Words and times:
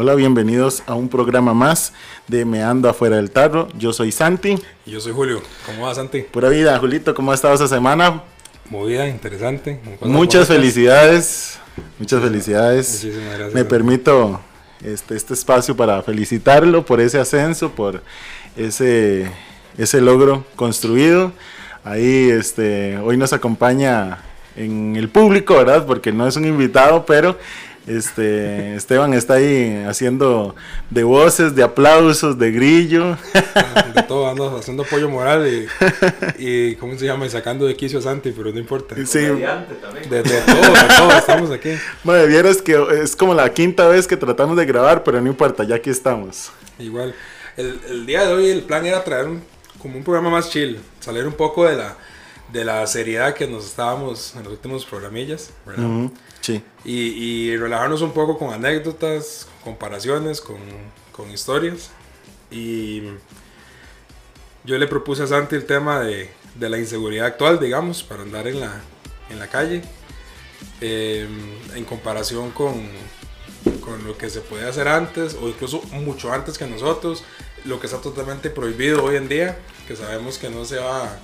Hola, 0.00 0.14
bienvenidos 0.14 0.84
a 0.86 0.94
un 0.94 1.08
programa 1.08 1.54
más 1.54 1.92
de 2.28 2.44
Me 2.44 2.62
Ando 2.62 2.88
Afuera 2.88 3.16
del 3.16 3.32
Tarro. 3.32 3.66
Yo 3.76 3.92
soy 3.92 4.12
Santi. 4.12 4.56
Y 4.86 4.92
yo 4.92 5.00
soy 5.00 5.12
Julio. 5.12 5.42
¿Cómo 5.66 5.86
va, 5.86 5.94
Santi? 5.96 6.20
Pura 6.20 6.48
vida, 6.50 6.78
Julito, 6.78 7.12
¿cómo 7.16 7.32
ha 7.32 7.34
estado 7.34 7.54
esta 7.54 7.66
semana? 7.66 8.22
Movida, 8.70 9.08
interesante. 9.08 9.80
Muchas 10.02 10.46
felicidades. 10.46 11.58
Muchas 11.98 12.22
felicidades. 12.22 13.02
Muchísimas 13.04 13.38
gracias. 13.38 13.54
Me 13.54 13.64
permito 13.64 14.40
este, 14.84 15.16
este 15.16 15.34
espacio 15.34 15.76
para 15.76 16.00
felicitarlo 16.04 16.86
por 16.86 17.00
ese 17.00 17.18
ascenso, 17.18 17.72
por 17.72 18.00
ese, 18.56 19.28
ese 19.76 20.00
logro 20.00 20.44
construido. 20.54 21.32
Ahí 21.82 22.30
este, 22.30 22.98
hoy 22.98 23.16
nos 23.16 23.32
acompaña 23.32 24.18
en 24.54 24.94
el 24.94 25.08
público, 25.08 25.56
¿verdad? 25.56 25.86
Porque 25.86 26.12
no 26.12 26.28
es 26.28 26.36
un 26.36 26.44
invitado, 26.44 27.04
pero 27.04 27.36
este, 27.88 28.74
Esteban 28.74 29.14
está 29.14 29.34
ahí 29.34 29.84
haciendo 29.88 30.54
de 30.90 31.04
voces, 31.04 31.54
de 31.54 31.62
aplausos, 31.62 32.38
de 32.38 32.50
grillo. 32.50 33.16
De 33.94 34.02
todo, 34.02 34.28
ando 34.28 34.56
haciendo 34.58 34.82
apoyo 34.82 35.08
moral 35.08 35.46
y, 35.46 35.66
y, 36.38 36.74
¿cómo 36.76 36.98
se 36.98 37.06
llama? 37.06 37.26
Y 37.26 37.30
sacando 37.30 37.66
de 37.66 37.76
quicio 37.76 37.98
a 37.98 38.02
Santi, 38.02 38.32
pero 38.32 38.52
no 38.52 38.58
importa. 38.58 38.94
Sí. 39.04 39.18
De, 39.18 39.36
de 39.38 40.22
todo, 40.22 40.62
de 40.62 40.88
todo, 40.96 41.12
estamos 41.12 41.50
aquí. 41.50 41.70
Madre, 42.04 42.26
vieras 42.26 42.62
que 42.62 42.76
es 43.02 43.16
como 43.16 43.34
la 43.34 43.52
quinta 43.52 43.88
vez 43.88 44.06
que 44.06 44.16
tratamos 44.16 44.56
de 44.56 44.66
grabar, 44.66 45.02
pero 45.04 45.20
no 45.20 45.28
importa, 45.28 45.64
ya 45.64 45.76
aquí 45.76 45.90
estamos. 45.90 46.50
Igual. 46.78 47.14
El, 47.56 47.80
el 47.88 48.06
día 48.06 48.24
de 48.24 48.32
hoy 48.32 48.50
el 48.50 48.62
plan 48.62 48.86
era 48.86 49.02
traer 49.02 49.26
un, 49.26 49.42
como 49.80 49.96
un 49.96 50.04
programa 50.04 50.30
más 50.30 50.50
chill, 50.50 50.78
salir 51.00 51.26
un 51.26 51.32
poco 51.32 51.64
de 51.66 51.76
la, 51.76 51.96
de 52.52 52.64
la 52.64 52.86
seriedad 52.86 53.34
que 53.34 53.46
nos 53.46 53.66
estábamos 53.66 54.34
en 54.36 54.44
los 54.44 54.52
últimos 54.52 54.84
programillas, 54.84 55.50
¿verdad? 55.66 56.10
Y, 56.84 57.56
relajarnos 57.56 58.02
un 58.02 58.12
poco 58.12 58.38
con 58.38 58.52
anécdotas, 58.52 59.48
comparaciones, 59.64 60.40
con, 60.40 60.58
con 61.12 61.30
historias. 61.30 61.90
Y 62.50 63.02
yo 64.64 64.78
le 64.78 64.86
propuse 64.86 65.22
a 65.22 65.26
Santi 65.26 65.56
el 65.56 65.66
tema 65.66 66.00
de, 66.00 66.30
de 66.54 66.68
la 66.68 66.78
inseguridad 66.78 67.26
actual, 67.26 67.60
digamos, 67.60 68.02
para 68.02 68.22
andar 68.22 68.46
en 68.48 68.60
la, 68.60 68.80
en 69.30 69.38
la 69.38 69.48
calle, 69.48 69.82
eh, 70.80 71.28
en 71.74 71.84
comparación 71.84 72.50
con, 72.50 72.88
con 73.80 74.04
lo 74.04 74.16
que 74.16 74.30
se 74.30 74.40
puede 74.40 74.68
hacer 74.68 74.88
antes, 74.88 75.34
o 75.34 75.48
incluso 75.48 75.82
mucho 75.92 76.32
antes 76.32 76.58
que 76.58 76.66
nosotros, 76.66 77.22
lo 77.64 77.80
que 77.80 77.86
está 77.86 78.00
totalmente 78.00 78.50
prohibido 78.50 79.04
hoy 79.04 79.16
en 79.16 79.28
día, 79.28 79.58
que 79.86 79.96
sabemos 79.96 80.38
que 80.38 80.50
no 80.50 80.64
se 80.64 80.78
va, 80.78 81.18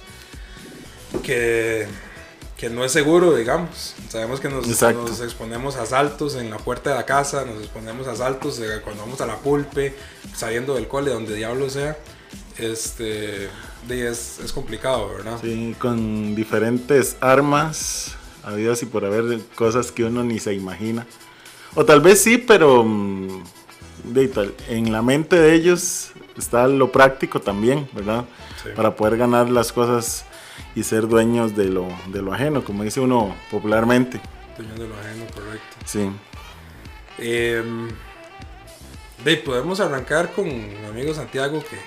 que, 1.22 1.86
que 2.56 2.70
no 2.70 2.84
es 2.84 2.92
seguro, 2.92 3.34
digamos. 3.34 3.94
Sabemos 4.08 4.40
que 4.40 4.48
nos, 4.48 4.66
nos 4.66 5.20
exponemos 5.20 5.76
a 5.76 5.82
asaltos 5.82 6.36
en 6.36 6.50
la 6.50 6.58
puerta 6.58 6.90
de 6.90 6.96
la 6.96 7.06
casa, 7.06 7.44
nos 7.44 7.58
exponemos 7.58 8.06
a 8.06 8.12
asaltos 8.12 8.60
cuando 8.82 9.02
vamos 9.02 9.20
a 9.20 9.26
la 9.26 9.36
pulpe, 9.36 9.94
saliendo 10.34 10.74
del 10.74 10.86
cole, 10.86 11.10
donde 11.10 11.34
diablo 11.34 11.68
sea. 11.68 11.96
Este, 12.58 13.48
es, 13.88 14.38
es 14.38 14.52
complicado, 14.52 15.08
¿verdad? 15.08 15.38
Sí, 15.42 15.74
con 15.78 16.36
diferentes 16.36 17.16
armas, 17.20 18.16
habidas 18.44 18.82
y 18.82 18.86
por 18.86 19.04
haber 19.04 19.40
cosas 19.56 19.90
que 19.90 20.04
uno 20.04 20.22
ni 20.22 20.38
se 20.38 20.54
imagina. 20.54 21.06
O 21.74 21.84
tal 21.84 22.00
vez 22.00 22.22
sí, 22.22 22.38
pero 22.38 22.84
mm, 22.84 23.42
de 24.04 24.28
tal, 24.28 24.54
en 24.68 24.92
la 24.92 25.02
mente 25.02 25.36
de 25.36 25.54
ellos 25.54 26.12
está 26.38 26.68
lo 26.68 26.92
práctico 26.92 27.40
también, 27.40 27.88
¿verdad? 27.92 28.24
Sí. 28.62 28.68
Para 28.76 28.94
poder 28.94 29.16
ganar 29.16 29.50
las 29.50 29.72
cosas 29.72 30.24
y 30.74 30.82
ser 30.82 31.08
dueños 31.08 31.54
de 31.56 31.66
lo, 31.66 31.86
de 32.08 32.22
lo 32.22 32.32
ajeno, 32.32 32.64
como 32.64 32.82
dice 32.82 33.00
uno 33.00 33.34
popularmente. 33.50 34.20
Dueño 34.56 34.72
de 34.74 34.88
lo 34.88 34.94
ajeno, 34.98 35.24
correcto. 35.34 35.76
Sí. 35.84 36.10
De, 37.18 37.92
podemos 39.44 39.80
arrancar 39.80 40.32
con 40.32 40.46
mi 40.46 40.74
amigo 40.88 41.12
Santiago, 41.14 41.60
que 41.60 41.78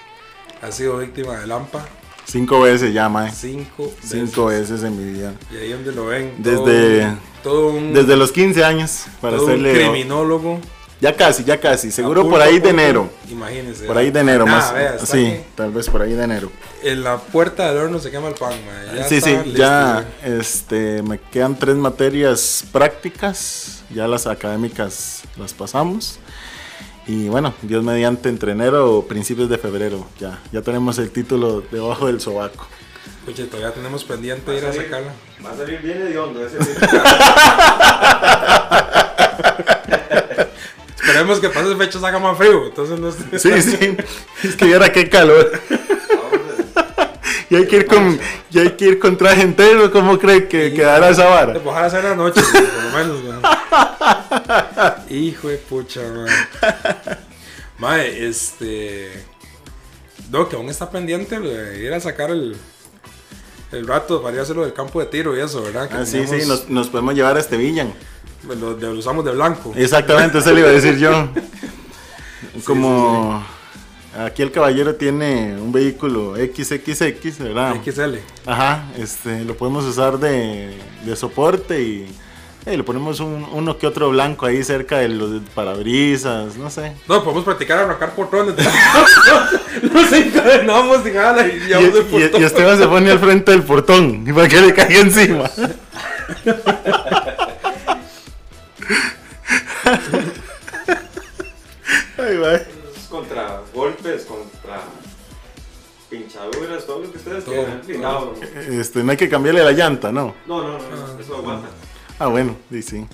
ha 0.66 0.72
sido 0.72 0.98
víctima 0.98 1.38
de 1.38 1.46
Lampa 1.48 1.86
Cinco 2.26 2.62
veces 2.62 2.94
ya, 2.94 3.08
mae. 3.08 3.32
cinco, 3.32 3.90
Cinco 4.02 4.48
veces. 4.48 4.72
veces 4.72 4.84
en 4.86 4.98
mi 4.98 5.14
vida. 5.14 5.34
Y 5.52 5.58
ahí 5.58 5.72
donde 5.72 5.94
lo 5.94 6.08
ven. 6.08 6.34
Desde- 6.40 7.04
todo, 7.04 7.18
todo 7.44 7.68
un, 7.70 7.94
Desde 7.94 8.18
los 8.18 8.32
15 8.34 8.66
años, 8.66 9.06
para 9.22 9.38
todo 9.38 9.46
un 9.48 9.62
criminólogo. 9.64 10.60
Ya 11.00 11.16
casi, 11.16 11.44
ya 11.44 11.60
casi. 11.60 11.92
Seguro 11.92 12.28
por 12.28 12.42
ahí 12.42 12.60
de 12.60 12.70
enero. 12.70 13.10
Imagínense. 13.30 13.86
Por 13.86 13.98
ahí 13.98 14.10
de 14.10 14.20
enero, 14.20 14.46
Nada, 14.46 14.58
más. 14.58 14.74
vea, 14.74 15.00
sí, 15.00 15.28
aquí. 15.28 15.44
tal 15.56 15.72
vez 15.72 15.88
por 15.90 16.02
ahí 16.02 16.14
de 16.14 16.24
enero. 16.24 16.52
En 16.82 17.04
la 17.04 17.20
puerta 17.20 17.72
del 17.72 17.84
horno 17.84 18.00
se 18.00 18.10
quema 18.10 18.30
el 18.30 18.34
pan. 18.34 18.54
Ya 18.96 19.08
sí, 19.08 19.18
está 19.18 19.30
sí, 19.30 19.36
listo, 19.44 19.60
ya 19.60 20.06
este, 20.24 21.04
me 21.04 21.20
quedan 21.20 21.58
tres 21.58 21.76
materias 21.76 22.66
prácticas, 22.72 23.84
ya 23.94 24.08
las 24.08 24.26
académicas 24.26 25.22
las 25.38 25.54
pasamos. 25.54 26.18
Y 27.06 27.30
bueno, 27.30 27.54
Dios 27.62 27.84
mediante 27.84 28.30
entre 28.30 28.54
enero 28.54 28.98
o 28.98 29.08
principios 29.08 29.50
de 29.50 29.60
febrero, 29.60 30.08
ya, 30.20 30.40
ya 30.52 30.62
tenemos 30.62 30.98
el 30.98 31.12
título 31.12 31.62
debajo 31.72 32.08
del 32.08 32.20
sobaco. 32.20 32.68
Oye, 33.28 33.46
todavía 33.46 33.72
tenemos 33.72 34.04
pendiente 34.04 34.58
ir 34.58 34.66
a 34.66 34.74
sacarla. 34.74 35.14
Va 35.46 35.52
a 35.52 35.58
salir 35.58 35.80
bien 35.82 36.02
hediondo 36.02 36.46
ese 36.46 36.58
Esperemos 41.08 41.40
que 41.40 41.50
pase 41.50 41.76
fecha 41.76 42.00
haga 42.06 42.20
más 42.20 42.38
frío. 42.38 42.66
Entonces 42.68 43.00
no 43.00 43.10
esté- 43.10 43.40
Sí, 43.40 43.62
sí, 43.62 43.98
es 44.48 44.56
que 44.56 44.74
ahora 44.74 44.92
qué 44.92 45.10
calor. 45.10 45.52
Y 47.50 47.56
hay 47.56 47.66
que 47.66 47.78
ir 47.78 47.86
con, 47.86 48.20
y 48.52 48.60
hay 48.60 48.72
que 48.72 48.86
ir 48.86 49.00
con 49.00 49.16
traje 49.18 49.42
entero, 49.42 49.90
¿cómo 49.90 50.20
cree 50.20 50.50
que 50.50 50.74
quedará 50.74 51.10
esa 51.12 51.24
Te 51.54 51.60
vara? 51.60 51.86
hacer 51.86 52.04
la 52.04 52.14
noche, 52.14 52.42
por 52.42 52.62
lo 52.62 52.90
menos, 52.98 53.22
güey. 53.24 53.38
Hijo 55.28 55.48
de 55.48 55.56
pucha, 55.58 56.02
man. 56.02 56.28
Mae, 57.78 58.28
este. 58.28 59.24
No, 60.30 60.50
que 60.50 60.58
aún 60.58 60.68
está 60.70 60.90
pendiente 60.90 61.40
de 61.40 61.80
ir 61.86 61.94
a 61.94 62.02
sacar 62.02 62.32
el. 62.32 62.58
El 63.72 63.86
rato 63.88 64.22
para 64.22 64.34
ir 64.36 64.40
a 64.40 64.44
hacerlo 64.44 64.64
del 64.64 64.74
campo 64.74 65.00
de 65.00 65.08
tiro 65.08 65.36
y 65.38 65.42
eso, 65.42 65.62
¿verdad? 65.62 65.90
Que 65.90 65.96
Ah, 65.96 66.06
sí, 66.06 66.26
sí, 66.26 66.48
nos, 66.48 66.70
nos 66.70 66.88
podemos 66.90 67.14
llevar 67.16 67.36
a 67.38 67.40
este 67.40 67.58
villan. 67.58 67.94
Lo, 68.48 68.76
de- 68.76 68.88
lo 68.94 69.00
usamos 69.00 69.26
de 69.26 69.32
blanco. 69.32 69.74
Exactamente, 69.76 70.38
eso 70.38 70.54
le 70.54 70.62
iba 70.62 70.70
a 70.70 70.72
decir 70.72 70.98
yo. 70.98 71.28
Como 72.66 73.44
aquí 74.18 74.42
el 74.42 74.52
caballero 74.52 74.96
tiene 74.96 75.56
un 75.60 75.72
vehículo 75.72 76.36
XXX, 76.36 77.40
¿verdad? 77.40 77.76
XL. 77.84 78.16
Ajá, 78.46 78.86
este, 78.98 79.44
lo 79.44 79.56
podemos 79.56 79.86
usar 79.86 80.18
de, 80.18 80.76
de 81.06 81.16
soporte 81.16 81.82
y 81.82 82.08
eh, 82.68 82.78
le 82.78 82.84
ponemos 82.84 83.20
un- 83.20 83.48
uno 83.52 83.78
que 83.78 83.88
otro 83.88 84.10
blanco 84.10 84.46
ahí 84.46 84.64
cerca 84.64 84.98
de 85.00 85.10
los 85.10 85.42
parabrisas, 85.56 86.56
no 86.58 86.70
sé. 86.70 86.94
No, 87.08 87.24
podemos 87.24 87.44
practicar 87.46 87.80
arrancar 87.80 88.14
portones. 88.14 88.56
Nos 89.94 90.12
encadenamos 90.12 91.06
y 91.06 91.12
jala 91.12 91.48
y 91.48 91.52
Y, 91.52 91.60
llevamos 91.62 91.90
el 91.90 91.96
y- 91.96 92.00
y 92.00 92.04
portón. 92.24 92.44
Esteban 92.44 92.78
se 92.78 92.88
pone 92.88 93.12
al 93.12 93.20
frente 93.20 93.52
del 93.52 93.64
portón 93.64 94.24
y 94.28 94.34
para 94.34 94.48
que 94.48 94.62
le 94.62 94.74
caiga 94.74 95.00
encima. 95.00 95.50
Ay, 102.18 102.38
va. 102.38 102.60
contra 103.10 103.62
golpes, 103.74 104.26
contra 104.26 104.82
pinchaduras, 106.10 106.86
todo 106.86 107.00
lo 107.04 107.12
que 107.12 107.18
ustedes 107.18 107.44
quieran. 107.44 107.82
Este, 108.72 109.04
no 109.04 109.12
hay 109.12 109.18
que 109.18 109.30
cambiarle 109.30 109.64
la 109.64 109.72
llanta, 109.72 110.12
¿no? 110.12 110.34
no, 110.48 110.62
no, 110.62 110.74
no, 110.74 110.80
no, 111.14 111.20
eso 111.20 111.36
aguanta. 111.38 111.68
Ah, 112.20 112.28
bueno, 112.28 112.56
sí, 112.72 112.82
sí. 112.82 113.06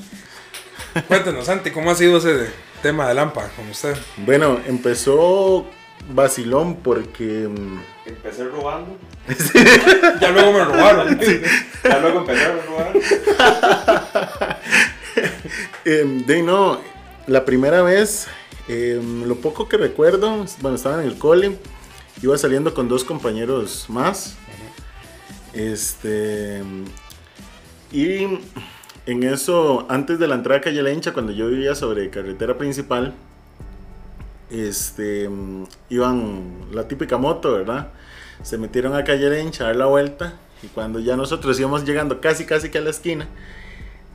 Cuéntenos, 1.08 1.46
Santi, 1.46 1.72
¿cómo 1.72 1.92
ha 1.92 1.96
sido 1.96 2.18
ese 2.18 2.52
tema 2.82 3.08
de 3.08 3.14
Lampa 3.16 3.50
con 3.50 3.70
usted? 3.70 3.98
Bueno, 4.18 4.60
empezó 4.66 5.66
vacilón 6.14 6.78
porque 6.78 7.50
mm, 7.50 7.80
Empecé 8.06 8.46
robando, 8.46 8.98
Ya 10.22 10.32
luego 10.32 10.54
me 10.54 10.66
robaron. 10.66 11.20
ya 11.84 12.00
luego 12.00 12.20
empezaron 12.20 12.60
a 12.60 12.66
robar. 12.66 12.94
de 15.86 16.44
no, 16.44 16.80
la 17.28 17.46
primera 17.46 17.82
vez, 17.82 18.28
em, 18.68 19.24
lo 19.24 19.36
poco 19.36 19.68
que 19.68 19.78
recuerdo, 19.78 20.46
bueno, 20.62 20.76
estaba 20.76 21.02
en 21.02 21.08
el 21.10 21.18
cole, 21.18 21.58
iba 22.22 22.38
saliendo 22.38 22.74
con 22.74 22.88
dos 22.88 23.04
compañeros 23.04 23.86
más, 23.90 24.36
este, 25.54 26.62
y 27.92 28.40
en 29.06 29.24
eso, 29.24 29.86
antes 29.90 30.20
de 30.20 30.28
la 30.28 30.36
entrada 30.36 30.60
a 30.60 30.62
Calle 30.62 30.82
La 30.82 30.92
Hincha, 30.92 31.14
cuando 31.14 31.32
yo 31.32 31.48
vivía 31.48 31.76
sobre 31.76 32.10
carretera 32.10 32.58
principal, 32.58 33.14
este, 34.50 35.28
mm, 35.28 35.66
iban 35.90 36.68
la 36.72 36.88
típica 36.88 37.18
moto, 37.18 37.54
¿verdad? 37.54 37.90
Se 38.44 38.58
metieron 38.58 38.96
a 38.96 39.04
Calle 39.04 39.30
La 39.30 39.40
Hincha 39.40 39.66
a 39.66 39.68
dar 39.68 39.76
la 39.76 39.86
vuelta 39.88 40.34
y 40.62 40.68
cuando 40.68 41.00
ya 41.00 41.18
nosotros 41.18 41.60
íbamos 41.60 41.86
llegando 41.86 42.22
casi, 42.22 42.46
casi 42.46 42.70
que 42.70 42.78
a 42.78 42.82
la 42.82 42.92
esquina, 42.92 43.28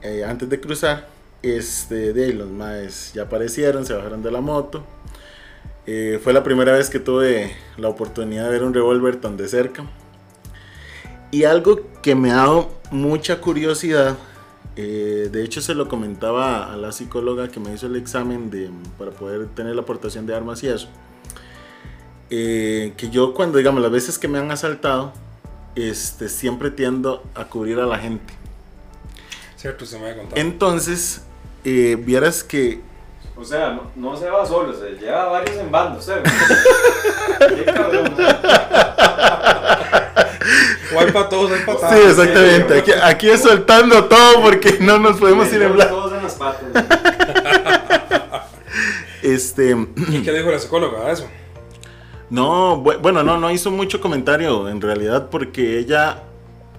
eh, 0.03 0.25
antes 0.25 0.49
de 0.49 0.61
cruzar, 0.61 1.09
este, 1.43 2.13
de 2.13 2.33
los 2.33 2.49
maes 2.49 3.13
ya 3.15 3.23
aparecieron, 3.23 3.85
se 3.85 3.93
bajaron 3.93 4.23
de 4.23 4.31
la 4.31 4.41
moto. 4.41 4.85
Eh, 5.87 6.21
fue 6.23 6.33
la 6.33 6.43
primera 6.43 6.73
vez 6.73 6.91
que 6.91 6.99
tuve 6.99 7.53
la 7.77 7.89
oportunidad 7.89 8.45
de 8.45 8.51
ver 8.51 8.63
un 8.63 8.75
revólver 8.75 9.17
tan 9.17 9.37
de 9.37 9.49
cerca. 9.49 9.85
Y 11.31 11.45
algo 11.45 11.81
que 12.03 12.15
me 12.15 12.31
ha 12.31 12.37
dado 12.37 12.71
mucha 12.91 13.41
curiosidad, 13.41 14.17
eh, 14.81 15.29
de 15.33 15.43
hecho 15.43 15.61
se 15.61 15.75
lo 15.75 15.89
comentaba 15.89 16.73
a 16.73 16.77
la 16.77 16.93
psicóloga 16.93 17.49
que 17.49 17.59
me 17.59 17.75
hizo 17.75 17.89
el 17.89 17.97
examen 17.97 18.49
de, 18.49 18.71
para 18.97 19.11
poder 19.11 19.49
tener 19.49 19.75
la 19.75 19.83
aportación 19.83 20.25
de 20.25 20.37
armas 20.37 20.63
y 20.63 20.69
eso, 20.69 20.89
eh, 22.31 22.93
que 22.97 23.11
yo 23.11 23.35
cuando, 23.35 23.59
digamos, 23.59 23.83
las 23.83 23.91
veces 23.91 24.21
que 24.21 24.29
me 24.29 24.39
han 24.39 24.53
asaltado, 24.53 25.13
este, 25.75 26.29
siempre 26.29 26.71
tiendo 26.71 27.25
a 27.35 27.47
cubrir 27.47 27.81
a 27.81 27.87
la 27.87 27.99
gente. 27.99 28.33
Cierto, 29.57 29.85
se 29.85 29.99
me 29.99 30.11
ha 30.11 30.17
contado. 30.17 30.41
Entonces, 30.41 31.25
eh, 31.65 31.97
vieras 31.99 32.45
que 32.45 32.81
O 33.37 33.45
sea, 33.45 33.71
no, 33.71 33.91
no 33.97 34.17
se 34.17 34.31
va 34.31 34.47
solo, 34.47 34.73
se 34.73 34.93
lleva 34.93 35.25
varios 35.25 35.57
en 35.57 35.73
bando, 35.73 36.01
¿sabes? 36.01 36.23
Qué 37.41 37.65
cabrón. 37.65 38.15
Hay 40.99 41.13
para 41.13 41.29
todos, 41.29 41.51
hay 41.53 41.61
para 41.65 41.91
Sí, 41.97 42.01
exactamente. 42.09 42.79
Aquí, 42.79 42.91
aquí 43.03 43.29
es 43.31 43.43
soltando 43.43 44.05
todo 44.05 44.43
porque 44.43 44.79
no 44.81 44.99
nos 44.99 45.17
podemos 45.19 45.53
ir 45.53 45.63
en 45.63 45.73
blanco. 45.73 45.95
todos 45.95 46.13
en 46.15 46.23
las 46.23 46.35
patas. 46.35 46.85
Este, 49.23 49.77
¿Y 50.11 50.23
qué 50.23 50.33
dijo 50.33 50.51
la 50.51 50.59
psicóloga 50.59 51.07
a 51.07 51.13
eso? 51.13 51.27
no, 52.31 52.83
bu- 52.83 52.99
bueno, 53.01 53.23
no, 53.23 53.39
no 53.39 53.51
hizo 53.51 53.71
mucho 53.71 54.01
comentario 54.01 54.69
en 54.69 54.81
realidad 54.81 55.29
porque 55.31 55.79
ella, 55.79 56.23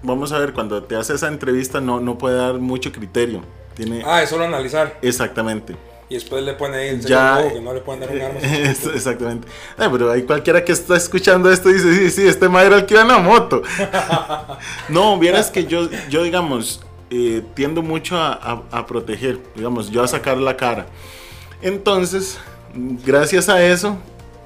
vamos 0.02 0.32
a 0.32 0.38
ver, 0.38 0.52
cuando 0.52 0.82
te 0.84 0.94
hace 0.96 1.14
esa 1.14 1.26
entrevista 1.28 1.80
no, 1.80 2.00
no 2.00 2.16
puede 2.18 2.36
dar 2.36 2.54
mucho 2.54 2.92
criterio. 2.92 3.42
Tiene, 3.74 4.02
Ah, 4.06 4.22
es 4.22 4.30
solo 4.30 4.44
analizar. 4.44 4.98
exactamente. 5.02 5.76
Y 6.10 6.14
después 6.14 6.42
le 6.42 6.52
pone 6.54 6.76
ahí 6.76 6.88
el 6.88 7.00
Ya- 7.00 7.48
que 7.52 7.60
no 7.60 7.72
le 7.72 7.80
pueden 7.80 8.00
dar 8.00 8.10
un 8.10 8.20
arma. 8.20 8.40
Es- 8.42 8.84
exactamente. 8.84 9.46
Pero 9.78 10.10
hay 10.10 10.22
cualquiera 10.24 10.62
que 10.64 10.72
está 10.72 10.96
escuchando 10.96 11.50
esto 11.50 11.68
dice, 11.70 11.94
sí, 11.94 12.10
sí, 12.10 12.26
este 12.28 12.48
madre 12.48 12.66
era 12.66 12.76
el 12.78 12.86
que 12.86 12.94
iba 12.94 13.02
en 13.02 13.08
la 13.08 13.18
moto. 13.18 13.62
no, 14.88 15.18
vieras 15.18 15.50
que 15.50 15.64
yo, 15.66 15.88
yo 16.08 16.22
digamos, 16.24 16.80
eh, 17.10 17.42
tiendo 17.54 17.80
mucho 17.82 18.18
a, 18.18 18.32
a- 18.32 18.62
a 18.78 18.86
proteger, 18.86 19.38
digamos, 19.54 19.90
yo 19.90 20.02
a 20.02 20.08
sacar 20.08 20.36
la 20.38 20.56
cara. 20.56 20.86
Entonces, 21.62 22.38
gracias 22.74 23.48
a 23.48 23.62
eso, 23.64 23.96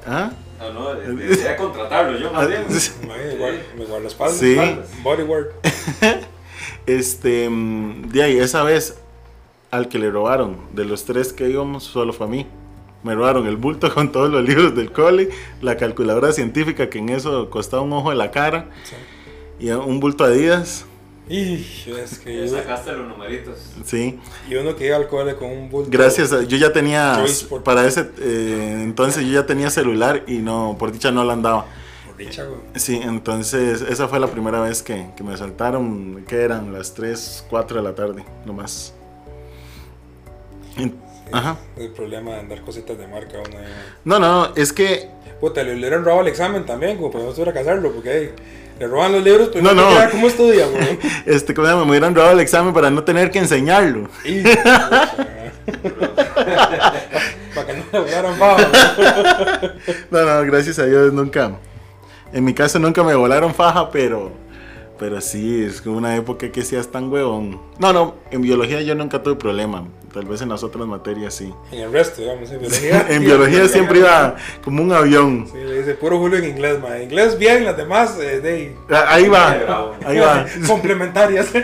¿ah? 0.07 0.33
No, 0.59 0.73
no, 0.73 0.95
de- 0.95 1.15
debería 1.15 1.57
contratarlo 1.57 2.19
yo 2.19 2.31
más 2.33 2.47
bien. 2.47 2.65
Ahí, 2.69 3.35
igual, 3.35 3.63
me 3.77 3.85
guarda 3.87 4.03
la 4.03 4.09
espalda. 4.09 4.35
Sí. 4.35 4.57
Bodywork. 5.03 5.55
Este, 6.87 7.49
mm, 7.49 8.09
de 8.11 8.23
ahí, 8.23 8.39
esa 8.39 8.63
vez 8.63 8.99
al 9.77 9.89
que 9.89 9.99
le 9.99 10.11
robaron, 10.11 10.57
de 10.73 10.85
los 10.85 11.05
tres 11.05 11.33
que 11.33 11.49
íbamos, 11.49 11.85
solo 11.85 12.13
fue 12.13 12.27
a 12.27 12.31
mí. 12.31 12.47
Me 13.03 13.15
robaron 13.15 13.47
el 13.47 13.57
bulto 13.57 13.93
con 13.95 14.11
todos 14.13 14.31
los 14.31 14.43
libros 14.43 14.75
del 14.75 14.91
cole, 14.93 15.29
la 15.61 15.77
calculadora 15.77 16.33
científica 16.33 16.89
que 16.89 16.99
en 16.99 17.11
eso 17.11 17.51
costaba 17.51 17.83
un 17.83 17.93
ojo 17.93 18.11
de 18.11 18.17
la 18.17 18.31
cara, 18.31 18.71
y 19.61 19.71
un 19.71 20.01
bulto 20.01 20.25
Adidas, 20.25 20.87
Y 21.29 21.55
es 21.99 22.19
que 22.19 22.47
sacaste 22.49 22.93
los 22.93 23.07
numeritos. 23.09 23.59
sí. 23.85 24.19
y 24.49 24.55
uno 24.57 24.75
que 24.77 24.87
iba 24.87 24.97
al 24.97 25.07
cole 25.09 25.37
con 25.37 25.51
un 25.51 25.71
bulto. 25.71 25.91
Gracias, 25.91 26.33
a- 26.33 26.43
yo 26.43 26.57
ya 26.57 26.73
tenía, 26.73 27.23
para 27.65 27.87
ese 27.87 28.11
eh, 28.21 28.81
entonces 28.83 29.25
yo 29.27 29.33
ya 29.33 29.47
tenía 29.47 29.71
celular 29.71 30.23
y 30.27 30.39
no, 30.39 30.77
por 30.79 30.91
dicha 30.93 31.11
no 31.11 31.25
la 31.25 31.33
andaba. 31.35 31.67
Por 32.07 32.17
dicha, 32.17 32.45
güey. 32.45 32.61
Sí, 32.77 33.01
entonces 33.03 33.81
esa 33.83 34.09
fue 34.09 34.19
la 34.21 34.27
primera 34.29 34.61
vez 34.61 34.83
que, 34.83 35.07
que 35.17 35.23
me 35.23 35.33
asaltaron, 35.35 36.25
que 36.29 36.37
eran 36.43 36.73
las 36.73 36.93
3, 36.95 37.47
4 37.51 37.77
de 37.79 37.83
la 37.83 37.95
tarde, 37.95 38.25
nomás. 38.47 38.95
Ajá. 41.33 41.57
El 41.77 41.89
problema 41.91 42.33
de 42.33 42.41
andar 42.41 42.61
cositas 42.63 42.97
de 42.99 43.07
marca 43.07 43.39
uno 43.39 43.59
ahí. 43.59 43.65
No, 44.05 44.19
no, 44.19 44.55
es 44.57 44.73
que 44.73 45.09
Puta, 45.41 45.63
le 45.63 45.75
hubieran 45.75 46.05
robado 46.05 46.23
el 46.23 46.29
examen 46.29 46.65
también, 46.65 46.97
como 46.97 47.11
para 47.11 47.25
no 47.25 47.31
estuviera 47.31 47.51
a 47.51 47.55
casarlo, 47.55 47.93
porque 47.93 48.11
hey, 48.13 48.31
le 48.79 48.87
roban 48.87 49.13
los 49.13 49.23
libros, 49.23 49.49
pues 49.53 49.63
No, 49.63 49.75
no, 49.75 49.91
no. 49.91 50.11
cómo 50.11 50.27
estudia, 50.29 50.67
güey. 50.67 50.99
este, 51.27 51.53
¿cómo 51.55 51.67
se 51.67 51.73
llama? 51.73 51.85
me 51.85 51.91
hubieran 51.91 52.15
robado 52.15 52.33
el 52.33 52.41
examen 52.41 52.73
para 52.73 52.89
no 52.91 53.03
tener 53.05 53.31
que 53.31 53.41
enseñarlo. 53.41 54.09
Y- 54.25 54.43
para 57.55 57.67
que 57.67 57.73
no 57.75 57.85
le 57.93 57.99
volaran 58.01 58.35
faja. 58.37 58.69
No, 60.11 60.23
no, 60.25 60.43
gracias 60.47 60.79
a 60.79 60.87
Dios 60.87 61.13
nunca. 61.13 61.53
En 62.33 62.45
mi 62.45 62.55
caso 62.55 62.79
nunca 62.79 63.03
me 63.03 63.15
volaron 63.15 63.55
faja, 63.55 63.91
pero 63.91 64.33
pero 65.05 65.21
sí, 65.21 65.63
es 65.63 65.83
que 65.83 65.91
una 65.91 66.17
época 66.17 66.51
que 66.51 66.63
seas 66.63 66.89
tan 66.89 67.13
huevón. 67.13 67.61
No, 67.79 67.93
no, 67.93 68.15
en 68.31 68.41
biología 68.41 68.81
yo 68.81 68.95
nunca 68.95 69.23
tuve 69.23 69.35
problema. 69.35 69.87
Tal 70.15 70.25
vez 70.25 70.41
en 70.41 70.49
las 70.49 70.63
otras 70.63 70.87
materias 70.87 71.35
sí. 71.35 71.53
En 71.71 71.81
el 71.81 71.93
resto, 71.93 72.23
digamos, 72.23 72.51
en 72.51 72.61
biología. 72.61 73.07
en 73.11 73.23
biología 73.23 73.69
siempre 73.69 73.99
iba 73.99 74.35
como 74.65 74.83
un 74.83 74.91
avión. 74.95 75.47
Sí, 75.53 75.59
le 75.59 75.81
dice 75.81 75.93
puro 75.93 76.19
Julio 76.19 76.39
en 76.39 76.47
inglés, 76.47 76.81
ma. 76.81 76.99
Inglés 77.01 77.37
bien, 77.37 77.67
las 77.67 77.77
demás, 77.77 78.19
eh, 78.19 78.41
de 78.41 78.51
ahí. 78.51 78.75
Ah, 78.89 79.05
Ahí 79.09 79.29
va, 79.29 79.55
Bravo. 79.55 79.95
ahí 80.07 80.19
va. 80.21 80.47
Complementarias. 80.67 81.49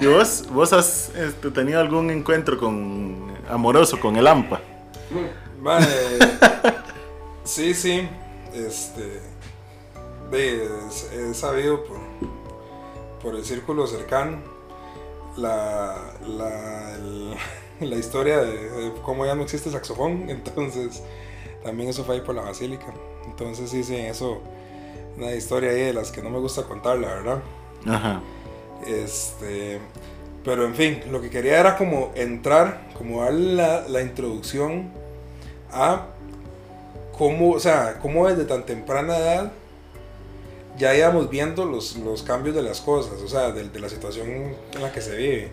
¿Y 0.00 0.06
vos, 0.06 0.44
vos 0.50 0.72
has 0.72 1.12
este, 1.14 1.52
tenido 1.52 1.78
algún 1.78 2.10
encuentro 2.10 2.58
con 2.58 3.28
amoroso 3.48 4.00
con 4.00 4.16
el 4.16 4.26
AMPA? 4.26 4.60
Eh, 5.80 6.18
sí, 7.44 7.74
sí. 7.74 8.08
Este. 8.52 9.33
Es- 10.38 11.10
he 11.12 11.34
sabido 11.34 11.84
por, 11.84 11.98
por 13.22 13.34
el 13.36 13.44
círculo 13.44 13.86
cercano 13.86 14.38
la, 15.36 15.96
la, 16.26 16.94
el- 16.94 17.34
la 17.80 17.96
historia 17.96 18.38
de, 18.40 18.70
de 18.70 18.92
cómo 19.02 19.26
ya 19.26 19.34
no 19.34 19.42
existe 19.42 19.70
saxofón. 19.70 20.26
Entonces, 20.30 21.02
también 21.62 21.90
eso 21.90 22.04
fue 22.04 22.16
ahí 22.16 22.20
por 22.20 22.34
la 22.34 22.42
basílica. 22.42 22.86
Entonces, 23.26 23.70
sí, 23.70 23.82
sí, 23.84 23.96
eso. 23.96 24.40
Una 25.16 25.32
historia 25.32 25.70
ahí 25.70 25.80
de 25.80 25.92
las 25.92 26.10
que 26.10 26.22
no 26.22 26.30
me 26.30 26.38
gusta 26.40 26.64
contar, 26.64 26.98
la 26.98 27.08
verdad. 27.08 27.38
Ajá. 27.86 28.20
Este, 28.84 29.78
pero 30.44 30.64
en 30.66 30.74
fin, 30.74 31.00
lo 31.10 31.20
que 31.20 31.30
quería 31.30 31.60
era 31.60 31.76
como 31.76 32.10
entrar, 32.16 32.88
como 32.98 33.22
dar 33.22 33.32
la, 33.32 33.88
la 33.88 34.02
introducción 34.02 34.90
a 35.72 36.06
cómo, 37.16 37.52
o 37.52 37.60
sea, 37.60 37.98
cómo 38.02 38.26
desde 38.28 38.44
tan 38.44 38.66
temprana 38.66 39.16
edad 39.16 39.52
ya 40.76 40.94
íbamos 40.94 41.30
viendo 41.30 41.64
los, 41.64 41.96
los 41.96 42.22
cambios 42.22 42.54
de 42.56 42.62
las 42.62 42.80
cosas, 42.80 43.20
o 43.22 43.28
sea, 43.28 43.50
de, 43.52 43.68
de 43.68 43.78
la 43.80 43.88
situación 43.88 44.28
en 44.74 44.82
la 44.82 44.92
que 44.92 45.00
se 45.00 45.16
vive. 45.16 45.50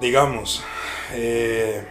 Digamos, 0.00 0.62
eh, 1.12 1.82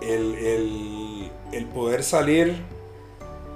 el, 0.00 0.34
el- 0.34 1.30
el 1.52 1.64
poder 1.66 2.02
salir 2.02 2.62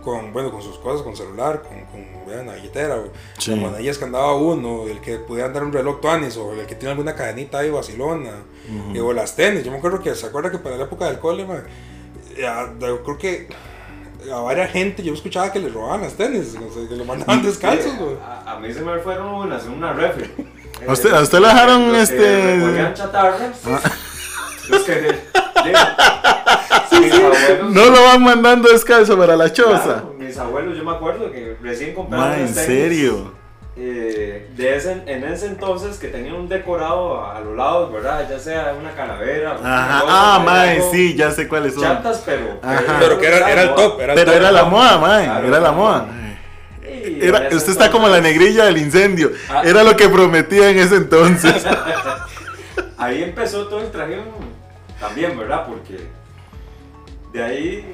con, 0.03 0.33
bueno, 0.35 0.51
con 0.51 0.61
sus 0.63 0.77
cosas, 0.79 1.03
con 1.03 1.17
celular, 1.17 1.63
con, 1.63 1.81
con 1.87 2.47
la 2.47 2.55
billetera, 2.55 2.97
o 2.97 3.05
Sí. 3.39 3.55
monedillas 3.55 3.97
que 3.97 4.05
andaba 4.05 4.35
uno, 4.35 4.87
el 4.87 5.01
que 5.01 5.17
pudiera 5.19 5.47
andar 5.47 5.63
un 5.65 5.73
reloj 5.73 6.01
Tuanis, 6.01 6.37
o 6.37 6.53
el 6.53 6.67
que 6.67 6.75
tiene 6.75 6.91
alguna 6.93 7.15
cadenita 7.15 7.59
ahí 7.61 7.71
vacilona, 7.71 8.43
eh, 8.95 9.01
o 9.01 9.13
las 9.15 9.35
tenis. 9.37 9.65
Yo 9.65 9.71
me 9.71 9.79
acuerdo 9.79 10.01
que, 10.01 10.15
¿se 10.15 10.27
acuerda 10.27 10.51
que 10.51 10.59
para 10.59 10.77
la 10.77 10.85
época 10.85 11.07
del 11.07 11.19
cole, 11.21 11.47
ma, 11.47 11.63
ya, 12.39 12.75
yo 12.81 13.03
creo 13.03 13.17
que 13.19 13.49
a 14.33 14.41
varias 14.41 14.71
gente 14.71 15.03
yo 15.03 15.13
escuchaba 15.15 15.51
que 15.53 15.59
le 15.59 15.69
robaban 15.69 16.03
las 16.03 16.15
tenis, 16.15 16.55
o 16.57 16.73
sea, 16.73 16.89
que 16.89 16.97
lo 16.97 17.05
mandaban 17.05 17.43
descalzos, 17.43 17.97
güey. 17.99 18.17
A, 18.25 18.53
a 18.53 18.59
mí 18.59 18.73
se 18.73 18.81
me 18.81 18.99
fueron 18.99 19.35
unas 19.35 19.65
en 19.67 19.73
una 19.73 19.93
refri. 19.93 20.31
¿A 20.87 20.93
usted, 20.93 21.13
a 21.13 21.21
usted 21.21 21.39
le 21.41 21.47
dejaron 21.49 21.93
Los 21.93 22.09
que 22.11 22.17
este... 22.17 22.95
chatarras. 22.95 23.41
Los 24.69 24.83
que. 24.83 24.93
de- 24.93 25.19
mis 27.01 27.13
abuelos. 27.13 27.71
No 27.71 27.85
lo 27.91 28.03
van 28.05 28.23
mandando 28.23 28.69
descalzo 28.71 29.17
para 29.17 29.37
la 29.37 29.53
choza. 29.53 29.83
Claro, 29.83 30.15
mis 30.19 30.37
abuelos, 30.39 30.77
yo 30.77 30.85
me 30.85 30.93
acuerdo 30.93 31.31
que 31.31 31.57
recién 31.63 31.95
compraron 31.95 32.31
Ma, 32.31 32.39
¿en 32.39 32.55
serio? 32.55 33.33
Eh, 33.77 34.49
de 34.57 34.77
ese, 34.77 35.03
en 35.07 35.25
ese 35.25 35.47
entonces 35.47 35.99
que 35.99 36.09
tenían 36.09 36.35
un 36.37 36.49
decorado 36.49 37.21
a, 37.21 37.37
a 37.37 37.41
los 37.41 37.57
lados, 37.57 37.93
¿verdad? 37.93 38.27
Ya 38.31 38.39
sea 38.39 38.75
una 38.79 38.93
calavera. 38.93 39.57
Ajá. 39.63 40.01
cosa, 40.01 40.13
Ah, 40.37 40.39
mae, 40.45 40.81
sí, 40.93 41.15
ya 41.17 41.31
sé 41.33 41.49
cuáles 41.49 41.75
son. 41.75 41.83
Chatas, 41.83 42.23
pero. 42.25 42.59
Ajá. 42.63 42.97
Pero 43.01 43.19
que 43.19 43.27
era, 43.27 43.51
era 43.51 43.63
el 43.63 43.75
top, 43.75 44.01
era 44.01 44.13
el 44.13 44.19
Pero 44.19 44.31
top. 44.33 44.41
era 44.41 44.53
la 44.53 44.65
moda, 44.65 44.99
mae, 44.99 45.25
Claro, 45.25 45.49
era 45.49 45.59
la 45.61 45.69
era 45.69 45.73
moda. 45.73 46.07
Era, 46.87 47.47
ese 47.49 47.57
usted 47.57 47.73
está 47.73 47.91
como 47.91 48.09
la 48.09 48.21
negrilla 48.21 48.65
del 48.67 48.79
incendio. 48.79 49.33
Ah. 49.51 49.63
Era 49.65 49.83
lo 49.83 49.97
que 49.97 50.09
prometía 50.09 50.71
en 50.71 50.79
ese 50.79 50.97
entonces. 50.97 51.67
Ahí 52.99 53.23
empezó 53.23 53.67
todo 53.67 53.81
el 53.81 53.91
traje 53.91 54.19
también, 55.01 55.37
¿verdad? 55.37 55.67
Porque 55.67 55.99
de 57.33 57.43
ahí 57.43 57.85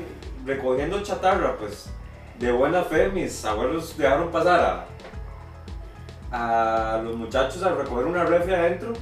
recogiendo 0.46 1.02
chatarra, 1.02 1.56
pues 1.56 1.86
de 2.38 2.52
buena 2.52 2.82
fe 2.82 3.08
mis 3.08 3.44
abuelos 3.44 3.96
dejaron 3.96 4.30
pasar 4.30 4.60
a 4.60 4.84
a 6.32 7.00
los 7.02 7.16
muchachos 7.16 7.62
a 7.62 7.74
recoger 7.74 8.06
una 8.06 8.24
refri 8.24 8.54
adentro. 8.54 8.92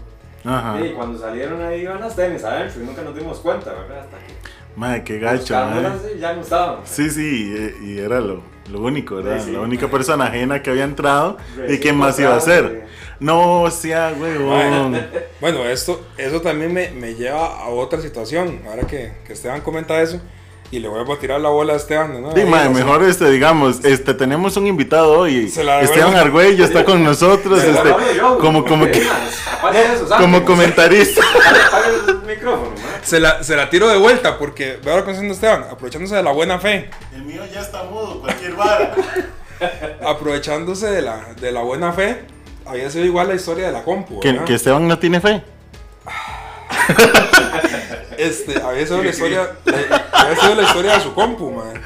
Ajá. 0.45 0.81
Y 0.81 0.93
cuando 0.93 1.19
salieron 1.19 1.61
ahí 1.63 1.83
iban 1.83 2.01
las 2.01 2.15
tenis 2.15 2.45
adentro 2.45 2.81
y 2.83 2.87
nunca 2.87 3.03
nos 3.03 3.15
dimos 3.15 3.39
cuenta, 3.39 3.73
¿verdad? 3.73 4.01
Hasta 4.01 4.19
que 4.19 4.33
Madre, 4.77 5.03
qué 5.03 5.19
gacho, 5.19 5.55
madre. 5.55 6.19
ya 6.21 6.35
no 6.35 6.41
estaban. 6.41 6.79
Sí, 6.85 7.11
sí, 7.11 7.73
y 7.83 7.99
era 7.99 8.21
lo, 8.21 8.43
lo 8.71 8.81
único, 8.81 9.17
¿verdad? 9.17 9.39
Sí, 9.41 9.47
sí. 9.47 9.53
La 9.53 9.61
única 9.61 9.89
persona 9.89 10.27
ajena 10.27 10.63
que 10.63 10.71
había 10.71 10.85
entrado. 10.85 11.37
¿Y 11.69 11.79
quién 11.79 11.97
más 11.97 12.17
iba 12.21 12.33
a 12.35 12.37
hacer? 12.37 12.87
No, 13.19 13.69
sea, 13.71 14.15
huevón. 14.19 15.05
Bueno, 15.41 15.65
esto, 15.65 16.01
eso 16.17 16.41
también 16.41 16.73
me, 16.73 16.91
me 16.91 17.15
lleva 17.15 17.61
a 17.61 17.69
otra 17.69 18.01
situación. 18.01 18.61
Ahora 18.69 18.87
que, 18.87 19.13
que 19.27 19.33
Esteban 19.33 19.61
comenta 19.61 20.01
eso, 20.01 20.21
y 20.71 20.81
le 20.81 20.89
voy 20.89 21.01
a 21.11 21.19
tirar 21.19 21.41
la 21.41 21.49
bola 21.49 21.73
a 21.73 21.77
Esteban. 21.77 22.21
¿no? 22.23 22.35
Sí, 22.35 22.45
madre, 22.45 22.69
mejor 22.71 23.03
este, 23.03 23.31
digamos, 23.31 23.85
este, 23.85 24.13
tenemos 24.15 24.57
un 24.57 24.67
invitado 24.67 25.19
hoy. 25.19 25.49
Se 25.49 25.65
la. 25.65 25.81
Esteban 25.81 26.15
Argüello 26.17 26.65
está 26.65 26.85
con 26.85 27.03
nosotros, 27.03 27.61
Pero 27.61 27.73
este, 27.77 27.91
hablo 27.93 28.13
yo, 28.13 28.39
como, 28.39 28.65
como, 28.65 28.87
que- 28.87 29.07
como 30.19 30.45
comentarista. 30.45 31.23
Se 33.03 33.21
la, 33.21 33.43
se 33.43 33.57
la 33.57 33.71
tiro 33.71 33.89
de 33.89 33.97
vuelta 33.97 34.39
porque 34.39 34.79
veo 34.85 34.97
lo 34.99 35.05
que 35.05 35.11
está 35.11 35.13
haciendo 35.13 35.35
Esteban, 35.35 35.65
aprovechándose 35.71 36.15
de 36.17 36.23
la 36.23 36.33
buena 36.33 36.59
fe, 36.59 36.91
El 37.15 37.23
mío 37.23 37.43
ya 37.53 37.61
está 37.61 37.85
mudo, 37.85 38.21
cualquier 38.21 38.55
vara. 38.55 38.95
aprovechándose 40.07 40.87
de 40.91 41.03
la, 41.03 41.35
de 41.41 41.51
la 41.53 41.63
buena 41.63 41.93
fe, 41.93 42.25
había 42.67 42.91
sido 42.91 43.05
igual 43.07 43.29
la 43.29 43.35
historia 43.35 43.67
de 43.67 43.73
la 43.73 43.83
compu. 43.83 44.21
Que, 44.21 44.45
que 44.45 44.55
Esteban 44.55 44.87
no 44.87 44.99
tiene 44.99 45.21
fe. 45.21 45.43
Este, 48.19 48.61
había 48.61 48.85
sido 48.85 49.03
la 49.03 49.11
historia, 49.11 49.57
la- 49.65 50.07
había 50.13 50.37
sido 50.37 50.55
la 50.57 50.63
historia 50.65 50.93
de 50.95 51.01
su 51.01 51.15
compu, 51.15 51.51
man. 51.53 51.81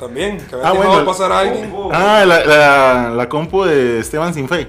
También, 0.00 0.38
que 0.38 0.54
había 0.56 0.68
Ah, 0.68 0.72
dejado 0.72 0.90
bueno. 0.90 1.06
pasar 1.06 1.30
a 1.32 1.38
alguien. 1.38 1.70
Compu, 1.70 1.90
Ah, 1.92 2.24
la, 2.26 2.44
la, 2.44 3.10
la 3.10 3.28
compu 3.28 3.64
de 3.64 4.00
Esteban 4.00 4.34
sin 4.34 4.48
fe. 4.48 4.66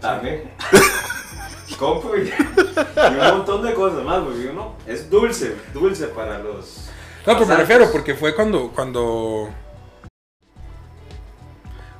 También. 0.00 0.52
Compu 1.78 2.10
y, 2.14 2.28
y 2.28 3.20
un 3.20 3.28
montón 3.38 3.62
de 3.62 3.72
cosas 3.74 4.04
más, 4.04 4.20
porque 4.20 4.46
uno 4.52 4.74
es 4.86 5.08
dulce, 5.10 5.56
dulce 5.72 6.06
para 6.08 6.38
los. 6.38 6.88
No, 7.26 7.32
pero 7.34 7.46
me 7.46 7.56
refiero 7.56 7.90
porque 7.90 8.14
fue 8.14 8.34
cuando, 8.34 8.70
cuando 8.74 9.48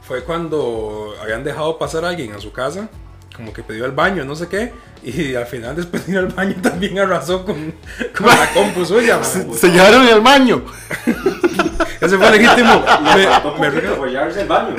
fue 0.02 0.22
cuando 0.24 1.14
habían 1.22 1.42
dejado 1.44 1.78
pasar 1.78 2.04
a 2.04 2.08
alguien 2.10 2.32
a 2.34 2.40
su 2.40 2.52
casa, 2.52 2.88
como 3.34 3.52
que 3.52 3.62
pidió 3.62 3.84
el 3.86 3.92
baño, 3.92 4.24
no 4.24 4.36
sé 4.36 4.48
qué, 4.48 4.72
y 5.02 5.34
al 5.34 5.46
final 5.46 5.74
después 5.74 6.06
de 6.06 6.12
ir 6.12 6.18
al 6.18 6.28
baño 6.28 6.54
también 6.62 6.98
arrasó 6.98 7.44
con, 7.44 7.74
con 8.16 8.26
la 8.26 8.52
compu 8.52 8.84
suya. 8.84 9.22
Se, 9.24 9.52
se 9.54 9.68
llevaron 9.68 10.06
al 10.06 10.20
baño. 10.20 10.62
Ese 12.00 12.18
fue 12.18 12.30
legítimo. 12.32 12.84
Me, 13.14 13.70
me 13.70 13.78
el 13.78 14.48
baño. 14.48 14.74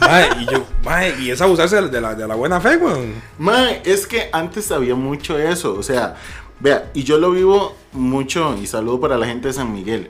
Mae, 0.00 0.28
y 0.40 0.46
yo, 0.46 0.64
mae, 0.84 1.14
y 1.20 1.30
es 1.30 1.40
abusarse 1.40 1.76
de 1.76 1.82
la, 1.82 1.88
de 1.88 2.00
la, 2.00 2.14
de 2.14 2.28
la 2.28 2.34
buena 2.34 2.60
fe, 2.60 2.76
weón. 2.76 3.14
Mae, 3.38 3.82
es 3.84 4.06
que 4.06 4.28
antes 4.32 4.70
había 4.70 4.94
mucho 4.94 5.38
eso, 5.38 5.74
o 5.74 5.82
sea, 5.82 6.14
vea, 6.60 6.90
y 6.94 7.02
yo 7.02 7.18
lo 7.18 7.32
vivo 7.32 7.76
mucho, 7.92 8.56
y 8.60 8.66
saludo 8.66 9.00
para 9.00 9.18
la 9.18 9.26
gente 9.26 9.48
de 9.48 9.54
San 9.54 9.72
Miguel. 9.72 10.08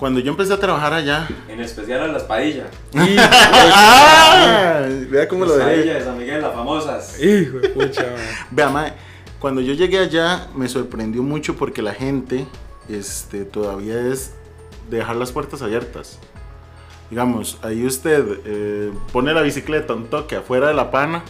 Cuando 0.00 0.18
yo 0.20 0.30
empecé 0.30 0.54
a 0.54 0.58
trabajar 0.58 0.94
allá, 0.94 1.28
En 1.46 1.60
especial 1.60 2.00
a 2.00 2.06
las 2.06 2.22
padillas. 2.22 2.68
¡Ah! 2.96 4.86
vea 5.10 5.28
cómo 5.28 5.44
lo 5.44 5.58
Las 5.58 5.66
dejé. 5.66 5.76
padillas 5.76 5.98
de 5.98 6.04
San 6.06 6.18
Miguel, 6.18 6.40
las 6.40 6.54
famosas. 6.54 7.20
Hijo 7.22 7.58
de 7.58 7.68
pucha. 7.68 8.06
Vea, 8.50 8.70
mae, 8.70 8.94
cuando 9.38 9.60
yo 9.60 9.74
llegué 9.74 9.98
allá 9.98 10.48
me 10.54 10.68
sorprendió 10.68 11.22
mucho 11.22 11.54
porque 11.54 11.82
la 11.82 11.92
gente 11.92 12.46
este, 12.88 13.44
todavía 13.44 14.00
es 14.00 14.32
de 14.88 14.96
dejar 14.96 15.16
las 15.16 15.32
puertas 15.32 15.60
abiertas. 15.60 16.18
Digamos, 17.10 17.58
ahí 17.62 17.84
usted 17.84 18.24
eh, 18.46 18.90
pone 19.12 19.34
la 19.34 19.42
bicicleta 19.42 19.92
un 19.92 20.06
toque 20.06 20.36
afuera 20.36 20.68
de 20.68 20.74
la 20.74 20.90
pana 20.90 21.24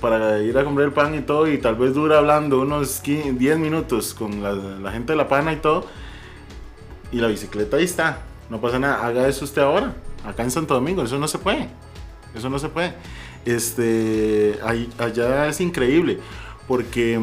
para 0.00 0.38
ir 0.38 0.56
a 0.56 0.64
comprar 0.64 0.86
el 0.86 0.94
pan 0.94 1.14
y 1.14 1.20
todo 1.20 1.46
y 1.46 1.58
tal 1.58 1.74
vez 1.74 1.92
dura 1.92 2.16
hablando 2.16 2.60
unos 2.60 3.00
15, 3.00 3.34
10 3.34 3.58
minutos 3.58 4.14
con 4.14 4.42
la, 4.42 4.52
la 4.54 4.92
gente 4.92 5.12
de 5.12 5.16
la 5.18 5.28
pana 5.28 5.52
y 5.52 5.56
todo 5.56 5.84
y 7.12 7.18
la 7.18 7.28
bicicleta 7.28 7.76
ahí 7.76 7.84
está. 7.84 8.18
No 8.48 8.60
pasa 8.60 8.78
nada, 8.78 9.06
haga 9.06 9.28
eso 9.28 9.44
usted 9.44 9.62
ahora. 9.62 9.94
Acá 10.24 10.42
en 10.42 10.50
Santo 10.50 10.74
Domingo, 10.74 11.02
eso 11.02 11.18
no 11.18 11.28
se 11.28 11.38
puede. 11.38 11.68
Eso 12.34 12.50
no 12.50 12.58
se 12.58 12.68
puede. 12.68 12.94
Este, 13.44 14.58
ahí, 14.62 14.90
allá 14.98 15.48
es 15.48 15.60
increíble 15.60 16.18
porque 16.68 17.18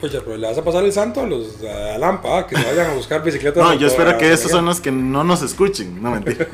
Pucha, 0.00 0.20
pero 0.24 0.36
le 0.36 0.46
vas 0.46 0.56
a 0.56 0.62
pasar 0.62 0.84
el 0.84 0.92
santo 0.92 1.22
a 1.22 1.26
los 1.26 1.56
a 1.64 1.98
Lampa, 1.98 2.38
ah, 2.38 2.46
que 2.46 2.56
se 2.56 2.62
vayan 2.62 2.90
a 2.90 2.94
buscar 2.94 3.22
bicicletas. 3.22 3.64
no, 3.64 3.74
yo 3.74 3.88
espero 3.88 4.16
que 4.16 4.32
estos 4.32 4.50
son 4.50 4.64
los 4.64 4.80
que 4.80 4.92
no 4.92 5.24
nos 5.24 5.42
escuchen. 5.42 6.00
No 6.00 6.12
mentira. 6.12 6.46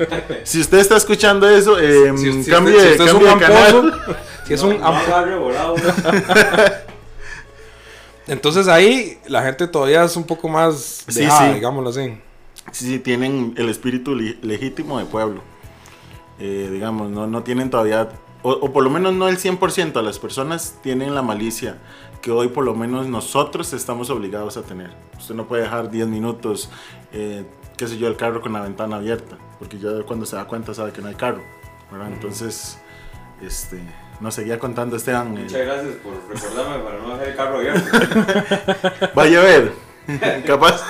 Si 0.43 0.59
usted 0.59 0.79
está 0.79 0.97
escuchando 0.97 1.47
eso, 1.47 1.77
eh, 1.79 2.11
Si, 2.17 2.43
si 2.43 2.49
cambie, 2.49 2.75
usted, 2.75 2.87
si 2.87 3.03
usted 3.03 3.05
es 3.05 3.13
un 3.13 3.23
cambie 3.23 3.47
de 3.47 3.53
canal. 3.53 4.17
si 4.47 4.53
es 4.55 4.63
un 4.63 4.79
no, 4.79 5.39
volado. 5.39 5.75
Entonces 8.27 8.67
ahí 8.67 9.19
la 9.27 9.43
gente 9.43 9.67
todavía 9.67 10.03
es 10.03 10.15
un 10.17 10.23
poco 10.23 10.49
más 10.49 11.05
Sí, 11.07 11.21
dejada, 11.21 11.49
sí. 11.49 11.55
digámoslo 11.55 11.89
así. 11.89 12.17
Sí, 12.71 12.85
sí, 12.85 12.99
tienen 12.99 13.53
el 13.57 13.69
espíritu 13.69 14.15
legítimo 14.15 14.97
de 14.99 15.05
pueblo. 15.05 15.41
Eh, 16.39 16.69
digamos, 16.71 17.09
no, 17.11 17.27
no 17.27 17.43
tienen 17.43 17.69
todavía, 17.69 18.09
o, 18.41 18.51
o 18.51 18.73
por 18.73 18.83
lo 18.83 18.89
menos 18.89 19.13
no 19.13 19.27
el 19.27 19.37
100% 19.37 19.93
de 19.93 20.01
las 20.03 20.19
personas 20.19 20.75
tienen 20.81 21.13
la 21.15 21.21
malicia 21.21 21.77
que 22.21 22.31
hoy 22.31 22.47
por 22.47 22.65
lo 22.65 22.73
menos 22.73 23.07
nosotros 23.07 23.71
estamos 23.73 24.09
obligados 24.09 24.57
a 24.57 24.63
tener. 24.63 24.91
Usted 25.17 25.35
no 25.35 25.47
puede 25.47 25.61
dejar 25.61 25.91
10 25.91 26.07
minutos, 26.07 26.69
eh, 27.13 27.45
qué 27.77 27.87
sé 27.87 27.99
yo, 27.99 28.07
el 28.07 28.17
carro 28.17 28.41
con 28.41 28.51
la 28.53 28.61
ventana 28.61 28.95
abierta, 28.95 29.37
porque 29.59 29.77
ya 29.77 29.89
cuando 30.07 30.25
se 30.25 30.35
da 30.35 30.45
cuenta 30.45 30.73
sabe 30.73 30.91
que 30.91 31.01
no 31.01 31.07
hay 31.09 31.15
carro. 31.15 31.43
¿verdad? 31.91 32.11
Entonces, 32.11 32.79
este, 33.43 33.79
nos 34.19 34.33
seguía 34.35 34.57
contando 34.59 34.95
Esteban. 34.95 35.37
eh, 35.37 35.41
Muchas 35.43 35.61
gracias 35.61 35.93
por 36.03 36.13
recordarme 36.29 36.83
para 36.83 36.99
no 36.99 37.17
dejar 37.17 37.27
el 37.27 37.35
carro 37.35 37.57
abierto. 37.57 39.07
vaya 39.15 39.39
a 39.41 39.43
ver, 39.43 39.71
capaz. 40.45 40.83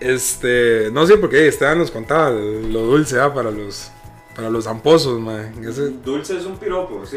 Este, 0.00 0.90
no 0.92 1.06
sé, 1.06 1.16
porque 1.18 1.48
Esteban 1.48 1.78
nos 1.78 1.90
contaba 1.90 2.30
lo 2.30 2.80
dulce 2.82 3.20
ah, 3.20 3.32
para 3.32 3.50
los 3.50 3.90
para 4.34 4.50
los 4.50 4.64
zamposos, 4.64 5.18
man. 5.18 5.52
Ese- 5.64 5.90
Dulce 6.04 6.36
es 6.36 6.44
un 6.44 6.56
piropo, 6.58 7.06
sí. 7.06 7.16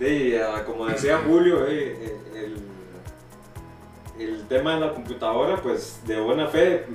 De, 0.00 0.40
como 0.66 0.86
decía 0.86 1.20
Julio, 1.26 1.64
eh, 1.68 2.16
el, 2.34 2.56
el 4.20 4.46
tema 4.48 4.74
de 4.74 4.80
la 4.80 4.92
computadora, 4.94 5.56
pues 5.62 6.00
de 6.06 6.20
buena 6.20 6.46
fe, 6.48 6.86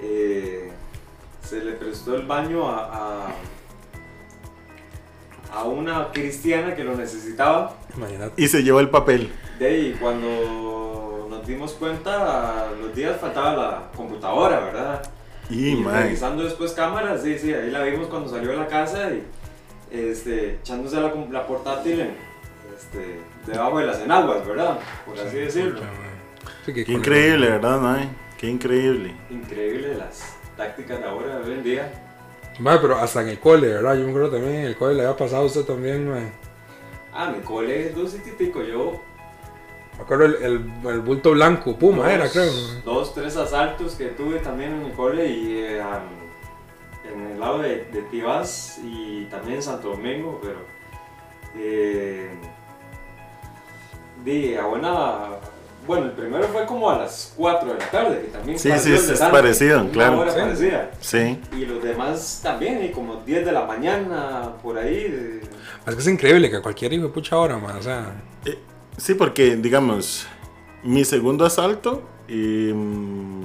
eh, 0.00 0.70
se 1.42 1.62
le 1.64 1.72
prestó 1.72 2.14
el 2.16 2.26
baño 2.26 2.68
a, 2.68 3.26
a, 3.26 3.34
a 5.52 5.64
una 5.64 6.10
cristiana 6.12 6.74
que 6.74 6.84
lo 6.84 6.96
necesitaba. 6.96 7.76
imagínate. 7.96 8.40
Y 8.42 8.48
se 8.48 8.62
llevó 8.62 8.80
el 8.80 8.90
papel. 8.90 9.32
De 9.58 9.66
ahí, 9.66 9.96
cuando 10.00 11.26
nos 11.30 11.46
dimos 11.46 11.72
cuenta, 11.72 12.68
a 12.68 12.72
los 12.72 12.94
días 12.94 13.20
faltaba 13.20 13.54
la 13.54 13.90
computadora, 13.96 14.60
¿verdad? 14.60 15.10
Y, 15.48 15.68
Y 15.68 15.84
revisando 15.84 16.42
después 16.42 16.72
cámaras, 16.72 17.22
sí, 17.22 17.38
sí, 17.38 17.52
ahí 17.54 17.70
la 17.70 17.82
vimos 17.82 18.08
cuando 18.08 18.28
salió 18.28 18.50
de 18.50 18.56
la 18.56 18.66
casa 18.66 19.10
y 19.12 19.22
este, 19.90 20.54
echándose 20.54 21.00
la, 21.00 21.12
la 21.30 21.46
portátil 21.46 22.00
en, 22.00 22.16
este, 22.76 23.20
debajo 23.46 23.78
de 23.78 23.86
las 23.86 24.00
enaguas, 24.00 24.46
¿verdad? 24.46 24.78
Por 25.06 25.18
así 25.18 25.36
decirlo. 25.36 25.80
Sí, 26.64 26.72
Qué 26.72 26.92
increíble, 26.92 27.48
¿verdad, 27.48 27.80
mae? 27.80 28.08
Qué 28.38 28.48
increíble. 28.48 29.14
Increíble 29.30 29.94
las 29.94 30.36
tácticas 30.56 30.98
de 30.98 31.04
ahora, 31.06 31.38
de 31.38 31.50
hoy 31.50 31.58
en 31.58 31.62
día. 31.62 32.05
Mae, 32.58 32.78
pero 32.78 32.96
hasta 32.96 33.22
en 33.22 33.28
el 33.28 33.38
cole, 33.38 33.68
¿verdad? 33.68 33.94
Yo 33.96 34.04
me 34.04 34.10
acuerdo 34.10 34.30
también, 34.30 34.54
en 34.56 34.64
el 34.66 34.76
cole 34.76 34.94
le 34.94 35.02
había 35.02 35.16
pasado 35.16 35.42
a 35.42 35.46
usted 35.46 35.62
también, 35.62 36.08
man. 36.08 36.32
Ah, 37.12 37.30
mi 37.34 37.42
cole 37.42 37.88
es 37.88 37.94
dulce 37.94 38.20
y 38.24 38.30
pico, 38.30 38.62
yo 38.62 39.00
Me 39.96 40.02
acuerdo 40.02 40.24
el, 40.26 40.34
el, 40.42 40.70
el 40.90 41.00
bulto 41.00 41.32
blanco, 41.32 41.76
Puma 41.76 42.12
era, 42.12 42.28
creo. 42.28 42.50
¿no? 42.52 42.80
dos, 42.92 43.14
tres 43.14 43.36
asaltos 43.36 43.94
que 43.94 44.06
tuve 44.08 44.38
también 44.40 44.72
en 44.72 44.84
mi 44.84 44.90
cole 44.92 45.26
y 45.26 45.58
eh, 45.58 45.82
en 47.12 47.26
el 47.32 47.40
lado 47.40 47.58
de, 47.58 47.84
de 47.84 48.02
Tibás 48.10 48.78
y 48.82 49.24
también 49.26 49.56
en 49.56 49.62
Santo 49.62 49.90
Domingo, 49.90 50.40
pero 50.42 50.58
eh, 51.56 52.30
di, 54.24 54.54
a 54.54 54.66
buena, 54.66 55.28
bueno, 55.86 56.06
el 56.06 56.12
primero 56.12 56.44
fue 56.48 56.66
como 56.66 56.90
a 56.90 56.98
las 56.98 57.32
4 57.36 57.68
de 57.72 57.78
la 57.78 57.90
tarde, 57.90 58.20
que 58.22 58.28
también 58.28 58.58
Sí, 58.58 58.70
sí, 58.78 58.92
es 58.94 59.02
Santo, 59.18 59.32
parecido, 59.32 59.80
una 59.82 59.90
claro. 59.90 60.20
hora 60.20 60.32
Sí. 60.32 60.38
parecida. 60.40 60.90
Sí. 61.00 61.40
Y 61.56 61.66
los 61.66 61.82
demás 61.82 62.40
también, 62.42 62.84
y 62.84 62.90
como 62.90 63.16
10 63.24 63.44
de 63.46 63.52
la 63.52 63.64
mañana, 63.66 64.52
por 64.62 64.78
ahí. 64.78 65.40
Es 65.86 65.94
que 65.94 66.00
es 66.00 66.08
increíble 66.08 66.50
que 66.50 66.60
cualquier 66.60 66.92
hijo 66.92 67.10
pucha 67.12 67.36
hora, 67.38 67.56
man. 67.58 67.76
O 67.76 67.82
sea, 67.82 68.12
Eh, 68.44 68.58
sí, 68.96 69.14
porque, 69.14 69.56
digamos, 69.56 70.26
mi 70.82 71.04
segundo 71.04 71.44
asalto, 71.44 72.02
y, 72.28 72.72
mm, 72.72 73.42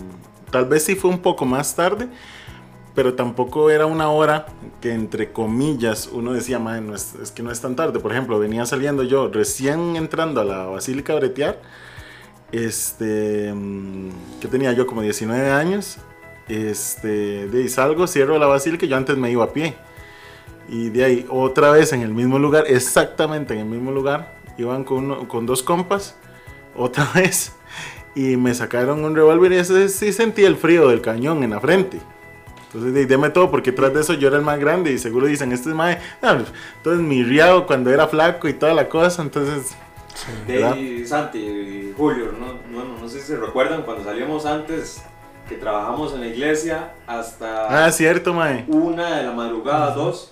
tal 0.52 0.66
vez 0.66 0.84
sí 0.84 0.96
fue 0.96 1.10
un 1.10 1.20
poco 1.20 1.46
más 1.46 1.76
tarde, 1.76 2.08
pero 2.94 3.14
tampoco 3.14 3.70
era 3.70 3.86
una 3.86 4.10
hora 4.10 4.48
que, 4.82 4.92
entre 4.94 5.32
comillas, 5.32 6.10
uno 6.12 6.34
decía, 6.34 6.60
"Mae, 6.60 6.82
no 6.82 6.94
es, 6.94 7.16
es 7.16 7.32
que 7.32 7.42
no 7.42 7.50
es 7.52 7.62
tan 7.62 7.76
tarde. 7.76 8.00
Por 8.00 8.12
ejemplo, 8.12 8.38
venía 8.38 8.66
saliendo 8.66 9.04
yo 9.04 9.30
recién 9.30 9.96
entrando 9.96 10.42
a 10.42 10.44
la 10.44 10.66
Basílica 10.66 11.16
Bretear, 11.16 11.60
este, 12.52 13.54
mm, 13.54 14.10
que 14.42 14.48
tenía 14.48 14.74
yo 14.74 14.86
como 14.88 15.02
19 15.02 15.50
años, 15.52 15.98
este, 16.48 17.48
de 17.48 17.60
ahí 17.62 17.70
salgo, 17.70 18.08
cierro 18.08 18.38
la 18.38 18.48
Basílica, 18.48 18.86
yo 18.86 18.98
antes 18.98 19.18
me 19.18 19.32
iba 19.32 19.44
a 19.46 19.54
pie. 19.54 19.76
Y 20.70 20.90
de 20.90 21.04
ahí, 21.04 21.26
otra 21.30 21.72
vez 21.72 21.92
en 21.94 22.02
el 22.02 22.14
mismo 22.14 22.40
lugar, 22.40 22.66
exactamente 22.68 23.54
en 23.54 23.62
el 23.62 23.66
mismo 23.66 23.92
lugar, 23.92 24.36
iban 24.58 24.84
con, 24.84 25.06
uno- 25.06 25.28
con 25.28 25.46
dos 25.46 25.64
compas, 25.64 26.16
otra 26.76 27.10
vez, 27.16 27.54
y 28.16 28.36
me 28.38 28.54
sacaron 28.54 29.04
un 29.04 29.16
revólver 29.16 29.52
y 29.54 29.56
ese 29.58 29.90
sí 29.90 30.12
sentí 30.14 30.44
el 30.44 30.56
frío 30.58 30.88
del 30.90 31.02
cañón 31.02 31.44
en 31.44 31.52
la 31.52 31.60
frente. 31.60 32.00
Entonces, 32.68 32.94
de- 32.94 33.06
deme 33.06 33.30
todo, 33.30 33.52
porque 33.52 33.72
tras 33.74 33.94
de 33.94 34.00
eso 34.02 34.14
yo 34.14 34.30
era 34.30 34.38
el 34.38 34.44
más 34.44 34.58
grande 34.60 34.92
y 34.94 34.98
seguro 34.98 35.28
dicen, 35.28 35.52
este 35.52 35.70
es 35.70 35.76
más... 35.76 35.98
entonces, 36.22 37.02
mi 37.06 37.22
riado 37.24 37.66
cuando 37.68 37.90
era 37.90 38.08
flaco 38.08 38.48
y 38.48 38.54
toda 38.54 38.74
la 38.74 38.88
cosa, 38.88 39.22
entonces... 39.22 39.74
¿verdad? 40.48 40.76
De 40.76 41.06
Santi 41.06 41.40
y 41.92 41.98
Julio, 41.98 42.32
no, 42.40 42.54
no, 42.72 42.98
no 43.00 43.10
sé 43.10 43.20
si 43.20 43.28
se 43.28 43.38
recuerdan 43.38 43.84
cuando 43.84 44.04
salíamos 44.04 44.46
antes 44.46 45.04
que 45.50 45.56
trabajamos 45.58 46.14
en 46.14 46.22
la 46.22 46.28
iglesia 46.28 46.94
hasta 47.08 47.86
Ah, 47.86 47.92
cierto, 47.92 48.34
mae. 48.34 48.66
una 48.68 49.18
de 49.18 49.24
la 49.26 49.32
madrugada, 49.32 49.94
dos, 49.94 50.32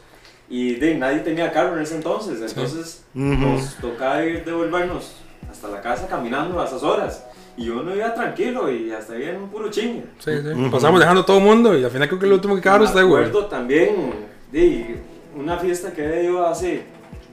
y 0.50 0.76
de, 0.76 0.96
nadie 0.96 1.20
tenía 1.20 1.52
carro 1.52 1.76
en 1.76 1.84
ese 1.84 1.96
entonces, 1.96 2.42
entonces 2.42 3.06
nos 3.14 3.76
tocaba 3.76 4.24
ir 4.26 4.44
devolvernos 4.46 5.16
hasta 5.50 5.68
la 5.68 5.82
casa 5.82 6.08
caminando 6.08 6.60
a 6.62 6.66
esas 6.66 6.84
horas. 6.84 7.26
Y 7.58 7.68
uno 7.70 7.94
iba 7.94 8.14
tranquilo 8.14 8.72
y 8.72 8.90
hasta 8.92 9.14
ahí 9.14 9.24
en 9.24 9.36
un 9.42 9.50
puro 9.50 9.70
chingue. 9.70 10.06
Sí, 10.20 10.32
sí. 10.42 10.70
Pasamos 10.72 10.98
dejando 10.98 11.22
a 11.22 11.26
todo 11.26 11.40
el 11.40 11.44
mundo 11.44 11.78
y 11.78 11.84
al 11.84 11.92
final 11.92 12.08
creo 12.08 12.20
que 12.20 12.26
el 12.26 12.32
último 12.34 12.56
que 12.56 12.62
quedaron 12.62 12.88
güey. 12.88 13.04
acuerdo 13.04 13.48
también 13.48 14.14
de 14.50 15.02
una 15.36 15.58
fiesta 15.58 15.92
que 15.92 16.06
había 16.06 16.24
ido 16.24 16.48
hace 16.48 16.84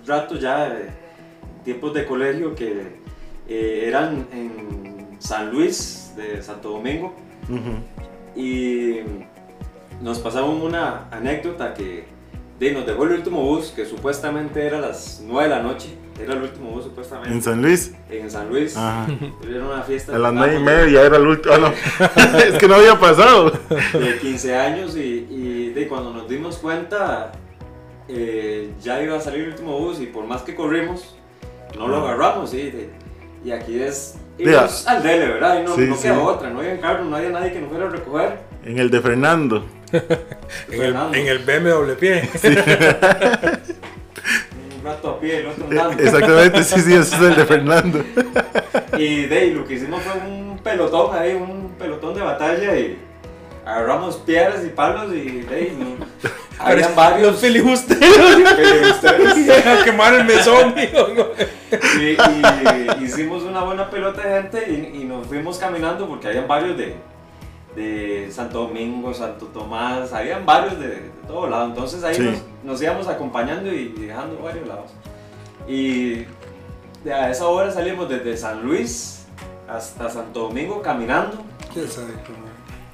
rato 0.04 0.34
ya, 0.34 0.68
de 0.70 0.88
tiempos 1.64 1.94
de 1.94 2.04
colegio, 2.06 2.56
que 2.56 3.05
eh, 3.48 3.84
eran 3.86 4.26
en 4.32 5.16
San 5.18 5.50
Luis 5.50 6.12
de 6.16 6.42
Santo 6.42 6.70
Domingo. 6.70 7.14
Y 8.34 9.00
nos 10.02 10.18
pasaron 10.18 10.60
una 10.62 11.08
anécdota 11.10 11.72
que 11.74 12.04
de, 12.58 12.72
nos 12.72 12.86
dejó 12.86 13.04
el 13.04 13.12
último 13.12 13.42
bus, 13.42 13.68
que 13.70 13.84
supuestamente 13.86 14.64
era 14.66 14.80
las 14.80 15.22
9 15.24 15.48
de 15.48 15.54
la 15.54 15.62
noche. 15.62 15.88
Era 16.18 16.32
el 16.32 16.42
último 16.42 16.70
bus 16.70 16.84
supuestamente. 16.84 17.30
En 17.34 17.42
San 17.42 17.60
Luis. 17.60 17.94
en 18.08 18.30
San 18.30 18.48
Luis. 18.48 18.74
Ajá. 18.76 19.06
Era 19.46 19.64
una 19.66 19.82
fiesta 19.82 20.14
A 20.16 20.18
las 20.18 20.32
de- 20.32 20.38
nueve 20.38 20.56
y 20.58 20.62
media 20.62 21.02
era 21.02 21.18
el 21.18 21.26
último. 21.26 21.54
Ah, 21.54 21.58
no. 21.58 22.38
es 22.38 22.54
que 22.58 22.66
no 22.68 22.74
había 22.76 22.98
pasado. 22.98 23.50
de 23.50 24.18
15 24.20 24.56
años 24.56 24.96
y, 24.96 25.26
y 25.30 25.72
de 25.74 25.86
cuando 25.88 26.12
nos 26.14 26.26
dimos 26.28 26.56
cuenta 26.56 27.32
eh, 28.08 28.70
ya 28.82 29.02
iba 29.02 29.16
a 29.16 29.20
salir 29.20 29.42
el 29.42 29.48
último 29.50 29.78
bus 29.78 30.00
y 30.00 30.06
por 30.06 30.24
más 30.26 30.40
que 30.42 30.54
corrimos 30.54 31.14
no 31.76 31.86
lo 31.88 31.96
agarramos. 31.98 32.52
De- 32.52 32.90
y 33.46 33.52
aquí 33.52 33.80
es 33.80 34.14
irnos 34.38 34.86
al 34.88 35.02
dele, 35.04 35.28
¿verdad? 35.28 35.60
Y 35.60 35.64
no, 35.64 35.76
Sí, 35.76 35.82
no 35.82 35.94
sí. 35.96 36.02
queda 36.02 36.18
otra, 36.20 36.50
no 36.50 36.58
había 36.58 36.80
carro, 36.80 37.04
no 37.04 37.14
había 37.16 37.30
nadie 37.30 37.52
que 37.52 37.60
nos 37.60 37.70
fuera 37.70 37.86
a 37.86 37.90
recoger. 37.90 38.38
En 38.64 38.78
el 38.78 38.90
de 38.90 39.00
Fernando. 39.00 39.64
En 40.70 40.82
el, 40.82 40.96
en 41.14 41.26
el 41.28 41.38
BMW 41.38 41.92
pie. 41.94 42.28
Un 44.78 44.84
rato 44.84 45.10
a 45.10 45.20
pie, 45.20 45.38
el 45.40 45.46
otro 45.46 45.64
andando. 45.64 46.02
Exactamente, 46.02 46.64
sí, 46.64 46.80
sí, 46.80 46.94
ese 46.94 47.14
es 47.16 47.22
el 47.22 47.36
de 47.36 47.44
Fernando. 47.46 48.04
Y 48.98 49.26
de 49.26 49.38
ahí 49.38 49.50
lo 49.52 49.64
que 49.66 49.74
hicimos 49.74 50.02
fue 50.02 50.14
un 50.28 50.58
pelotón 50.62 51.14
ahí, 51.14 51.34
un 51.34 51.74
pelotón 51.78 52.14
de 52.14 52.22
batalla 52.22 52.74
y 52.76 52.98
agarramos 53.64 54.16
piedras 54.16 54.64
y 54.64 54.68
palos 54.70 55.12
y 55.14 55.40
de 55.42 55.54
ahí 55.54 55.76
no, 55.78 55.96
habían 56.58 56.94
varios 56.94 57.38
filibusteros. 57.40 58.16
filibusteros. 58.56 59.66
a 59.80 59.84
quemar 59.84 60.14
el 60.14 60.24
mesón, 60.24 60.72
güey. 60.72 60.90
y, 62.00 63.00
y 63.00 63.04
hicimos 63.04 63.42
una 63.42 63.62
buena 63.62 63.90
pelota 63.90 64.22
de 64.22 64.42
gente 64.42 64.70
y, 64.70 65.02
y 65.02 65.04
nos 65.04 65.26
fuimos 65.26 65.58
caminando 65.58 66.06
porque 66.08 66.28
habían 66.28 66.46
varios 66.48 66.76
de, 66.76 66.96
de 67.74 68.30
Santo 68.30 68.62
Domingo, 68.62 69.12
Santo 69.12 69.46
Tomás, 69.46 70.12
habían 70.12 70.46
varios 70.46 70.78
de, 70.80 70.88
de 70.88 71.10
todo 71.26 71.48
lado. 71.48 71.66
Entonces 71.66 72.02
ahí 72.04 72.14
Sí. 72.14 72.22
nos, 72.22 72.38
nos 72.64 72.82
íbamos 72.82 73.08
acompañando 73.08 73.72
y 73.72 73.88
dejando 73.88 74.40
varios 74.42 74.66
lados. 74.66 74.90
Y 75.68 76.24
de 77.04 77.12
a 77.12 77.30
esa 77.30 77.46
hora 77.48 77.70
salimos 77.70 78.08
desde 78.08 78.36
San 78.36 78.62
Luis 78.64 79.26
hasta 79.68 80.08
Santo 80.08 80.40
Domingo 80.40 80.80
caminando. 80.80 81.38
¿Quién 81.72 81.88
sabe 81.88 82.12
cómo? 82.24 82.45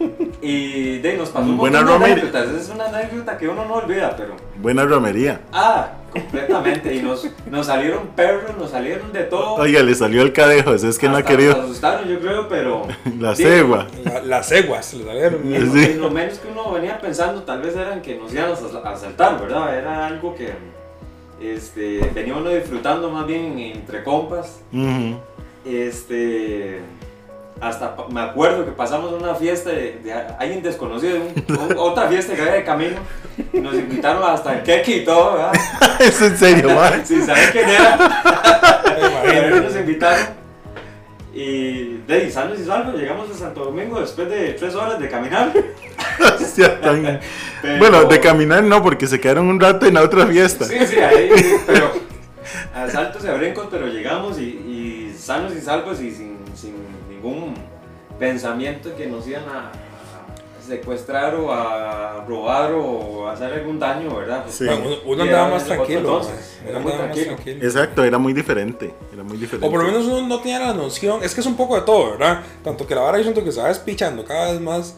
Y 0.42 0.98
de 0.98 1.10
ahí 1.10 1.16
nos 1.16 1.28
pasó 1.30 1.46
un 1.46 1.56
Buena 1.56 1.78
montón 1.82 2.00
de 2.00 2.06
romería. 2.06 2.22
anécdotas. 2.30 2.62
Es 2.62 2.68
una 2.74 2.86
anécdota 2.86 3.38
que 3.38 3.48
uno 3.48 3.64
no 3.64 3.74
olvida, 3.74 4.14
pero... 4.16 4.34
Buena 4.56 4.84
romería. 4.84 5.40
Ah, 5.52 5.92
completamente. 6.12 6.94
Y 6.94 7.00
nos, 7.02 7.26
nos 7.50 7.66
salieron 7.66 8.08
perros, 8.16 8.56
nos 8.58 8.70
salieron 8.70 9.12
de 9.12 9.22
todo. 9.24 9.54
Oiga, 9.54 9.82
le 9.82 9.94
salió 9.94 10.22
el 10.22 10.32
cadejo, 10.32 10.74
es 10.74 10.98
que 10.98 11.08
no 11.08 11.14
ha 11.14 11.18
Hasta 11.18 11.30
querido. 11.30 11.54
Nos 11.56 11.64
asustaron, 11.66 12.08
yo 12.08 12.18
creo, 12.20 12.48
pero. 12.48 12.82
La 13.20 13.34
Sí. 13.36 13.44
cegua. 13.44 13.86
La- 14.04 14.22
las 14.22 14.48
ceguas, 14.48 14.92
le 14.94 15.04
salieron. 15.04 15.54
En, 15.54 15.72
Sí. 15.72 15.84
en 15.92 16.00
lo 16.00 16.10
menos 16.10 16.38
que 16.38 16.48
uno 16.48 16.72
venía 16.72 16.98
pensando, 16.98 17.42
tal 17.44 17.62
vez 17.62 17.76
eran 17.76 18.02
que 18.02 18.16
nos 18.16 18.32
iban 18.32 18.50
a 18.50 18.54
asal- 18.54 18.82
a 18.84 18.90
asaltar, 18.90 19.40
¿verdad? 19.40 19.78
Era 19.78 20.06
algo 20.06 20.34
que. 20.34 20.50
Este, 21.40 22.10
venía 22.14 22.36
uno 22.36 22.50
disfrutando 22.50 23.10
más 23.10 23.26
bien 23.26 23.58
entre 23.58 24.02
compas. 24.04 24.60
Ujú. 24.72 25.16
Este. 25.64 26.80
Hasta 27.62 27.94
me 28.10 28.20
acuerdo 28.20 28.64
que 28.64 28.72
pasamos 28.72 29.12
una 29.12 29.36
fiesta 29.36 29.70
de, 29.70 30.00
de 30.02 30.12
alguien 30.12 30.62
desconocido, 30.62 31.16
un- 31.18 31.56
un- 31.56 31.78
otra 31.78 32.08
fiesta 32.08 32.34
que 32.34 32.40
había 32.42 32.54
de 32.54 32.64
camino. 32.64 32.96
y 33.52 33.60
Nos 33.60 33.74
invitaron 33.74 34.22
hasta 34.28 34.54
el 34.54 34.62
queque 34.64 34.96
y 34.98 35.04
todo, 35.04 35.34
¿verdad? 35.34 35.52
Es 36.00 36.20
en 36.20 36.36
serio, 36.36 36.70
man. 36.74 37.00
Sin 37.06 37.24
saber 37.24 37.52
quién 37.52 37.68
era. 37.68 37.96
Pero 39.24 39.60
nos 39.60 39.76
invitaron 39.76 40.42
y 41.34 41.98
de 42.06 42.14
ahí, 42.14 42.30
sanos 42.30 42.58
y 42.58 42.64
salvos 42.66 42.94
llegamos 42.94 43.30
a 43.30 43.34
Santo 43.34 43.64
Domingo 43.64 43.98
después 44.00 44.28
de 44.28 44.50
tres 44.52 44.74
horas 44.74 44.98
de 45.00 45.08
caminar. 45.08 45.50
Pero- 47.62 47.78
Bueno, 47.78 48.04
de 48.04 48.20
caminar 48.20 48.62
no, 48.64 48.82
porque 48.82 49.06
se 49.06 49.18
quedaron 49.20 49.46
un 49.46 49.58
rato 49.58 49.86
en 49.86 49.94
la 49.94 50.02
otra 50.02 50.26
fiesta. 50.26 50.64
Sí, 50.66 50.76
sí, 50.86 50.98
ahí, 50.98 51.30
pero 51.66 51.90
a 52.74 52.86
saltos 52.90 53.24
y 53.24 53.28
a 53.28 53.34
brincos, 53.34 53.68
pero 53.70 53.86
llegamos 53.86 54.38
y, 54.38 54.42
y 54.42 55.14
sanos 55.18 55.54
y 55.56 55.60
salvos 55.60 56.00
y 56.02 56.10
sin, 56.10 56.36
sin 56.54 56.74
ningún 57.22 57.54
pensamiento 58.18 58.94
que 58.96 59.06
nos 59.06 59.26
iban 59.26 59.44
a, 59.48 59.72
secuestrar 60.66 61.34
o 61.34 61.52
a 61.52 62.24
robar 62.24 62.72
o 62.72 63.26
a 63.26 63.32
hacer 63.32 63.52
algún 63.52 63.80
daño, 63.80 64.14
¿verdad? 64.14 64.44
Sí. 64.48 64.64
Bueno, 64.64 64.82
uno, 64.86 64.96
uno 65.06 65.24
Y 65.24 65.28
andaba 65.28 65.50
más 65.50 65.64
tranquilo. 65.64 65.98
entonces, 65.98 66.60
güey. 66.62 66.70
era 66.70 66.78
Uno 66.78 66.80
muy 66.84 66.92
andaba 66.92 67.08
más 67.08 67.16
tranquilo. 67.16 67.34
tranquilo. 67.36 67.66
Exacto, 67.66 68.04
era 68.04 68.18
muy 68.18 68.32
diferente. 68.32 68.94
Era 69.12 69.24
muy 69.24 69.38
diferente. 69.38 69.66
O 69.66 69.70
por 69.70 69.80
lo 69.80 69.86
menos 69.86 70.06
uno 70.06 70.28
no 70.28 70.38
tenía 70.38 70.60
la 70.60 70.72
noción, 70.72 71.24
es 71.24 71.34
que 71.34 71.40
es 71.40 71.46
un 71.48 71.56
poco 71.56 71.74
de 71.74 71.82
todo, 71.82 72.12
¿verdad? 72.12 72.42
Tanto 72.62 72.86
que 72.86 72.94
la 72.94 73.00
vara 73.00 73.18
yo 73.18 73.24
siento 73.24 73.42
que 73.42 73.50
se 73.50 73.60
va 73.60 73.68
despichando 73.68 74.24
cada 74.24 74.52
vez 74.52 74.60
más, 74.60 74.94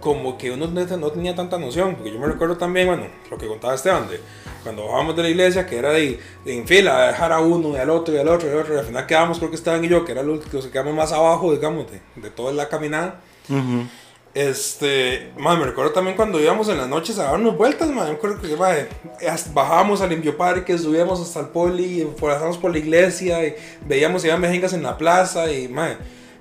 como 0.00 0.36
que 0.36 0.50
uno 0.50 0.66
no 0.66 0.96
no 0.98 1.10
tenía 1.10 1.34
tanta 1.34 1.58
noción, 1.58 1.94
porque 1.94 2.12
yo 2.12 2.18
me 2.18 2.26
recuerdo 2.26 2.58
también, 2.58 2.86
bueno, 2.86 3.04
lo 3.30 3.38
que 3.38 3.46
contaba 3.46 3.74
Esteban, 3.74 4.06
de 4.10 4.20
cuando 4.66 4.84
bajábamos 4.86 5.14
de 5.16 5.22
la 5.22 5.28
iglesia, 5.30 5.64
que 5.66 5.78
era 5.78 5.90
de, 5.92 6.18
de 6.44 6.52
en 6.58 6.66
fila, 6.66 7.06
dejar 7.06 7.30
a 7.32 7.38
uno 7.40 7.70
y 7.74 7.76
al 7.76 7.88
otro 7.90 8.12
y 8.14 8.18
al 8.18 8.26
otro 8.28 8.48
y 8.48 8.50
al 8.50 8.58
otro, 8.58 8.74
y 8.74 8.78
al 8.78 8.84
final 8.84 9.06
quedábamos, 9.06 9.38
creo 9.38 9.50
que 9.50 9.56
Esteban 9.56 9.84
y 9.84 9.88
yo, 9.88 10.04
que 10.04 10.12
era 10.12 10.22
los 10.24 10.44
que 10.44 10.56
nos 10.56 10.66
quedamos 10.66 10.94
más 10.94 11.12
abajo, 11.12 11.52
digamos, 11.52 11.86
de, 11.90 12.00
de 12.16 12.30
toda 12.30 12.52
la 12.52 12.68
caminada. 12.68 13.20
Ujú. 13.48 13.86
Este, 14.34 15.32
man, 15.38 15.58
me 15.58 15.64
recuerdo 15.64 15.92
también 15.92 16.14
cuando 16.14 16.38
íbamos 16.38 16.68
en 16.68 16.76
las 16.76 16.88
noches 16.88 17.18
a 17.18 17.24
darnos 17.30 17.56
vueltas, 17.56 17.88
man. 17.88 18.06
Me 18.08 18.14
acuerdo 18.16 18.38
que 18.42 19.26
hasta- 19.26 19.50
bajábamos 19.52 20.02
al 20.02 20.10
Limpio 20.10 20.36
Parque, 20.36 20.76
subíamos 20.76 21.22
hasta 21.22 21.40
el 21.40 21.46
poli, 21.46 22.06
pasamos 22.20 22.58
por 22.58 22.70
la 22.70 22.78
iglesia 22.78 23.46
y 23.46 23.54
veíamos 23.86 24.20
si 24.20 24.28
había 24.28 24.46
mejengas 24.48 24.74
en 24.74 24.82
la 24.82 24.98
plaza 24.98 25.50
y, 25.50 25.68
mae, 25.68 25.96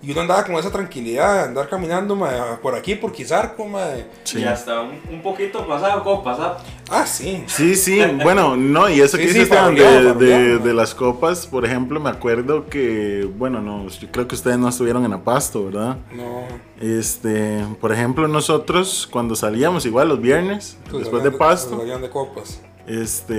y 0.05 0.11
uno 0.11 0.21
andaba 0.21 0.43
con 0.45 0.55
esa 0.55 0.69
tranquilidad 0.71 1.33
de 1.35 1.39
andar 1.49 1.67
caminando 1.67 2.15
por 2.61 2.75
aquí, 2.75 2.95
por 2.95 3.11
Quizarco, 3.11 3.65
mae. 3.65 4.05
Sí. 4.23 4.39
Y 4.39 4.43
hasta 4.43 4.81
un, 4.81 4.99
un 5.11 5.21
poquito 5.21 5.65
pasado, 5.67 6.03
copas, 6.03 6.37
¿ah? 6.39 6.57
Ah, 6.89 7.05
sí. 7.05 7.43
Sí, 7.47 7.75
sí, 7.75 7.99
bueno, 8.21 8.55
no, 8.55 8.87
y 8.89 9.01
eso 9.01 9.17
Sí, 9.17 9.23
que 9.23 9.29
sí, 9.29 9.39
dices 9.39 9.51
Esteban, 9.51 9.73
de, 9.75 10.13
de- 10.13 10.57
de 10.59 10.73
las 10.73 10.93
copas, 10.93 11.47
por 11.47 11.65
ejemplo, 11.65 11.99
me 11.99 12.09
acuerdo 12.09 12.67
que, 12.67 13.27
bueno, 13.37 13.61
no, 13.61 13.87
yo 13.87 14.07
creo 14.11 14.27
que 14.27 14.35
ustedes 14.35 14.57
no 14.59 14.69
estuvieron 14.69 15.03
en 15.05 15.13
Apasto, 15.13 15.65
¿verdad? 15.65 15.97
No. 16.15 16.43
Este, 16.79 17.65
por 17.81 17.91
ejemplo, 17.91 18.27
nosotros 18.27 19.07
cuando 19.11 19.35
salíamos 19.35 19.85
igual 19.85 20.09
los 20.09 20.21
viernes, 20.21 20.77
pues 20.91 20.99
después 21.03 21.23
de 21.23 21.29
salían 21.31 21.39
Pasto, 21.39 21.77
salían 21.79 22.01
de 22.01 22.09
copas. 22.09 22.61
este, 22.85 23.33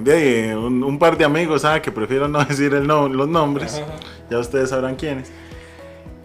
de 0.00 0.12
ahí, 0.12 0.54
un, 0.54 0.84
un 0.84 0.98
par 0.98 1.16
de 1.18 1.24
amigos, 1.24 1.64
ah, 1.64 1.80
que 1.82 1.90
prefiero 1.90 2.28
no 2.28 2.44
decir 2.44 2.72
el 2.74 2.86
no- 2.86 3.08
los 3.08 3.28
nombres, 3.28 3.74
Ajá. 3.74 3.92
ya 4.30 4.38
ustedes 4.38 4.70
sabrán 4.70 4.94
quiénes. 4.96 5.30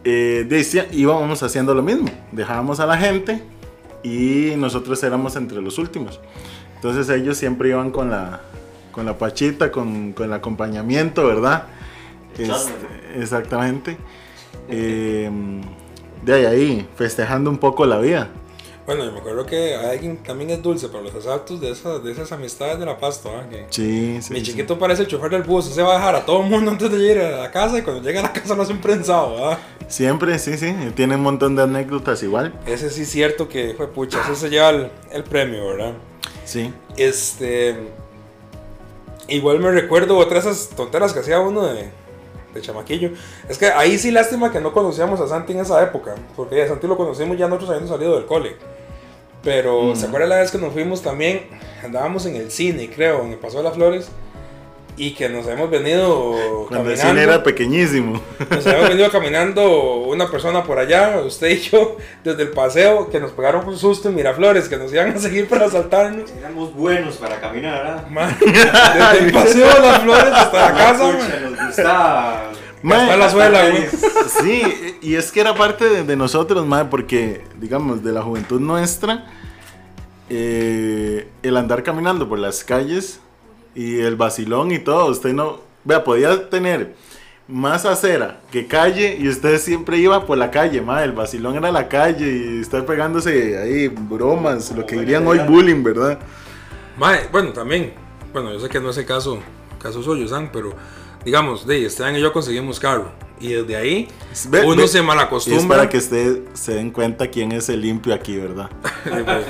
Eh, 0.04 0.46
decía, 0.48 0.88
íbamos 0.92 1.42
haciendo 1.44 1.74
lo 1.74 1.82
mismo, 1.82 2.10
dejábamos 2.32 2.80
a 2.80 2.86
la 2.86 2.98
gente 2.98 3.42
y 4.04 4.54
nosotros 4.58 5.02
éramos 5.04 5.36
entre 5.36 5.62
los 5.62 5.78
últimos. 5.78 6.20
Entonces 6.76 7.10
ellos 7.10 7.38
siempre 7.38 7.70
iban 7.70 7.92
con 7.92 8.10
la, 8.10 8.42
con 8.92 9.06
la 9.06 9.18
pachita, 9.18 9.72
con, 9.72 10.12
con 10.12 10.26
el 10.26 10.34
acompañamiento, 10.34 11.26
¿verdad? 11.26 11.68
Este, 12.38 13.20
exactamente. 13.20 13.98
Eh, 14.68 15.30
de 16.26 16.34
ahí, 16.34 16.46
ahí, 16.46 16.90
festejando 16.96 17.50
un 17.50 17.58
poco 17.58 17.86
la 17.86 18.00
vida. 18.00 18.30
Bueno, 18.86 19.06
yo 19.06 19.14
me 19.14 19.20
acuerdo 19.20 19.46
que 19.46 19.76
alguien 19.76 20.18
también 20.18 20.50
es 20.50 20.62
dulce 20.62 20.90
para 20.90 21.04
los 21.04 21.16
asaltos 21.16 21.62
de 21.62 21.72
esas, 21.72 22.04
de 22.04 22.12
esas 22.12 22.30
amistades 22.34 22.80
de 22.80 22.86
la 22.86 22.98
Pasto, 22.98 23.30
¿ah? 23.30 23.48
que 23.50 23.66
Sí, 23.70 24.20
sí. 24.22 24.34
Mi 24.34 24.40
sí. 24.40 24.48
chiquito 24.48 24.78
parece 24.78 25.04
el 25.04 25.08
chofer 25.08 25.32
del 25.32 25.44
bus, 25.44 25.66
se 25.66 25.82
va 25.82 25.94
a 25.94 25.98
dejar 25.98 26.16
a 26.16 26.26
todo 26.26 26.44
el 26.44 26.50
mundo 26.50 26.72
antes 26.72 26.92
de 26.92 26.98
ir 26.98 27.18
a 27.20 27.38
la 27.44 27.52
casa 27.52 27.78
y 27.78 27.82
cuando 27.82 28.02
llega 28.04 28.20
a 28.20 28.24
la 28.24 28.34
casa 28.34 28.56
lo 28.56 28.64
hace 28.64 28.74
un 28.74 28.82
prensado, 28.82 29.36
¿verdad? 29.36 29.60
Siempre, 29.88 30.38
sí, 30.38 30.58
sí. 30.58 30.76
Tiene 30.96 31.16
un 31.16 31.22
montón 31.22 31.56
de 31.56 31.64
anécdotas 31.64 32.22
igual. 32.24 32.54
Ese 32.66 32.90
sí 32.90 33.04
es 33.04 33.10
cierto 33.10 33.48
que 33.48 33.74
fue 33.78 33.88
pucha, 33.88 34.20
ese 34.22 34.36
se 34.36 34.50
lleva 34.50 34.70
el, 34.72 34.90
el 35.12 35.24
premio, 35.24 35.66
¿verdad? 35.68 35.94
Sí. 36.44 36.74
Este. 36.98 37.78
Igual 39.30 39.60
me 39.62 39.72
recuerdo 39.72 40.18
otras 40.18 40.46
esas 40.46 40.70
tonteras 40.76 41.14
que 41.14 41.20
hacía 41.20 41.40
uno 41.40 41.66
de, 41.68 41.90
de 42.54 42.62
chamaquillo. 42.62 43.12
Es 43.48 43.58
que 43.58 43.68
ahí 43.68 43.98
sí 43.98 44.12
lástima 44.12 44.52
que 44.52 44.60
no 44.60 44.74
conocíamos 44.74 45.22
a 45.22 45.28
Santi 45.30 45.54
en 45.54 45.62
esa 45.62 45.82
época. 45.82 46.16
Porque 46.36 46.62
a 46.62 46.68
Santi 46.68 46.88
lo 46.88 46.98
conocimos 46.98 47.38
ya 47.38 47.48
nosotros 47.48 47.70
habiendo 47.70 47.94
salido 47.94 48.16
del 48.16 48.26
cole. 48.26 48.58
Pero, 49.44 49.96
¿se 49.96 50.06
acuerda 50.06 50.28
la 50.28 50.38
vez 50.38 50.52
que 50.52 50.58
nos 50.58 50.72
fuimos 50.74 51.02
también? 51.02 51.48
Andábamos 51.84 52.26
en 52.26 52.36
el 52.38 52.50
cine, 52.50 52.90
creo, 52.90 53.24
en 53.24 53.32
el 53.32 53.38
Paso 53.38 53.58
de 53.58 53.64
las 53.64 53.74
Flores. 53.74 54.10
Y 54.96 55.16
que 55.16 55.28
nos 55.28 55.48
hemos 55.48 55.72
venido 55.72 56.36
Cuando 56.70 56.92
el 56.92 56.96
caminando. 56.98 57.10
cine 57.10 57.24
era 57.24 57.42
pequeñísimo. 57.44 58.22
Nos 58.48 58.68
habíamos 58.68 58.90
venido 58.90 59.10
caminando 59.12 59.96
una 60.02 60.30
persona 60.30 60.64
por 60.64 60.78
allá, 60.78 61.20
usted 61.26 61.48
y 61.50 61.60
yo, 61.62 61.98
desde 62.24 62.44
el 62.44 62.50
paseo, 62.50 63.10
que 63.10 63.20
nos 63.20 63.32
pegaron 63.32 63.68
un 63.68 63.76
susto 63.78 64.10
en 64.10 64.16
Miraflores, 64.16 64.70
que 64.70 64.78
nos 64.78 64.94
iban 64.94 65.10
a 65.12 65.18
seguir 65.18 65.50
para 65.50 65.66
asaltarnos. 65.66 66.32
Éramos 66.38 66.74
buenos 66.76 67.18
para 67.18 67.42
caminar. 67.42 68.06
Man, 68.12 68.38
desde 68.40 69.26
el 69.26 69.32
paseo 69.34 69.68
de 69.68 69.82
las 69.82 70.00
flores 70.04 70.32
hasta 70.32 70.62
la 70.72 70.78
casa, 70.78 71.12
Pucha. 71.12 71.40
Nos 71.40 71.66
gusta. 71.68 72.44
Hasta 72.84 73.18
la 73.18 73.30
suela, 73.30 73.70
güey. 73.70 73.88
Sí, 74.42 74.98
y 75.02 75.16
es 75.16 75.32
que 75.32 75.42
era 75.42 75.54
parte 75.54 75.88
de, 75.88 76.04
de 76.04 76.16
nosotros, 76.16 76.66
mae, 76.66 76.86
porque, 76.86 77.44
digamos, 77.60 78.04
de 78.04 78.12
la 78.14 78.22
juventud 78.22 78.60
nuestra, 78.60 79.26
eh, 80.30 81.30
el 81.44 81.58
andar 81.58 81.84
caminando 81.84 82.28
por 82.28 82.40
las 82.40 82.64
calles 82.64 83.20
y 83.76 84.00
el 84.00 84.16
vacilón 84.16 84.72
y 84.72 84.80
todo, 84.80 85.08
usted 85.08 85.34
no, 85.34 85.60
vea, 85.84 86.04
podía 86.04 86.50
tener 86.50 86.96
más 87.48 87.86
acera 87.86 88.40
que 88.52 88.66
calle 88.66 89.18
y 89.20 89.28
usted 89.28 89.60
siempre 89.60 89.98
iba 89.98 90.26
por 90.26 90.38
la 90.38 90.50
calle, 90.50 90.82
mae, 90.82 91.04
el 91.04 91.12
vacilón 91.12 91.56
era 91.56 91.72
la 91.72 91.90
calle 91.90 92.32
y 92.32 92.62
estar 92.62 92.86
pegándose 92.86 93.58
ahí 93.58 93.90
bromas, 93.90 94.72
lo 94.72 94.86
que 94.86 94.98
dirían 94.98 95.28
hoy 95.28 95.40
bullying, 95.40 95.84
¿verdad? 95.84 96.20
Mae, 96.98 97.28
bueno, 97.32 97.52
también, 97.52 97.94
bueno, 98.32 98.52
yo 98.54 98.60
sé 98.60 98.70
que 98.70 98.80
no 98.80 98.92
es 98.92 98.98
el 98.98 99.06
caso, 99.06 99.40
caso 99.82 100.02
suyo, 100.02 100.28
San, 100.28 100.52
pero 100.52 100.74
digamos, 101.26 101.66
de 101.68 101.86
Esteban 101.86 102.16
y 102.16 102.22
yo 102.22 102.32
conseguimos 102.34 102.80
carro. 102.80 103.12
Y 103.40 103.50
desde 103.54 103.76
ahí, 103.76 104.08
Ve- 104.50 104.62
uno 104.66 104.84
ve- 104.84 104.88
se 104.88 104.98
Y 104.98 105.02
es 105.02 105.06
malacostumbra. 105.08 105.78
para 105.78 105.90
que 105.90 105.98
usted 105.98 106.44
se 106.54 106.76
den 106.76 106.92
cuenta 106.92 107.28
quién 107.28 107.52
es 107.52 107.68
el 107.70 107.82
limpio 107.82 108.14
aquí, 108.14 108.38
¿verdad? 108.38 108.70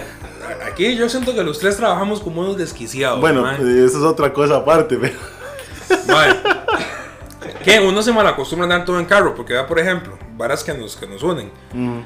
Aquí 0.70 0.96
yo 0.96 1.08
siento 1.10 1.34
que 1.34 1.44
los 1.44 1.60
tres 1.60 1.78
trabajamos 1.78 2.20
como 2.20 2.42
unos 2.42 2.58
desquiciados. 2.58 3.20
Bueno, 3.22 3.50
eh, 3.52 3.56
eso 3.86 3.98
es 3.98 4.04
otra 4.04 4.34
cosa 4.34 4.58
aparte, 4.58 4.98
pero... 4.98 5.16
Mae, 6.08 6.34
que 7.64 7.80
uno 7.80 8.02
se 8.02 8.12
malacostumbra 8.12 8.66
andar 8.66 8.86
todo 8.86 9.00
en 9.00 9.06
carro, 9.06 9.36
porque 9.36 9.54
vea, 9.54 9.68
por 9.68 9.80
ejemplo, 9.80 10.18
varas 10.36 10.64
que 10.64 10.74
nos, 10.74 10.96
que 10.98 11.08
nos 11.08 11.22
unen. 11.24 11.52
Mm, 11.74 12.00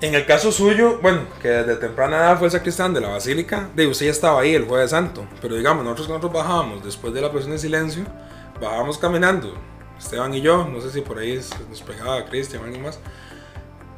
En 0.00 0.14
el 0.14 0.24
caso 0.26 0.50
suyo, 0.50 0.98
bueno, 1.02 1.20
que 1.42 1.48
desde 1.48 1.76
temprana 1.76 2.16
edad 2.16 2.38
fue 2.38 2.46
el 2.48 2.52
sacristán 2.52 2.94
de 2.94 3.00
la 3.00 3.08
basílica, 3.08 3.68
de 3.74 3.86
usted 3.86 4.06
ya 4.06 4.12
estaba 4.12 4.40
ahí 4.40 4.54
el 4.54 4.64
jueves 4.64 4.90
santo, 4.90 5.26
pero 5.42 5.54
digamos, 5.56 5.84
nosotros 5.84 6.08
nosotros 6.08 6.32
bajábamos 6.32 6.84
después 6.84 7.12
de 7.14 7.20
la 7.20 7.30
presión 7.30 7.52
de 7.52 7.58
silencio, 7.58 8.04
bajábamos 8.60 8.98
caminando, 8.98 9.54
Esteban 9.98 10.32
y 10.34 10.40
yo, 10.40 10.64
no 10.66 10.80
sé 10.80 10.90
si 10.90 11.00
por 11.00 11.18
ahí 11.18 11.40
nos 11.68 11.82
pegaba 11.82 12.24
Cristian 12.26 12.62
o 12.62 12.64
alguien 12.66 12.82
más. 12.82 12.98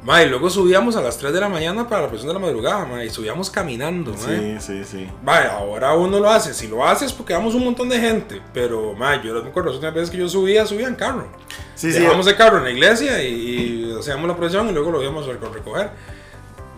Ma, 0.03 0.23
y 0.23 0.27
luego 0.29 0.49
subíamos 0.49 0.95
a 0.95 1.01
las 1.01 1.19
3 1.19 1.31
de 1.31 1.39
la 1.39 1.47
mañana 1.47 1.87
para 1.87 2.01
la 2.01 2.07
presión 2.07 2.27
de 2.29 2.33
la 2.33 2.39
madrugada, 2.39 2.85
ma, 2.87 3.03
y 3.03 3.11
subíamos 3.11 3.51
caminando, 3.51 4.11
ma. 4.13 4.17
Sí, 4.17 4.55
sí, 4.59 4.83
sí. 4.83 5.07
Vaya, 5.23 5.51
ahora 5.57 5.93
uno 5.93 6.19
lo 6.19 6.27
hace. 6.27 6.55
Si 6.55 6.67
lo 6.67 6.83
hace 6.83 7.05
es 7.05 7.13
porque 7.13 7.33
vamos 7.33 7.53
un 7.53 7.63
montón 7.65 7.87
de 7.87 7.99
gente. 7.99 8.41
Pero, 8.51 8.93
ma, 8.95 9.21
yo 9.21 9.31
me 9.43 9.49
acuerdo 9.49 9.71
las 9.79 9.93
veces 9.93 10.09
que 10.09 10.17
yo 10.17 10.27
subía, 10.27 10.65
subía 10.65 10.87
en 10.87 10.95
carro. 10.95 11.27
Sí, 11.75 11.91
sí. 11.93 11.99
Dejamos 11.99 12.25
el 12.25 12.35
carro 12.35 12.57
en 12.57 12.63
la 12.63 12.71
iglesia 12.71 13.23
y, 13.23 13.27
y 13.91 13.95
hacíamos 13.99 14.27
la 14.27 14.35
procesión 14.35 14.67
y 14.69 14.71
luego 14.71 14.89
lo 14.89 15.03
íbamos 15.03 15.27
a 15.27 15.33
reco- 15.33 15.53
recoger. 15.53 15.91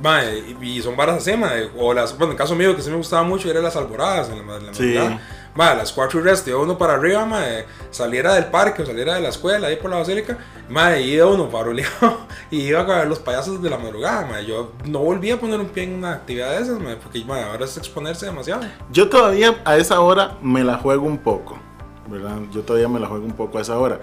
Ma, 0.02 0.22
y, 0.26 0.58
y 0.62 0.82
son 0.82 0.98
varas 0.98 1.16
así, 1.26 1.38
ma, 1.38 1.54
de- 1.54 1.70
o 1.78 1.94
las, 1.94 2.12
bueno, 2.18 2.26
en 2.26 2.32
el 2.32 2.38
caso 2.38 2.56
mío 2.56 2.76
que 2.76 2.82
sí 2.82 2.90
me 2.90 2.98
gustaba 2.98 3.24
mucho 3.24 3.50
era 3.50 3.62
las 3.62 3.78
alboradas 3.78 4.30
en 4.32 4.46
la, 4.46 4.58
en 4.58 4.66
la 4.66 4.74
Sí. 4.74 4.84
madrugada. 4.84 5.22
Ma, 5.56 5.70
a 5.70 5.76
las 5.76 5.94
4 5.94 6.20
y 6.20 6.24
resto, 6.24 6.50
iba 6.50 6.60
uno 6.60 6.78
para 6.78 6.94
arriba, 6.94 7.26
ma, 7.26 7.48
eh, 7.48 7.66
saliera 7.92 8.34
del 8.34 8.46
parque 8.46 8.82
o 8.82 8.86
saliera 8.86 9.14
de 9.16 9.22
la 9.22 9.30
escuela, 9.30 9.68
ahí 9.68 9.76
por 9.76 9.92
la 9.92 9.98
basílica, 9.98 10.38
ma, 10.68 10.98
y 10.98 11.14
iba 11.14 11.28
uno 11.28 11.48
paroleado 11.50 12.26
y 12.52 12.62
iba 12.62 12.80
a 12.80 12.84
ver 12.84 13.08
los 13.08 13.20
payasos 13.20 13.62
de 13.62 13.70
la 13.70 13.78
madrugada, 13.78 14.26
ma. 14.26 14.42
Yo 14.42 14.72
no 14.86 15.00
volví 15.00 15.30
a 15.30 15.40
poner 15.40 15.60
un 15.60 15.68
pie 15.68 15.84
en 15.84 15.96
una 15.96 16.14
actividad 16.14 16.52
de 16.52 16.64
esas, 16.64 16.80
ma, 16.80 16.96
porque 17.02 17.24
ma, 17.24 17.44
ahora 17.44 17.66
es 17.66 17.78
exponerse 17.78 18.26
demasiado. 18.26 18.64
Yo 18.92 19.10
todavía 19.10 19.62
a 19.64 19.78
esa 19.78 20.00
hora 20.00 20.38
me 20.42 20.64
la 20.64 20.78
juego 20.78 21.06
un 21.06 21.20
poco, 21.20 21.60
¿verdad? 22.08 22.38
Yo 22.52 22.62
todavía 22.64 22.90
me 22.90 23.00
la 23.00 23.08
juego 23.08 23.26
un 23.26 23.34
poco 23.34 23.60
a 23.60 23.62
esa 23.62 23.78
hora. 23.78 24.00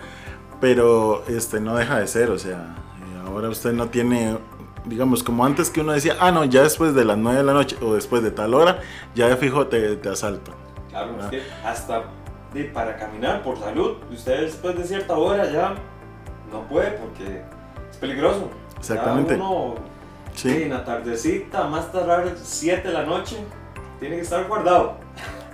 Pero 0.61 1.25
este 1.27 1.59
no 1.59 1.75
deja 1.75 1.99
de 1.99 2.07
ser, 2.07 2.31
o 2.31 2.39
sea, 2.39 2.77
eh, 2.99 3.27
ahora 3.27 3.49
usted 3.49 3.73
no 3.73 3.89
tiene, 3.89 4.37
digamos, 4.85 5.23
como 5.23 5.45
antes 5.45 5.71
que 5.71 5.81
uno 5.81 5.93
decía, 5.93 6.17
ah, 6.21 6.31
no, 6.31 6.45
ya 6.45 6.63
después 6.63 6.95
de 6.95 7.05
las 7.05 7.17
9 7.17 7.39
de 7.39 7.45
la 7.45 7.55
noche 7.55 7.77
o 7.81 7.95
después 7.95 8.23
de 8.23 8.31
tal 8.31 8.53
hora, 8.55 8.81
ya 9.15 9.29
de 9.29 9.37
fijo 9.37 9.69
te, 9.69 9.97
te 9.97 10.09
asalto. 10.11 10.60
Claro, 10.91 11.17
Ah. 11.19 11.25
es 11.25 11.31
que 11.31 11.43
hasta 11.65 12.03
de- 12.53 12.65
para 12.65 12.97
caminar 12.97 13.43
por 13.43 13.59
salud, 13.59 13.97
usted 14.13 14.41
después 14.43 14.77
de 14.77 14.85
cierta 14.85 15.15
hora 15.17 15.51
ya 15.51 15.75
no 16.53 16.63
puede 16.69 16.91
porque 16.93 17.43
es 17.91 17.97
peligroso. 17.97 18.51
Ya 18.75 18.79
Exactamente. 18.81 19.35
uno 19.35 19.75
Sí. 20.35 20.63
en 20.65 20.71
la 20.71 20.85
tardecita, 20.85 21.65
más 21.65 21.93
tardar 21.93 22.33
7 22.43 22.89
de 22.89 22.95
la 22.95 23.03
noche, 23.05 23.37
tiene 24.01 24.17
que 24.17 24.23
estar 24.23 24.47
guardado. 24.49 24.97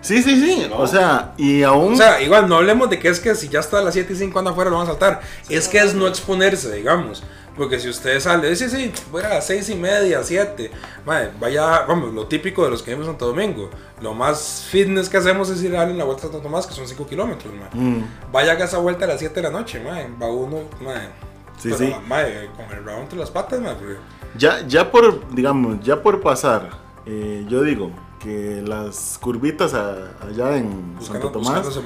Sí, 0.01 0.23
sí, 0.23 0.41
sí. 0.41 0.67
No. 0.71 0.79
O 0.79 0.87
sea, 0.87 1.33
y 1.37 1.63
aún... 1.65 1.95
O 1.95 1.97
sea, 1.97 2.21
igual 2.23 2.49
no 2.49 2.57
hablemos 2.57 2.89
de 2.89 2.99
que 2.99 3.09
es 3.09 3.19
que 3.21 3.35
si 3.35 3.49
ya 3.49 3.61
está 3.61 3.79
a 3.81 3.83
las 3.83 3.93
7 3.95 4.13
y 4.13 4.17
5 4.17 4.39
anda 4.39 4.53
afuera 4.53 4.71
lo 4.71 4.77
van 4.77 4.85
a 4.87 4.91
saltar. 4.91 5.21
es 5.49 5.69
que 5.69 5.79
es 5.79 5.95
no 5.95 6.07
exponerse, 6.07 6.73
digamos. 6.75 7.25
Porque 7.57 7.79
si 7.81 7.89
usted 7.89 8.21
sale, 8.21 8.55
sí, 8.55 8.69
sí, 8.69 8.93
voy 9.11 9.23
a 9.23 9.29
las 9.31 9.47
6 9.47 9.71
y 9.71 9.75
media, 9.77 10.23
7. 10.23 10.71
Madre, 11.07 11.31
vaya, 11.41 11.83
vamos, 11.87 12.13
lo 12.13 12.27
típico 12.27 12.65
de 12.65 12.71
los 12.71 12.83
que 12.83 12.91
vivimos 12.91 13.09
en 13.09 13.13
Santo 13.15 13.27
Domingo. 13.29 13.71
Lo 14.03 14.13
más 14.13 14.67
fitness 14.71 15.09
que 15.09 15.17
hacemos 15.17 15.49
es 15.49 15.63
ir 15.63 15.75
a 15.75 15.81
darle 15.81 15.95
la 15.95 16.05
vuelta 16.05 16.27
a 16.27 16.31
Santo 16.31 16.41
Tomás, 16.43 16.67
que 16.67 16.75
son 16.75 16.87
5 16.87 17.07
kilómetros, 17.07 17.55
madre. 17.55 17.71
Mm, 17.73 18.05
Vaya 18.31 18.53
haga 18.53 18.67
esa 18.67 18.79
vuelta 18.79 19.07
a 19.07 19.09
las 19.09 19.19
7 19.21 19.35
de 19.37 19.43
la 19.43 19.51
noche, 19.51 19.81
madre. 19.83 20.09
Va 20.21 20.27
uno, 20.29 20.65
madre. 20.83 21.09
Sí, 21.57 21.71
pero, 21.71 21.79
sí. 21.79 21.95
madre, 22.07 22.51
con 22.55 22.67
el 22.77 22.85
rabo 22.85 23.01
entre 23.01 23.19
las 23.19 23.31
patas, 23.31 23.59
madre. 23.61 23.77
porque- 23.79 23.97
Ya, 24.37 24.67
ya 24.67 24.91
por, 24.91 25.27
digamos, 25.35 25.81
ya 25.83 26.03
por 26.03 26.21
pasar, 26.21 26.69
eh, 27.07 27.47
yo 27.49 27.63
digo 27.63 27.91
que 28.21 28.63
las 28.67 29.17
curvitas 29.19 29.73
a- 29.73 30.11
allá 30.21 30.57
en 30.59 30.95
Buscando, 30.99 31.29
Santo 31.31 31.31
Tomás, 31.31 31.79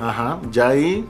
ajá, 0.00 0.38
ya 0.50 0.68
ahí, 0.68 1.06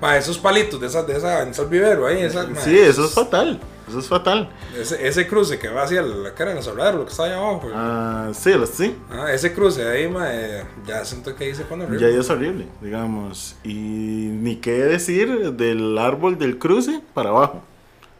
Madre, 0.00 0.18
esos 0.18 0.38
palitos 0.38 0.78
de 0.80 0.86
esa, 0.88 1.02
de 1.02 1.16
esa, 1.16 1.42
en 1.42 1.54
Sal 1.54 1.68
Vivero 1.68 2.06
ahí, 2.06 2.20
esa, 2.20 2.46
madre, 2.46 2.60
sí, 2.60 2.78
eso 2.78 3.06
es 3.06 3.12
fatal, 3.14 3.58
eso 3.88 3.98
es 3.98 4.06
fatal. 4.08 4.50
Ese, 4.78 5.06
ese 5.08 5.26
cruce 5.26 5.58
que 5.58 5.68
va 5.68 5.84
hacia 5.84 6.02
la 6.02 6.34
cara 6.34 6.54
de 6.54 6.92
lo 6.92 7.04
que 7.06 7.10
está 7.10 7.24
allá 7.24 7.36
abajo. 7.38 7.70
Ah, 7.74 8.28
sí, 8.34 8.52
lo- 8.52 8.66
sí, 8.66 8.94
Ah, 9.10 9.32
ese 9.32 9.54
cruce 9.54 9.88
ahí, 9.88 10.06
mae, 10.06 10.64
ya 10.86 11.02
siento 11.04 11.34
que 11.34 11.44
ahí 11.44 11.54
se 11.54 11.64
pone 11.64 11.84
ya 11.84 11.88
horrible. 11.88 12.18
es 12.20 12.28
horrible, 12.30 12.66
digamos, 12.82 13.56
y 13.64 13.72
ni 13.74 14.56
qué 14.56 14.72
decir 14.72 15.52
del 15.52 15.96
árbol 15.96 16.36
del 16.36 16.58
cruce 16.58 17.00
para 17.14 17.30
abajo, 17.30 17.62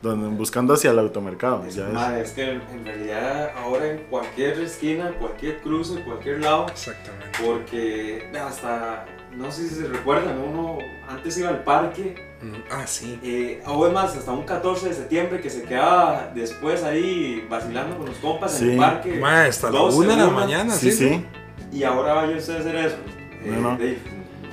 donde 0.01 0.29
buscando 0.29 0.73
hacia 0.73 0.93
el 0.93 0.99
automercado, 0.99 1.63
Es, 1.67 1.75
ya 1.75 1.89
es- 1.89 1.93
madre, 1.93 2.21
es 2.23 2.31
que 2.31 2.53
en 2.53 2.85
realidad 2.87 3.51
ahora 3.59 3.87
en 3.91 3.99
cualquier 4.09 4.59
esquina, 4.61 5.13
cualquier 5.21 5.59
cruce, 5.61 6.03
cualquier 6.05 6.41
lado, 6.41 6.69
Exactamente. 6.71 7.27
porque 7.45 8.31
hasta, 8.41 9.05
no 9.37 9.51
sé 9.53 9.69
si 9.69 9.75
se 9.77 9.87
recuerdan, 9.89 10.39
uno 10.41 10.79
antes 11.09 11.37
iba 11.39 11.49
al 11.51 11.63
parque, 11.65 12.25
Mm, 12.43 12.55
Ah, 12.71 12.87
sí. 12.87 13.19
eh, 13.23 13.63
o 13.67 13.87
es 13.87 13.93
más, 13.95 14.15
hasta 14.17 14.31
un 14.31 14.45
14 14.45 14.89
de 14.91 14.95
septiembre 14.95 15.41
que 15.41 15.49
se 15.49 15.63
quedaba 15.63 16.31
después 16.35 16.83
ahí 16.85 17.47
vacilando 17.49 17.97
con 17.97 18.07
los 18.07 18.17
compas 18.19 18.61
en 18.61 18.73
el 18.73 18.77
parque. 18.79 19.19
Mae, 19.19 19.49
hasta 19.49 19.71
la 19.71 19.79
12, 19.79 19.97
una 19.99 20.17
de 20.17 20.23
la 20.23 20.31
mañana, 20.31 20.75
sí, 20.75 20.93
sí. 20.93 21.09
sí, 21.09 21.25
Y 21.73 21.83
ahora 21.85 22.13
vaya 22.15 22.37
usted 22.37 22.57
a 22.57 22.61
hacer 22.61 22.77
eso. 22.77 22.97
Eh, 23.43 23.51
No, 23.55 23.73
no. 23.73 23.79
de- 23.79 23.99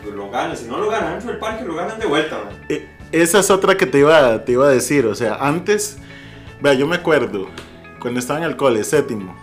pues 0.02 0.16
lo 0.16 0.30
ganan, 0.30 0.56
si 0.58 0.66
no 0.66 0.78
lo 0.78 0.90
ganan 0.90 1.12
dentro 1.14 1.32
del 1.32 1.40
parque, 1.40 1.64
lo 1.66 1.76
ganan 1.76 2.00
de 2.00 2.06
vuelta. 2.06 2.38
man. 2.44 2.54
E- 2.70 2.88
Esa 3.12 3.40
es 3.40 3.52
otra 3.52 3.76
que 3.78 3.86
te 3.86 4.00
iba, 4.00 4.44
te 4.44 4.54
iba 4.54 4.66
a 4.66 4.70
decir. 4.70 5.06
O 5.06 5.14
sea, 5.16 5.36
antes, 5.36 5.98
vea, 6.62 6.74
yo 6.74 6.88
me 6.88 6.96
acuerdo 6.96 7.48
cuando 8.02 8.20
estaba 8.20 8.40
en 8.40 8.46
el 8.46 8.56
cole, 8.58 8.84
séptimo. 8.84 9.36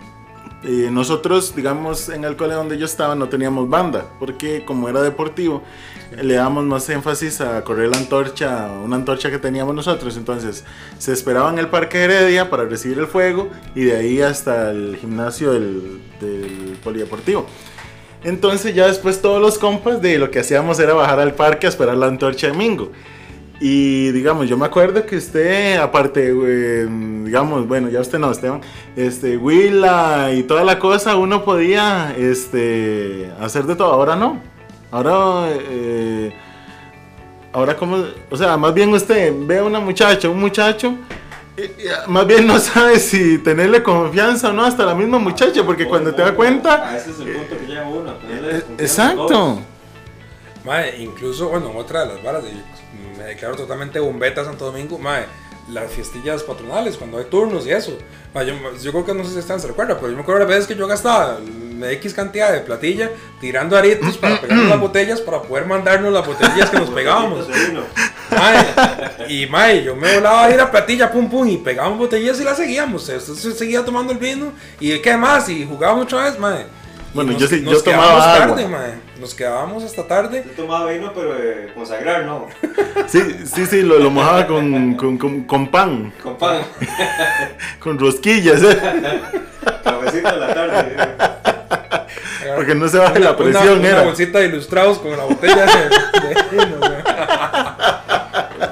Eh, 0.62 0.88
nosotros, 0.90 1.54
digamos, 1.56 2.08
en 2.10 2.24
el 2.24 2.36
cole 2.36 2.54
donde 2.54 2.76
yo 2.76 2.84
estaba 2.84 3.14
no 3.14 3.28
teníamos 3.28 3.68
banda, 3.68 4.06
porque 4.18 4.64
como 4.64 4.88
era 4.88 5.00
deportivo, 5.00 5.62
le 6.20 6.34
damos 6.34 6.64
más 6.64 6.88
énfasis 6.90 7.40
a 7.40 7.62
correr 7.64 7.88
la 7.88 7.96
antorcha, 7.96 8.70
una 8.84 8.96
antorcha 8.96 9.30
que 9.30 9.38
teníamos 9.38 9.74
nosotros. 9.74 10.16
Entonces, 10.16 10.64
se 10.98 11.12
esperaba 11.12 11.50
en 11.50 11.58
el 11.58 11.68
Parque 11.68 11.98
Heredia 11.98 12.50
para 12.50 12.64
recibir 12.64 12.98
el 12.98 13.06
fuego 13.06 13.48
y 13.74 13.84
de 13.84 13.96
ahí 13.96 14.20
hasta 14.20 14.70
el 14.70 14.98
gimnasio 15.00 15.52
del, 15.52 16.00
del 16.20 16.78
polideportivo. 16.82 17.46
Entonces 18.22 18.74
ya 18.74 18.86
después 18.86 19.22
todos 19.22 19.40
los 19.40 19.56
compas 19.56 20.02
de 20.02 20.18
lo 20.18 20.30
que 20.30 20.40
hacíamos 20.40 20.78
era 20.78 20.92
bajar 20.92 21.20
al 21.20 21.34
parque 21.34 21.66
a 21.66 21.70
esperar 21.70 21.96
la 21.96 22.06
antorcha 22.06 22.48
de 22.48 22.52
Mingo. 22.52 22.92
Y 23.62 24.10
digamos, 24.12 24.48
yo 24.48 24.56
me 24.56 24.64
acuerdo 24.64 25.04
que 25.04 25.16
usted, 25.18 25.76
aparte, 25.76 26.32
eh, 26.34 26.88
digamos, 27.24 27.68
bueno, 27.68 27.90
ya 27.90 28.00
usted 28.00 28.18
no, 28.18 28.30
Esteban, 28.30 28.62
este, 28.96 29.36
Willa 29.36 30.32
y 30.32 30.44
toda 30.44 30.64
la 30.64 30.78
cosa, 30.78 31.16
uno 31.16 31.44
podía 31.44 32.14
este, 32.16 33.30
hacer 33.38 33.64
de 33.64 33.76
todo. 33.76 33.92
Ahora 33.92 34.16
no. 34.16 34.40
Ahora, 34.90 35.50
eh, 35.70 36.32
ahora 37.52 37.76
como, 37.76 38.02
o 38.30 38.36
sea, 38.36 38.56
más 38.56 38.72
bien 38.72 38.92
usted 38.94 39.30
ve 39.40 39.58
a 39.58 39.64
una 39.64 39.78
muchacha, 39.78 40.30
un 40.30 40.40
muchacho, 40.40 40.94
eh, 41.58 41.70
eh, 41.78 41.88
más 42.06 42.26
bien 42.26 42.46
no 42.46 42.58
sabes 42.58 43.02
si 43.02 43.36
tenerle 43.38 43.82
confianza 43.82 44.48
o 44.48 44.52
no 44.54 44.64
hasta 44.64 44.86
la 44.86 44.94
misma 44.94 45.18
muchacha, 45.18 45.62
porque 45.64 45.86
cuando 45.86 46.14
te 46.14 46.22
das 46.22 46.32
cuenta... 46.32 46.88
A 46.88 46.96
ese 46.96 47.10
es 47.10 47.20
el 47.20 47.28
punto 47.34 47.58
que 47.58 47.66
llega 47.66 47.86
uno. 47.86 48.14
tenerle 48.14 48.48
eh, 48.48 48.52
desconfianza 48.54 49.08
a 49.10 49.14
todos. 49.16 49.30
Exacto. 49.30 49.60
Incluso, 50.98 51.48
bueno, 51.50 51.72
otra 51.76 52.06
de 52.06 52.14
las 52.14 52.22
varas, 52.24 52.42
de- 52.44 52.79
me 53.20 53.26
declaro 53.26 53.54
totalmente 53.54 54.00
bombeta 54.00 54.44
Santo 54.44 54.64
Domingo, 54.64 54.98
mae, 54.98 55.26
las 55.68 55.92
fiestillas 55.92 56.42
patronales, 56.42 56.96
cuando 56.96 57.18
hay 57.18 57.26
turnos 57.26 57.66
y 57.66 57.70
eso. 57.70 57.98
Mae, 58.34 58.46
yo, 58.46 58.54
yo 58.82 58.92
creo 58.92 59.04
que 59.04 59.14
no 59.14 59.24
sé 59.24 59.32
si 59.32 59.38
están 59.38 59.60
se 59.60 59.68
recuerda, 59.68 59.96
pero 59.96 60.08
yo 60.08 60.16
me 60.16 60.22
acuerdo 60.22 60.40
las 60.40 60.48
veces 60.48 60.66
que 60.66 60.74
yo 60.74 60.86
gastaba 60.86 61.38
X 61.82 62.14
cantidad 62.14 62.52
de 62.52 62.60
platilla 62.60 63.10
tirando 63.40 63.76
aritos 63.76 64.16
para 64.16 64.40
pegarnos 64.40 64.68
las 64.68 64.80
botellas 64.80 65.20
para 65.20 65.42
poder 65.42 65.66
mandarnos 65.66 66.12
las 66.12 66.26
botellas 66.26 66.70
que 66.70 66.78
nos 66.78 66.90
pegábamos. 66.90 67.46
Mae, 68.30 69.28
y 69.28 69.46
mae, 69.46 69.82
yo 69.82 69.94
me 69.94 70.14
volaba 70.14 70.46
a 70.46 70.50
ir 70.50 70.60
a 70.60 70.70
platilla, 70.70 71.12
pum 71.12 71.28
pum, 71.28 71.46
y 71.46 71.58
pegábamos 71.58 71.98
botellas 71.98 72.40
y 72.40 72.44
las 72.44 72.56
seguíamos. 72.56 73.06
Usted 73.06 73.34
se 73.34 73.52
seguía 73.52 73.84
tomando 73.84 74.14
el 74.14 74.18
vino 74.18 74.52
y 74.78 74.98
qué 75.00 75.14
más, 75.16 75.46
y 75.50 75.66
jugábamos 75.66 76.04
otra 76.04 76.24
vez, 76.24 76.38
mae. 76.38 76.79
Bueno, 77.12 77.32
nos- 77.32 77.40
yo 77.40 77.48
sí- 77.48 77.60
nos 77.62 77.74
yo 77.74 77.82
tomaba 77.82 78.34
agua. 78.34 78.46
tarde, 78.48 78.68
mae. 78.68 78.94
Nos 79.18 79.34
quedábamos 79.34 79.82
hasta 79.84 80.06
tarde. 80.06 80.44
Yo 80.46 80.52
tomaba 80.62 80.90
vino, 80.90 81.12
pero 81.14 81.36
eh, 81.36 81.72
consagrar, 81.74 82.24
no. 82.24 82.46
Sí, 83.08 83.20
sí, 83.52 83.66
sí, 83.66 83.82
lo, 83.82 83.98
lo 83.98 84.10
mojaba 84.10 84.46
con, 84.46 84.94
con, 84.94 85.18
con, 85.18 85.42
con 85.44 85.68
pan, 85.68 86.12
Con 86.22 86.36
pan. 86.38 86.62
con 87.80 87.98
rosquillas, 87.98 88.62
¿eh? 88.62 88.78
Cafecito 89.84 90.30
de 90.30 90.36
la 90.38 90.54
tarde. 90.54 90.96
Porque 92.56 92.74
no 92.74 92.88
se 92.88 92.98
baje 92.98 93.18
la 93.20 93.30
Una- 93.30 93.36
presión, 93.38 93.78
una, 93.80 93.88
era. 93.88 94.02
bolsita 94.02 94.38
de 94.38 94.46
ilustrados 94.46 94.98
con 94.98 95.16
la 95.16 95.24
botella 95.24 95.66
de, 95.66 96.28
de 96.28 96.34
vino. 96.52 96.76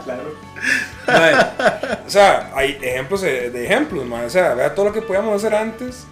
Claro. 0.05 0.35
Mae, 1.07 1.35
O 2.07 2.11
sea, 2.11 2.51
hay 2.55 2.79
ejemplos 2.83 3.21
de, 3.23 3.51
de 3.51 3.65
ejemplos, 3.65 4.05
mae. 4.07 4.27
O 4.27 4.31
sea, 4.31 4.55
vea 4.55 4.75
todo 4.75 4.87
lo 4.87 4.93
que 4.93 5.03
podíamos 5.03 5.35
hacer 5.37 5.55
antes. 5.55 6.07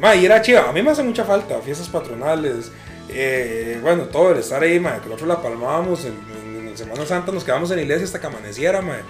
Mae, 0.00 0.18
y 0.18 0.24
era 0.24 0.40
chido. 0.40 0.62
A 0.62 0.72
mí 0.72 0.82
me 0.82 0.90
hace 0.90 1.02
mucha 1.02 1.24
falta 1.24 1.60
fiestas 1.60 1.88
patronales. 1.88 2.72
eh, 3.08 3.78
bueno, 3.82 4.04
todo 4.04 4.32
el 4.32 4.38
estar 4.38 4.62
ahí, 4.62 4.80
mae. 4.80 5.00
Que 5.00 5.06
nosotros 5.06 5.28
la 5.28 5.42
palmábamos 5.42 6.04
en, 6.04 6.40
Semana 6.76 7.04
Santa, 7.04 7.32
nos 7.32 7.44
quedábamos 7.44 7.70
en 7.72 7.76
la 7.76 7.82
iglesia 7.82 8.04
hasta 8.06 8.20
que 8.20 8.26
amaneciera, 8.28 8.80
mae. 8.80 9.00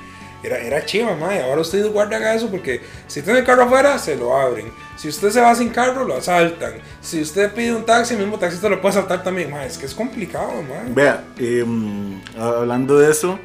Era, 0.43 0.59
era 0.59 0.85
chiva, 0.85 1.15
mae. 1.15 1.43
Ahora 1.43 1.61
usted 1.61 1.87
guarda 1.93 2.17
haga 2.17 2.35
eso 2.35 2.51
porque 2.51 2.81
si 3.07 3.23
tiene 3.23 3.41
el 3.41 3.45
carro 3.45 3.65
afuera, 3.65 3.97
se 3.99 4.17
lo 4.17 4.37
abren. 4.37 4.73
Si 4.97 5.09
usted 5.09 5.31
se 5.31 5.41
va 5.41 5.55
sin 5.55 5.69
carro, 5.69 6.05
lo 6.05 6.17
asaltan. 6.17 6.73
Si 7.01 7.21
usted 7.21 7.53
pide 7.53 7.75
un 7.75 7.85
taxi, 7.85 8.15
el 8.15 8.21
mismo 8.21 8.39
taxista 8.39 8.69
lo 8.69 8.81
puede 8.81 8.97
asaltar 8.97 9.23
también, 9.23 9.51
mae. 9.51 9.67
Es 9.67 9.79
que 9.79 9.87
es 9.87 9.95
complicado, 9.95 10.51
mae. 10.63 10.93
Vea, 10.93 11.23
em, 11.39 12.21
hablando 12.37 12.99
de 12.99 13.11
eso, 13.11 13.39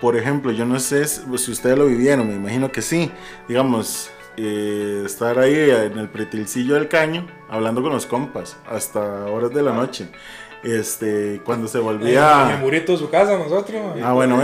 por 0.00 0.16
ejemplo, 0.16 0.52
yo 0.52 0.64
no 0.64 0.80
sé 0.80 1.04
si 1.04 1.50
ustedes 1.50 1.76
lo 1.76 1.86
vivieron, 1.86 2.26
me 2.28 2.34
imagino 2.34 2.72
que 2.72 2.80
sí. 2.80 3.10
Digamos, 3.48 4.10
eh, 4.36 5.02
estar 5.04 5.38
ahí 5.38 5.54
en 5.54 5.98
el 5.98 6.08
pretilcillo 6.08 6.74
del 6.74 6.88
caño, 6.88 7.26
hablando 7.48 7.82
con 7.82 7.92
los 7.92 8.06
compas, 8.06 8.56
hasta 8.68 9.26
horas 9.26 9.52
de 9.52 9.62
la 9.62 9.72
noche. 9.72 10.08
Este, 10.62 11.40
cuando 11.44 11.68
se 11.68 11.78
En 11.78 11.86
el 11.88 11.92
volvía, 11.98 12.58
murito 12.60 12.92
de 12.92 12.98
su 12.98 13.08
casa, 13.10 13.38
nosotros. 13.38 13.80
Ah, 14.02 14.12
bueno, 14.12 14.40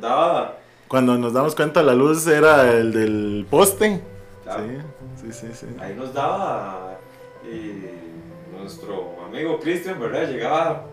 daba. 0.00 0.58
cuando 0.88 1.16
nos 1.16 1.32
damos 1.32 1.54
cuenta 1.54 1.82
la 1.82 1.94
luz 1.94 2.26
era 2.26 2.70
el 2.72 2.92
del 2.92 3.46
poste. 3.48 4.00
Claro. 4.44 4.62
Sí, 5.20 5.32
sí, 5.32 5.46
sí, 5.46 5.46
sí. 5.54 5.66
Ahí 5.80 5.94
nos 5.94 6.12
daba. 6.12 6.98
Y 7.50 7.86
nuestro 8.60 9.14
amigo 9.26 9.58
Cristian, 9.60 9.98
¿verdad? 9.98 10.28
Llegaba. 10.28 10.84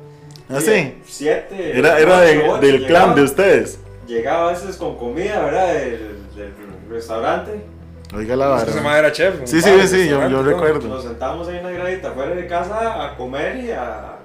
Ah, 0.49 0.60
sí. 0.62 0.95
Siete. 1.06 1.77
Era, 1.77 1.99
era 1.99 2.21
de- 2.21 2.36
del 2.62 2.79
llegaba- 2.82 2.88
clan 2.88 3.15
de 3.15 3.23
ustedes. 3.23 3.79
Llegaba 4.08 4.49
a 4.49 4.51
veces 4.53 4.75
con 4.77 4.97
comida, 4.97 5.43
¿verdad? 5.43 5.73
Del, 5.73 5.99
del 6.36 6.53
restaurante. 6.89 7.62
Oiga 8.15 8.36
la 8.36 8.47
vara. 8.47 8.82
mae 8.82 8.99
era 8.99 9.12
chef. 9.12 9.36
Sí, 9.45 9.62
sí, 9.62 9.88
sí, 9.88 10.08
yo, 10.08 10.43
recuerdo. 10.43 10.88
Nos 10.88 11.04
sentábamos 11.04 11.47
ahí 11.47 11.58
en 11.58 11.63
la 11.63 11.71
gradita 11.71 12.12
fuera 12.12 12.36
de 12.36 12.47
casa 12.47 13.06
a 13.06 13.15
comer 13.17 13.58
y 13.63 13.71
a, 13.71 14.15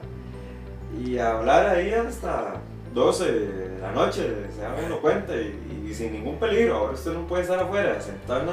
y 1.04 1.18
a 1.18 1.32
hablar 1.38 1.68
ahí 1.76 1.92
hasta 1.92 2.54
12 2.94 3.24
de 3.32 3.78
la 3.80 3.92
noche, 3.92 4.22
se 4.54 4.60
da 4.62 4.74
uno 4.84 5.00
cuenta 5.00 5.34
y, 5.36 5.86
y 5.88 5.94
sin 5.94 6.12
ningún 6.12 6.36
peligro. 6.38 6.74
Ahora 6.76 6.92
usted 6.94 7.12
no 7.12 7.26
puede 7.26 7.42
estar 7.44 7.58
afuera, 7.60 7.98
sentado 8.00 8.40
en, 8.40 8.46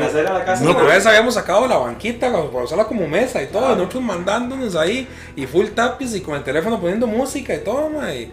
la- 0.00 0.06
acera 0.06 0.32
de 0.32 0.38
la 0.38 0.44
casa. 0.44 0.64
No, 0.64 0.74
pero 0.74 0.86
vez 0.86 1.04
habíamos 1.04 1.34
sacado 1.34 1.66
la 1.66 1.76
banquita 1.76 2.30
para 2.32 2.64
usarla 2.64 2.84
como 2.84 3.06
mesa 3.06 3.42
y 3.42 3.48
todo, 3.48 3.66
Ah. 3.66 3.72
y 3.72 3.76
nosotros 3.76 4.02
mandándonos 4.04 4.74
ahí 4.76 5.06
y 5.36 5.46
full 5.46 5.66
tapiz 5.68 6.14
y 6.14 6.20
con 6.22 6.34
el 6.36 6.44
teléfono 6.44 6.80
poniendo 6.80 7.06
música 7.06 7.54
y 7.54 7.58
todo, 7.58 7.90
mae. 7.90 8.30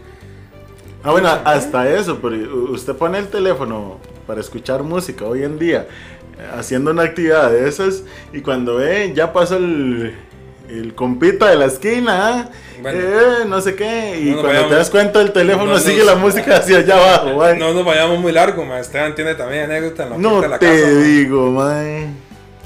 Ah, 1.03 1.11
bueno, 1.11 1.29
hasta 1.45 1.89
eso, 1.89 2.19
pero 2.21 2.35
usted 2.71 2.93
pone 2.95 3.17
el 3.19 3.27
teléfono 3.29 3.97
para 4.27 4.41
escuchar 4.41 4.83
música 4.83 5.25
hoy 5.25 5.43
en 5.43 5.57
día, 5.57 5.87
haciendo 6.57 6.91
una 6.91 7.03
actividad 7.03 7.51
de 7.51 7.67
esas, 7.67 8.03
y 8.33 8.41
cuando 8.41 8.75
ve, 8.75 9.11
ya 9.15 9.31
pasó 9.33 9.57
el, 9.57 10.15
el 10.69 10.93
compita 10.95 11.49
de 11.49 11.55
la 11.55 11.65
esquina, 11.65 12.27
¿ah? 12.27 12.49
Bueno. 12.81 12.97
eh, 13.01 13.45
no 13.47 13.59
sé 13.59 13.75
qué, 13.75 14.19
y 14.21 14.29
No 14.31 14.41
cuando 14.41 14.67
te 14.69 14.75
das 14.75 14.89
cuenta, 14.89 15.19
el 15.21 15.31
teléfono 15.33 15.73
no 15.73 15.79
sigue 15.79 15.97
nos- 15.97 16.05
la 16.07 16.15
música 16.15 16.57
hacia 16.57 16.77
allá 16.77 16.95
abajo, 16.95 17.35
mae. 17.37 17.57
No 17.57 17.73
nos 17.73 17.83
vayamos 17.85 18.19
muy 18.19 18.31
largo, 18.31 18.63
mae. 18.63 18.79
Esteban 18.81 19.15
tiene 19.15 19.35
también 19.35 19.65
anécdota 19.65 20.03
en 20.03 20.09
la 20.11 20.17
No 20.17 20.29
puerta 20.39 20.45
de 20.45 20.49
la 20.49 20.59
te 20.59 20.81
casa. 20.81 20.99
digo. 21.01 21.51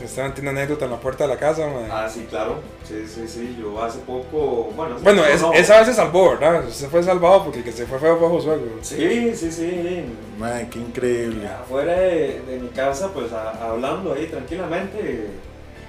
Esteban 0.05 0.33
tiene 0.33 0.49
anécdota 0.49 0.85
en 0.85 0.91
la 0.91 0.97
puerta 0.97 1.25
de 1.25 1.33
la 1.33 1.39
casa, 1.39 1.67
mae. 1.67 1.89
Ah, 1.91 2.09
sí, 2.09 2.25
claro. 2.29 2.59
Sí, 2.87 3.05
sí, 3.07 3.27
sí. 3.27 3.57
Yo 3.59 3.81
hace 3.83 3.99
poco. 3.99 4.71
Bueno, 4.75 4.95
hace 4.95 5.03
Bueno, 5.03 5.21
poco 5.21 5.33
es- 5.33 5.41
no. 5.41 5.53
esa 5.53 5.77
vez 5.79 5.87
se 5.87 5.93
salvó, 5.93 6.31
¿verdad? 6.31 6.67
Se 6.69 6.87
fue 6.89 7.01
salvado 7.03 7.43
porque 7.43 7.59
el 7.59 7.63
que 7.65 7.71
se 7.71 7.85
fue 7.85 7.97
fue 7.99 8.09
Josué, 8.15 8.57
güey. 8.57 8.71
Sí, 8.81 9.35
sí, 9.35 9.51
sí. 9.51 10.03
Mae, 10.37 10.67
qué 10.69 10.79
increíble. 10.79 11.47
Afuera 11.47 11.93
de, 11.93 12.41
de 12.41 12.59
mi 12.59 12.67
casa, 12.69 13.09
pues 13.13 13.31
a- 13.31 13.69
hablando 13.69 14.13
ahí 14.13 14.25
tranquilamente. 14.27 15.27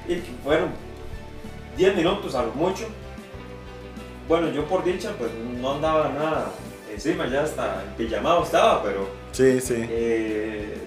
Y 0.06 0.14
que 0.16 0.30
fueron 0.44 0.68
10 1.76 1.96
minutos 1.96 2.34
a 2.34 2.42
lo 2.42 2.52
mucho. 2.52 2.84
Bueno, 4.28 4.48
yo 4.50 4.64
por 4.66 4.84
dicha, 4.84 5.12
pues 5.18 5.30
no 5.60 5.72
andaba 5.74 6.08
nada 6.10 6.50
encima, 6.92 7.26
ya 7.26 7.42
hasta 7.42 7.82
en 7.84 7.94
pijamado 8.06 8.42
estaba, 8.44 8.82
pero. 8.82 9.08
Sí, 9.32 9.60
sí. 9.60 9.74
Eh, 9.88 10.78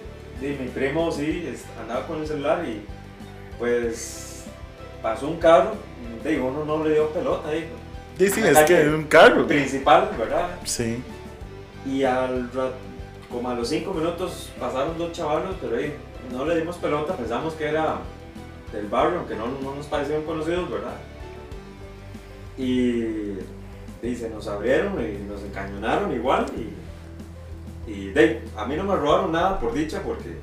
y 0.41 0.45
mi 0.45 0.69
primo 0.69 1.11
sí 1.11 1.51
andaba 1.81 2.05
con 2.07 2.21
el 2.21 2.27
celular 2.27 2.63
y 2.65 2.83
pues 3.59 4.45
pasó 5.01 5.27
un 5.27 5.37
carro, 5.37 5.75
digo, 6.23 6.47
uno 6.47 6.65
no 6.65 6.83
le 6.83 6.93
dio 6.93 7.09
pelota 7.09 7.53
sí, 8.29 8.41
la 8.41 8.51
es 8.51 8.59
que 8.67 8.87
un 8.89 9.03
carro. 9.03 9.45
principal, 9.47 10.09
¿verdad? 10.17 10.49
Sí. 10.63 11.03
Y 11.85 12.03
al 12.03 12.49
como 13.31 13.49
a 13.49 13.55
los 13.55 13.67
5 13.69 13.93
minutos 13.93 14.49
pasaron 14.59 14.97
dos 14.97 15.11
chavalos, 15.11 15.55
pero 15.61 15.77
ahí 15.77 15.93
no 16.31 16.45
le 16.45 16.57
dimos 16.57 16.77
pelota, 16.77 17.15
pensamos 17.15 17.53
que 17.53 17.65
era 17.65 17.97
del 18.71 18.87
barrio, 18.87 19.19
aunque 19.19 19.35
no, 19.35 19.47
no 19.61 19.75
nos 19.75 19.85
parecían 19.87 20.23
conocidos, 20.23 20.69
¿verdad? 20.69 20.95
Y, 22.57 23.37
y 24.01 24.15
se 24.15 24.29
nos 24.29 24.47
abrieron 24.47 24.93
y 24.99 25.23
nos 25.27 25.41
encañonaron 25.43 26.13
igual 26.13 26.45
y, 26.55 27.91
y 27.91 28.09
de, 28.09 28.41
a 28.55 28.65
mí 28.65 28.75
no 28.75 28.83
me 28.83 28.95
robaron 28.95 29.31
nada 29.31 29.59
por 29.59 29.73
dicha 29.73 30.01
porque 30.01 30.37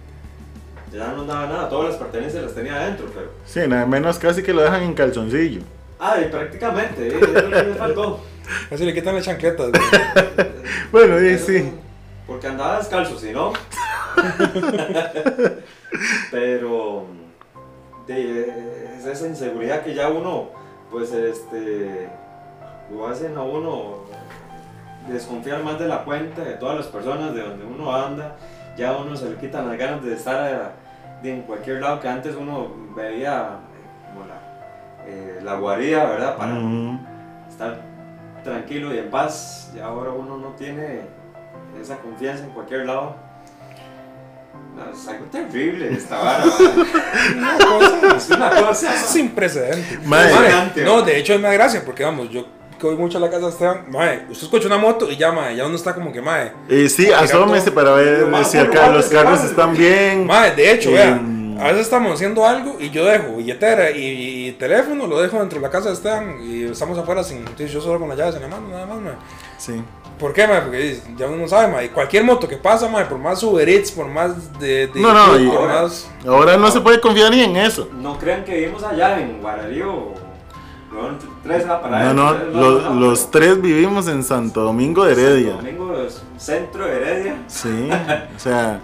ya 0.95 1.13
no 1.13 1.25
daba 1.25 1.47
nada, 1.47 1.69
todas 1.69 1.91
las 1.91 1.97
pertenencias 1.97 2.43
las 2.45 2.55
tenía 2.55 2.77
adentro, 2.77 3.07
pero... 3.15 3.31
Sí, 3.45 3.61
nada 3.67 3.87
menos 3.87 4.19
casi 4.19 4.43
que 4.43 4.53
lo 4.53 4.63
dejan 4.63 4.83
en 4.83 4.95
calzoncillo. 4.95 5.63
Ah, 5.99 6.17
y 6.21 6.29
prácticamente, 6.29 7.09
eh, 7.09 7.19
es 7.21 7.43
lo 7.45 7.51
que 7.51 7.63
me 7.65 7.75
faltó. 7.75 8.21
Así 8.71 8.85
le 8.85 8.95
quitan 8.95 9.15
las 9.15 9.25
chancletas. 9.25 9.71
Bueno, 10.93 11.19
sí, 11.19 11.25
Pero- 11.25 11.45
sí. 11.45 11.73
Porque 12.27 12.47
andaba 12.47 12.79
descalzo, 12.79 13.19
si 13.19 13.33
no. 13.33 13.53
Pero 16.31 17.07
de, 18.07 18.97
es 18.99 19.07
esa 19.07 19.27
inseguridad 19.27 19.83
que 19.83 19.95
ya 19.95 20.09
uno, 20.09 20.51
pues 20.91 21.13
este, 21.13 22.09
lo 22.93 23.09
hacen 23.09 23.37
a 23.37 23.43
uno 23.43 24.05
desconfiar 25.09 25.63
más 25.63 25.79
de 25.79 25.89
la 25.89 26.05
cuenta 26.05 26.43
de 26.43 26.55
todas 26.55 26.77
las 26.77 26.87
personas 26.87 27.35
de 27.35 27.43
donde 27.43 27.65
uno 27.65 27.95
anda. 27.95 28.37
Ya 28.77 28.91
a 28.91 28.97
uno 28.99 29.17
se 29.17 29.31
le 29.31 29.37
quitan 29.37 29.69
las 29.69 29.79
ganas 29.79 30.05
de 30.05 30.15
estar 30.15 30.73
en 31.31 31.43
cualquier 31.43 31.81
lado 31.81 32.01
que 32.01 32.09
antes 32.09 32.35
uno 32.37 32.71
veía 32.97 33.59
eh, 33.75 34.13
como 34.13 34.27
la, 34.27 35.07
eh, 35.07 35.41
la 35.43 35.55
guarida, 35.57 36.05
¿verdad? 36.05 36.37
Para 36.37 36.59
estar 37.49 37.81
tranquilo 38.43 38.95
y 38.95 38.99
en 38.99 39.11
paz. 39.11 39.73
Y 39.77 39.81
ahora 39.81 40.11
uno 40.11 40.37
no 40.37 40.49
tiene 40.51 41.01
esa 41.81 41.97
confianza 41.99 42.45
en 42.45 42.51
cualquier 42.51 42.87
lado. 42.87 43.17
No, 44.77 44.91
es 44.91 45.07
algo 45.09 45.25
terrible 45.27 45.93
esta 45.93 46.19
vara. 46.19 46.45
Una 47.37 47.59
cosa- 47.59 48.17
es 48.17 48.31
una 48.31 48.51
cosa. 48.51 48.93
sin 48.97 49.31
precedentes. 49.31 50.05
Mae, 50.07 50.33
no, 50.85 51.03
de 51.03 51.19
hecho 51.19 51.35
es 51.35 51.41
más 51.41 51.53
gracia 51.53 51.83
porque 51.85 52.03
vamos, 52.05 52.29
yo 52.31 52.45
que 52.79 52.87
voy 52.87 52.97
mucho 52.97 53.19
a 53.19 53.21
la 53.21 53.29
casa 53.31 53.47
de 53.47 53.49
Esteban, 53.51 53.85
mae, 53.91 54.27
usted 54.31 54.45
escucha 54.45 54.67
una 54.67 54.79
moto 54.79 55.11
y 55.11 55.17
ya, 55.17 55.33
mae, 55.33 55.57
ya 55.57 55.67
uno 55.67 55.77
está 55.77 55.95
como 55.95 56.13
que, 56.13 56.21
mae. 56.21 56.53
Eh, 56.69 56.89
sí, 56.89 57.11
asómese 57.13 57.67
todo- 57.71 57.75
para 57.75 57.93
ver 57.95 58.27
Más 58.27 58.51
si 58.51 58.59
acá 58.59 58.89
los 58.91 59.07
carros 59.07 59.43
están 59.45 59.75
bien. 59.77 60.27
Mae, 60.27 60.55
de 60.55 60.73
hecho, 60.73 60.91
Eh, 60.91 60.95
vean, 60.95 61.57
a 61.61 61.65
veces 61.69 61.83
estamos 61.83 62.13
haciendo 62.13 62.45
algo 62.47 62.77
y 62.81 62.91
yo 62.91 63.05
dejo 63.05 63.37
billetera 63.37 63.91
y, 63.91 64.49
y 64.49 64.53
teléfono, 64.53 65.07
lo 65.07 65.21
dejo 65.21 65.39
dentro 65.39 65.59
de 65.61 65.65
la 65.67 65.71
casa 65.71 65.89
de 65.89 65.95
Esteban 65.95 66.39
y 66.43 66.65
estamos 66.65 66.99
afuera 66.99 67.23
sin, 67.23 67.45
yo 67.57 67.81
solo 67.81 67.99
con 68.01 68.09
las 68.09 68.19
llaves 68.19 68.35
en 68.37 68.43
la 68.43 68.49
mano, 68.49 68.69
nada 68.69 68.87
más, 68.87 68.99
mae. 69.01 69.15
Sí. 69.59 69.83
¿Por 70.19 70.33
qué, 70.33 70.47
mae? 70.47 70.61
Porque 70.63 71.01
ya 71.17 71.27
uno 71.27 71.47
sabe, 71.49 71.73
mae. 71.73 71.91
Cualquier 71.91 72.23
moto 72.23 72.47
que 72.49 72.57
pasa, 72.57 72.89
mae, 72.89 73.05
por 73.07 73.19
más 73.19 73.43
Uber 73.43 73.69
Eats, 73.69 73.91
por 73.91 74.07
más 74.07 74.59
de. 74.61 74.87
de 74.87 75.01
No, 75.01 75.13
no, 75.13 75.39
y- 75.39 75.49
por 75.49 75.67
más. 75.69 76.09
Ahora 76.27 76.57
no 76.57 76.71
se 76.71 76.81
puede 76.81 77.01
confiar 77.01 77.31
ni 77.33 77.43
en 77.43 77.57
eso. 77.57 77.89
No 77.93 78.17
crean 78.19 78.45
que 78.45 78.55
vivimos 78.55 78.83
allá 78.85 79.19
en 79.21 79.41
Guararío. 79.41 80.13
Weón, 80.95 81.19
tres 81.43 81.67
a 81.67 81.81
para 81.83 82.13
No, 82.13 82.15
no, 82.15 82.35
tres, 82.35 82.55
los, 82.55 82.83
no, 82.85 82.95
los 83.01 83.25
no. 83.25 83.31
tres 83.31 83.61
vivimos 83.61 84.07
en 84.09 84.23
Santo 84.23 84.63
Domingo 84.63 85.05
de 85.05 85.13
Heredia. 85.13 85.53
Domingo 85.55 85.95
es 85.99 86.23
centro 86.39 86.87
de 86.87 86.93
Heredia. 86.97 87.37
Sí, 87.49 87.89
o 88.37 88.39
sea, 88.39 88.81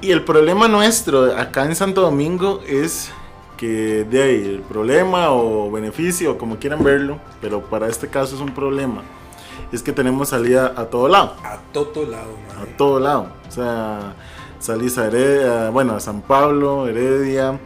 y 0.00 0.10
el 0.12 0.24
problema 0.24 0.68
nuestro 0.68 1.36
acá 1.36 1.64
en 1.64 1.74
Santo 1.74 2.02
Domingo 2.02 2.60
es 2.66 3.10
que 3.56 4.04
de 4.08 4.22
ahí 4.22 4.44
el 4.54 4.60
problema 4.60 5.30
o 5.32 5.70
beneficio, 5.70 6.38
como 6.38 6.56
quieran 6.58 6.84
verlo, 6.84 7.18
pero 7.40 7.60
para 7.62 7.88
este 7.88 8.06
caso 8.06 8.36
es 8.36 8.40
un 8.40 8.54
problema, 8.54 9.02
es 9.72 9.82
que 9.82 9.92
tenemos 9.92 10.28
salida 10.28 10.72
a 10.76 10.84
todo 10.84 11.08
lado, 11.08 11.34
A 11.42 11.58
todo 11.72 12.06
lado, 12.06 12.30
a 12.54 12.58
mae. 12.60 12.66
todo 12.76 13.00
lado, 13.00 13.26
o 13.48 13.50
sea, 13.50 14.14
salís 14.60 14.96
a 14.98 15.06
Heredia, 15.08 15.70
bueno, 15.70 15.94
a 15.96 16.00
San 16.00 16.20
Pablo, 16.22 16.86
Heredia, 16.86 17.58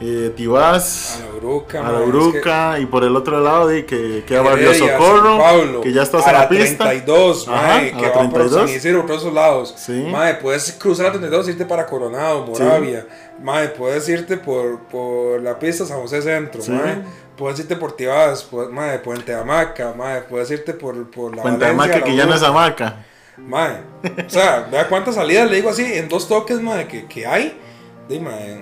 eh, 0.00 0.32
Tibás, 0.36 1.22
la 1.24 1.36
Uruca, 1.38 1.80
a 1.80 1.82
mae, 1.84 1.92
la 1.92 1.98
es 1.98 2.04
que- 2.04 2.10
Uruca, 2.16 2.78
y 2.78 2.86
por 2.86 3.04
el 3.04 3.16
otro 3.16 3.40
lado 3.40 3.66
de 3.68 3.86
que 3.86 4.24
queda 4.26 4.42
Barrio 4.42 4.74
Socorro, 4.74 5.38
Pablo, 5.38 5.80
que 5.80 5.92
ya 5.92 6.02
estás 6.02 6.26
a 6.26 6.32
la 6.32 6.48
pista. 6.48 6.84
32, 6.84 7.48
Ajá, 7.48 7.62
mae, 7.68 7.88
a 7.92 7.96
que 7.96 8.02
la 8.02 8.08
va 8.08 8.14
por 8.14 8.30
32. 8.32 8.68
San 8.70 8.76
Isidro, 8.76 9.06
por 9.06 9.16
esos 9.16 9.32
lados. 9.32 9.74
Sí. 9.78 10.06
Mae, 10.10 10.34
puedes 10.34 10.72
cruzar 10.72 11.06
la 11.06 11.12
32 11.12 11.48
e 11.48 11.50
irte 11.52 11.64
para 11.64 11.86
Coronado, 11.86 12.44
Moravia. 12.46 13.06
Mae, 13.42 13.68
puedes 13.68 14.08
irte 14.08 14.36
por, 14.36 14.80
por 14.80 15.40
la 15.42 15.58
pista 15.58 15.84
San 15.86 16.00
José 16.00 16.20
Centro, 16.22 16.60
Sí. 16.62 16.72
mae. 16.72 17.02
Puedes 17.36 17.60
irte 17.60 17.76
por 17.76 17.92
Tibás, 17.96 18.50
pu- 18.50 18.70
mae, 18.70 18.98
Puente 18.98 19.34
Hamaca, 19.34 19.92
mae, 19.96 20.22
puedes 20.22 20.50
irte 20.50 20.72
por, 20.72 21.10
por 21.10 21.36
la 21.36 21.42
Puente 21.42 21.66
Hamaca, 21.66 21.98
la 21.98 22.04
que 22.04 22.16
ya 22.16 22.24
no 22.26 22.34
es 22.34 22.42
hamaca. 22.42 23.04
Mae, 23.36 23.82
o 24.26 24.30
sea, 24.30 24.66
vea 24.72 24.88
cuántas 24.88 25.14
salidas 25.16 25.50
le 25.50 25.56
digo 25.56 25.68
así, 25.68 25.84
en 25.84 26.08
dos 26.08 26.26
toques, 26.28 26.60
mae, 26.62 26.86
que, 26.88 27.04
que 27.06 27.26
hay. 27.26 27.58
De, 28.08 28.18
mae, 28.20 28.60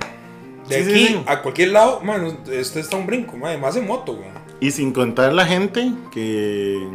de 0.68 0.84
Sí, 0.84 0.90
aquí 0.90 1.06
sí. 1.08 1.22
a 1.26 1.42
cualquier 1.42 1.70
lado, 1.70 2.00
mae, 2.02 2.36
este 2.52 2.80
está 2.80 2.96
un 2.96 3.06
brinco, 3.06 3.36
mae, 3.36 3.58
más 3.58 3.76
en 3.76 3.86
moto, 3.86 4.14
güey. 4.14 4.28
Y 4.60 4.70
sin 4.70 4.92
contar 4.92 5.32
la 5.32 5.44
gente 5.46 5.92
que, 6.12 6.88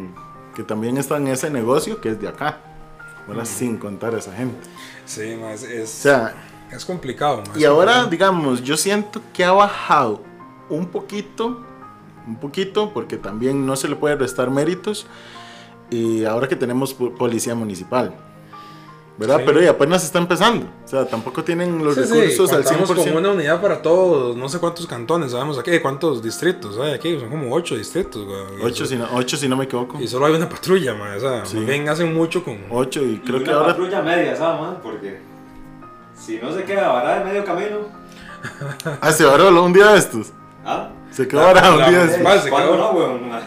que 0.56 0.62
también 0.64 0.96
está 0.98 1.16
en 1.18 1.28
ese 1.28 1.50
negocio 1.50 2.00
que 2.00 2.10
es 2.10 2.20
de 2.20 2.28
acá. 2.28 2.58
¿verdad? 3.28 3.44
Sin 3.44 3.76
contar 3.76 4.14
a 4.14 4.18
esa 4.18 4.32
gente. 4.34 4.58
Sí, 5.04 5.36
mae, 5.40 5.54
es, 5.54 5.62
es, 5.62 5.90
O 6.00 6.02
sea, 6.02 6.34
es 6.72 6.84
complicado, 6.84 7.42
mae, 7.48 7.60
y 7.60 7.62
es 7.62 7.68
ahora, 7.68 8.00
complicado. 8.00 8.32
digamos, 8.34 8.62
yo 8.64 8.76
siento 8.76 9.20
que 9.32 9.44
ha 9.44 9.52
bajado 9.52 10.22
un 10.68 10.86
poquito, 10.86 11.64
un 12.26 12.36
poquito, 12.36 12.92
porque 12.92 13.16
también 13.18 13.66
no 13.66 13.76
se 13.76 13.88
le 13.88 13.94
puede 13.96 14.16
restar 14.16 14.50
méritos. 14.50 15.06
Y 15.90 16.24
ahora 16.24 16.48
que 16.48 16.56
tenemos 16.56 16.94
po- 16.94 17.12
policía 17.14 17.54
municipal. 17.54 18.14
¿Verdad? 19.20 19.36
Sí. 19.36 19.42
Pero 19.46 19.60
ya 19.60 19.70
apenas 19.72 20.02
está 20.02 20.18
empezando. 20.18 20.66
O 20.84 20.88
sea, 20.88 21.04
tampoco 21.06 21.44
tienen 21.44 21.84
los 21.84 21.94
Sí, 21.94 22.04
sí, 22.06 22.12
recursos 22.14 22.52
al 22.52 22.64
contamos 22.64 22.90
100%. 22.90 22.94
con 23.12 23.16
una 23.18 23.30
unidad 23.32 23.60
para 23.60 23.82
todos, 23.82 24.34
no 24.34 24.48
sé 24.48 24.58
cuántos 24.58 24.86
cantones, 24.86 25.32
sabemos 25.32 25.58
aquí, 25.58 25.78
cuántos 25.80 26.22
distritos 26.22 26.78
hay 26.78 26.92
aquí, 26.94 27.20
son 27.20 27.28
como 27.28 27.54
ocho 27.54 27.76
distritos, 27.76 28.24
güey. 28.24 28.40
Ocho, 28.64 28.86
si 28.86 28.96
no, 28.96 29.06
ocho, 29.12 29.36
si 29.36 29.46
no 29.46 29.56
me 29.56 29.64
equivoco. 29.64 30.00
Y 30.00 30.08
solo 30.08 30.24
hay 30.24 30.32
una 30.34 30.48
patrulla, 30.48 30.94
mae, 30.94 31.18
o 31.18 31.20
sea, 31.20 31.44
Sí. 31.44 31.58
bien 31.58 31.86
hacen 31.90 32.14
mucho 32.14 32.42
con... 32.42 32.58
Ocho, 32.70 33.02
y 33.04 33.18
creo 33.18 33.40
y 33.40 33.44
que 33.44 33.50
una 33.50 33.58
ahora. 33.58 33.68
patrulla 33.74 34.00
media, 34.02 34.34
¿sabes, 34.34 34.60
man? 34.62 34.78
Porque 34.82 35.20
si 36.14 36.38
no 36.38 36.50
se 36.52 36.64
queda 36.64 36.88
varada 36.88 37.18
en 37.20 37.24
medio 37.28 37.44
camino. 37.44 37.76
Ah, 39.02 39.12
se 39.12 39.24
varó 39.24 39.62
un 39.62 39.72
día 39.74 39.88
de 39.92 39.98
estos. 39.98 40.28
¿Ah? 40.64 40.88
Se 41.10 41.26
quedó 41.28 41.40
La- 41.40 41.52
varado 41.52 41.74
un 41.74 41.80
la- 41.80 41.88
día 41.90 41.98
de 42.00 42.04
la- 42.06 42.10
estos. 42.12 42.22
Municipal 42.22 42.42
se 42.42 42.50
¿Cuándo 42.50 42.72
quedó. 42.72 42.78
no, 42.78 42.90
weón? 42.98 43.30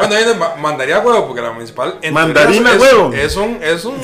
Bueno, 0.00 0.14
ahí 0.14 0.24
mandaría 0.60 0.98
huevo, 1.00 1.26
porque 1.26 1.42
la 1.42 1.52
municipal... 1.52 1.98
en 2.02 2.14
Mandarina 2.14 2.72
es- 2.72 2.80
huevo. 2.80 3.12
Es 3.12 3.36
un... 3.36 3.58
Es 3.62 3.84
un 3.84 4.00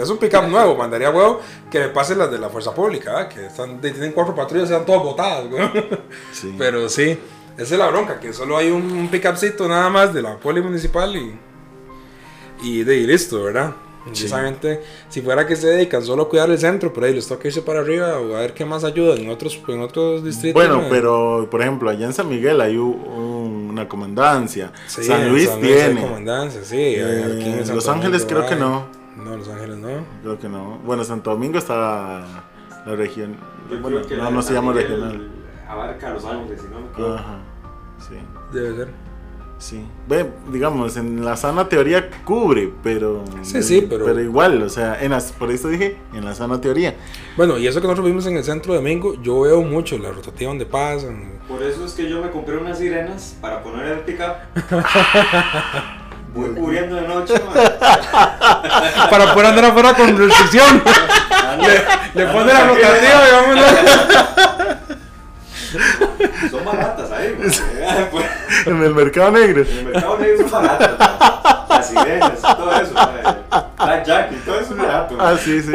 es 0.00 0.08
un 0.08 0.16
pick-up 0.18 0.44
nuevo, 0.48 0.74
mandaría 0.76 1.10
huevo 1.10 1.40
que 1.70 1.78
le 1.80 1.88
pase 1.88 2.14
las 2.16 2.30
de 2.30 2.38
la 2.38 2.48
fuerza 2.48 2.74
pública, 2.74 3.28
que 3.28 3.46
están, 3.46 3.78
tienen 3.80 4.12
cuatro 4.12 4.34
patrullas 4.34 4.70
y 4.70 4.72
están 4.72 4.86
todas 4.86 5.02
botadas. 5.02 5.44
Sí. 6.32 6.54
Pero 6.56 6.88
sí, 6.88 7.18
esa 7.58 7.74
es 7.74 7.78
la 7.78 7.88
bronca, 7.88 8.18
que 8.20 8.32
solo 8.32 8.56
hay 8.56 8.70
un, 8.70 8.90
un 8.92 9.08
pickupcito 9.08 9.66
nada 9.68 9.88
más 9.90 10.14
de 10.14 10.22
la 10.22 10.36
poli 10.36 10.60
municipal 10.62 11.14
y, 11.16 11.38
y 12.62 12.84
de 12.84 12.96
y 12.96 13.06
listo, 13.06 13.42
¿verdad? 13.42 13.72
Precisamente, 14.06 14.82
si 15.08 15.20
fuera 15.20 15.46
que 15.46 15.56
se 15.56 15.66
dedican 15.66 16.02
solo 16.02 16.24
a 16.24 16.28
cuidar 16.28 16.48
el 16.50 16.58
centro, 16.58 16.92
por 16.92 17.04
ahí 17.04 17.12
les 17.14 17.26
toca 17.26 17.48
irse 17.48 17.62
para 17.62 17.80
arriba 17.80 18.18
o 18.20 18.36
a 18.36 18.40
ver 18.40 18.54
qué 18.54 18.64
más 18.64 18.84
ayuda 18.84 19.14
en 19.16 19.28
otros, 19.28 19.60
en 19.68 19.80
otros 19.80 20.24
distritos. 20.24 20.54
Bueno, 20.54 20.80
mae. 20.82 20.90
pero 20.90 21.48
por 21.50 21.60
ejemplo, 21.60 21.90
allá 21.90 22.06
en 22.06 22.12
San 22.12 22.28
Miguel 22.28 22.60
hay 22.60 22.76
un- 22.76 23.68
una 23.70 23.88
comandancia. 23.88 24.72
Sí, 24.86 25.02
San 25.04 25.28
Luis 25.28 25.48
San 25.48 25.60
tiene. 25.60 26.00
comandancia, 26.00 26.62
sí. 26.64 26.76
Eh, 26.78 27.24
aquí 27.36 27.44
en 27.70 27.74
Los 27.74 27.88
Ángeles 27.88 28.22
Domingo 28.22 28.46
creo 28.46 28.46
que 28.46 28.54
hay. 28.54 28.60
no. 28.60 28.86
No, 29.24 29.36
Los 29.36 29.48
Ángeles 29.48 29.76
no. 29.78 29.88
Creo 30.22 30.38
que 30.38 30.48
no. 30.48 30.78
Bueno, 30.84 31.02
Santo 31.04 31.30
Domingo 31.30 31.58
está 31.58 32.24
la 32.86 32.94
región. 32.96 33.36
Yo 33.70 33.80
Bueno, 33.80 34.02
que 34.06 34.16
no, 34.16 34.30
no 34.30 34.42
se 34.42 34.52
llama 34.54 34.72
regional. 34.72 35.30
Abarca 35.68 36.10
Los 36.14 36.24
Ángeles, 36.24 36.60
si 36.60 36.68
no 36.68 36.80
me 36.80 36.86
equivoco. 36.86 37.14
Ajá. 37.14 37.38
Sí, 37.98 38.14
Debe 38.52 38.76
ser. 38.76 38.88
Sí. 39.58 39.84
Ve, 40.08 40.26
digamos, 40.52 40.96
en 40.96 41.24
la 41.24 41.36
sana 41.36 41.68
teoría 41.68 42.08
cubre, 42.24 42.70
pero. 42.82 43.24
Sí, 43.42 43.62
sí, 43.62 43.86
pero- 43.88 44.04
Pero 44.04 44.20
igual, 44.20 44.62
o 44.62 44.68
sea, 44.68 44.98
en 45.00 45.10
las, 45.12 45.32
por 45.32 45.50
eso 45.50 45.68
dije, 45.68 45.96
en 46.14 46.24
la 46.24 46.34
sana 46.34 46.60
teoría. 46.60 46.94
Bueno, 47.36 47.58
y 47.58 47.66
eso 47.66 47.80
que 47.80 47.86
nosotros 47.86 48.06
vimos 48.06 48.26
en 48.26 48.36
el 48.36 48.44
centro 48.44 48.72
de 48.72 48.78
Domingo, 48.78 49.14
yo 49.22 49.40
veo 49.40 49.62
mucho 49.62 49.98
la 49.98 50.10
rotativa 50.10 50.48
donde 50.50 50.66
pasan. 50.66 51.32
Por 51.48 51.62
eso 51.62 51.84
es 51.84 51.92
que 51.92 52.08
yo 52.08 52.20
me 52.22 52.30
compré 52.30 52.56
unas 52.56 52.78
sirenas 52.78 53.36
para 53.40 53.62
poner 53.62 53.86
el 53.86 54.00
pickup. 54.00 54.34
Voy 56.34 56.50
cubriendo 56.50 56.96
de 56.96 57.08
noche, 57.08 57.34
man. 57.46 57.54
Para 59.10 59.32
poder 59.32 59.46
andar 59.46 59.64
afuera 59.66 59.94
con 59.94 60.16
restricción. 60.18 60.82
Le 62.14 62.22
anda 62.22 62.32
pone 62.32 62.52
la 62.52 62.66
rotativa 62.66 63.22
y 63.28 63.32
vámonos. 63.32 63.64
Son 66.50 66.64
baratas 66.64 67.10
ahí. 67.12 67.34
Pues, 68.10 68.24
En 68.66 68.82
el 68.82 68.94
mercado 68.94 69.30
negro. 69.32 69.62
En 69.62 69.78
el 69.78 69.84
mercado 69.86 70.18
negro 70.18 70.48
son 70.48 70.62
baratas. 70.62 70.98
man. 70.98 71.66
Las 71.68 71.88
sirenas 71.88 72.32
y 72.38 72.42
todo 72.56 72.72
eso. 72.80 72.92
man. 72.94 73.36
Blackjack 73.78 74.32
y 74.32 74.36
todo 74.36 74.60
eso 74.60 74.72
es 74.72 74.78
barato. 74.78 75.14
man. 75.16 75.26
Ah, 75.34 75.38
sí, 75.42 75.62
sí. 75.62 75.72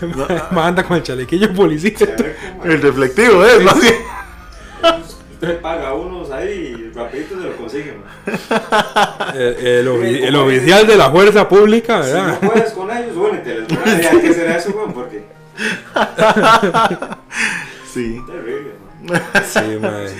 No, 0.00 0.26
Ma, 0.50 0.66
anda 0.66 0.82
con 0.82 0.96
el 0.96 1.02
chalequillo 1.02 1.52
policía. 1.54 1.92
El 2.64 2.82
reflectivo 2.82 3.44
es, 3.44 3.62
más 3.62 3.80
bien. 3.80 3.94
Usted 5.32 5.60
paga 5.60 5.94
unos 5.94 6.30
ahí 6.32 6.90
y 6.90 6.94
rapidito 6.94 7.36
se 7.40 7.46
lo 7.48 7.56
consigue, 7.56 7.94
man. 7.94 9.34
El, 9.34 9.88
el 9.88 10.24
el 10.24 10.36
oficial 10.36 10.86
de 10.86 10.96
la 10.96 11.10
fuerza 11.10 11.48
pública, 11.48 12.02
Si 12.02 12.12
¿verdad? 12.12 12.38
no 12.42 12.50
puedes 12.52 12.72
con 12.72 12.90
ellos, 12.90 13.16
únete. 13.16 13.54
Les 13.60 13.68
voy 13.68 13.78
a 13.78 13.94
decir, 13.96 14.08
hay 14.10 14.20
que 14.20 14.28
hacer 14.28 14.50
eso, 14.50 14.70
weón, 14.70 14.92
porque 14.92 15.24
Sí. 17.92 18.20
es 19.04 19.10
man. 19.10 19.22
Sí, 19.44 19.78
madre. 19.80 20.10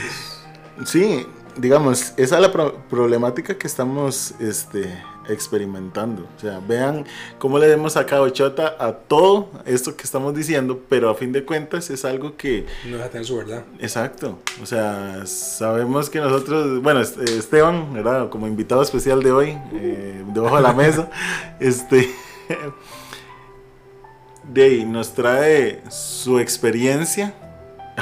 Sí, 0.84 1.26
digamos, 1.56 2.12
esa 2.16 2.36
es 2.36 2.42
la 2.42 2.50
pro- 2.50 2.74
problemática 2.88 3.56
que 3.56 3.66
estamos 3.68 4.34
este, 4.40 4.92
experimentando. 5.28 6.26
O 6.36 6.40
sea, 6.40 6.58
vean 6.66 7.04
cómo 7.38 7.58
le 7.58 7.70
hemos 7.70 7.92
sacado 7.92 8.28
chota 8.30 8.74
a 8.78 8.92
todo 8.92 9.50
esto 9.66 9.94
que 9.96 10.02
estamos 10.02 10.34
diciendo, 10.34 10.80
pero 10.88 11.10
a 11.10 11.14
fin 11.14 11.30
de 11.32 11.44
cuentas 11.44 11.90
es 11.90 12.04
algo 12.04 12.36
que, 12.36 12.66
No 12.86 12.92
deja 12.96 13.04
de 13.04 13.10
tener 13.10 13.26
su 13.26 13.36
verdad. 13.36 13.62
exacto, 13.78 14.38
o 14.60 14.66
sea, 14.66 15.22
sabemos 15.26 16.10
que 16.10 16.18
nosotros, 16.20 16.82
bueno, 16.82 17.00
este, 17.00 17.22
Esteban, 17.38 17.92
¿verdad? 17.92 18.30
Como 18.30 18.48
invitado 18.48 18.82
especial 18.82 19.22
de 19.22 19.30
hoy, 19.32 19.58
eh, 19.74 20.24
debajo 20.32 20.56
de 20.56 20.62
la 20.62 20.72
mesa, 20.72 21.08
este, 21.60 22.10
de 24.52 24.62
ahí 24.64 24.84
nos 24.84 25.14
trae 25.14 25.80
su 25.88 26.38
experiencia. 26.38 27.32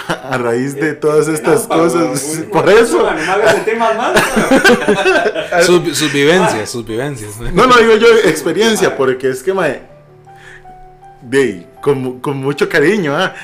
A 0.07 0.39
raíz 0.39 0.75
de 0.77 0.95
todas 0.95 1.27
estas 1.29 1.67
Relámpago, 1.69 1.83
cosas, 1.85 2.41
por 2.53 2.69
eso, 2.69 3.03
No. 3.03 3.11
Sus, 5.63 5.99
sus 5.99 6.13
vivencias, 6.13 6.71
sus 6.71 6.87
vivencias. 6.87 7.41
No, 7.53 7.67
no 7.67 7.77
digo 7.79 7.97
yo 7.97 8.07
experiencia, 8.25 8.97
porque 8.97 9.29
es 9.31 9.43
que, 9.43 9.53
mae, 9.53 9.81
de 11.23 11.39
ahí, 11.43 11.67
con, 11.81 12.21
con 12.21 12.37
mucho 12.37 12.69
cariño, 12.69 13.17
¿ah? 13.17 13.35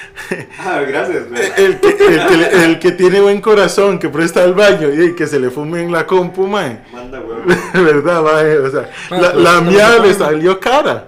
Ah, 0.61 0.83
gracias, 0.87 1.25
el, 1.57 1.81
que, 1.81 1.89
el, 1.89 2.27
que, 2.29 2.37
le- 2.37 2.65
el 2.67 2.79
que 2.79 2.93
tiene 2.93 3.21
buen 3.21 3.41
corazón, 3.41 3.99
que 3.99 4.09
presta 4.09 4.45
el 4.45 4.55
baño 4.55 4.89
y 4.93 5.17
que 5.17 5.27
se 5.27 5.41
le 5.41 5.51
fume 5.51 5.83
en 5.83 5.91
la 5.91 6.07
compu, 6.07 6.47
mae. 6.47 6.79
Manda, 6.93 7.19
weón. 7.21 7.43
¿Verdad, 7.73 8.23
mae? 8.23 8.59
O 8.59 8.71
sea, 8.71 8.89
Ah, 9.11 9.17
la, 9.21 9.35
la 9.35 9.61
mía 9.61 9.99
le 9.99 10.15
salió 10.15 10.61
cara. 10.61 11.07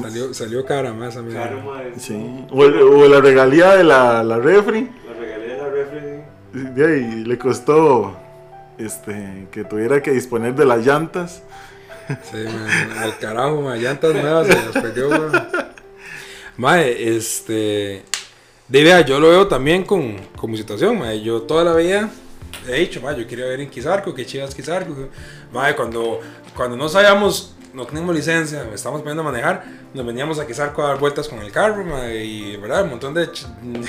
Salió, 0.00 0.34
salió 0.34 0.64
cara 0.64 0.92
más 0.92 1.16
a 1.16 1.22
mí. 1.22 1.32
Claro, 1.32 1.60
madre. 1.62 1.92
Sí. 1.98 2.44
O, 2.50 2.64
el- 2.64 2.80
o 2.82 3.08
la 3.08 3.20
regalía 3.20 3.74
de 3.76 3.84
la, 3.84 4.22
la 4.22 4.38
refri, 4.38 4.90
La 5.06 5.12
regalé 5.14 5.46
de 5.48 5.56
la 5.56 5.68
refri. 5.68 6.70
de 6.74 6.86
ahí 6.86 7.24
le 7.24 7.38
costó 7.38 8.16
este, 8.78 9.48
que 9.50 9.64
tuviera 9.64 10.02
que 10.02 10.12
disponer 10.12 10.54
de 10.54 10.64
las 10.66 10.84
llantas. 10.86 11.42
Sí, 12.30 12.36
man, 12.36 12.98
al 12.98 13.18
carajo, 13.18 13.62
man, 13.62 13.80
llantas 13.82 14.14
nuevas 14.14 14.46
se 14.46 14.54
las 14.54 14.70
perdió. 14.82 15.08
Mae, 16.56 17.16
este. 17.16 18.04
De 18.68 18.80
idea, 18.80 19.00
yo 19.02 19.20
lo 19.20 19.28
veo 19.30 19.46
también 19.48 19.84
con, 19.84 20.16
con 20.36 20.50
mi 20.50 20.56
situación, 20.56 20.98
mae. 20.98 21.20
Yo 21.22 21.42
toda 21.42 21.64
la 21.64 21.74
vida 21.74 22.08
he 22.68 22.80
dicho, 22.80 23.00
ma, 23.00 23.12
yo 23.16 23.26
quería 23.26 23.46
ver 23.46 23.60
en 23.60 23.70
Quizarco, 23.70 24.14
que 24.14 24.24
chivas 24.24 24.54
Quizarco. 24.54 24.94
Ma, 25.52 25.74
cuando, 25.76 26.20
cuando 26.54 26.76
no 26.76 26.88
sabíamos, 26.88 27.55
no 27.76 27.86
teníamos 27.86 28.14
licencia, 28.14 28.66
estamos 28.74 29.02
poniendo 29.02 29.22
a 29.22 29.26
manejar, 29.26 29.64
nos 29.94 30.04
veníamos 30.04 30.38
a 30.40 30.46
Quizarco 30.46 30.82
a 30.82 30.88
dar 30.88 30.98
vueltas 30.98 31.28
con 31.28 31.38
el 31.40 31.52
carro, 31.52 31.84
y 32.10 32.56
verdad, 32.56 32.84
un 32.84 32.90
montón 32.90 33.12
de, 33.14 33.28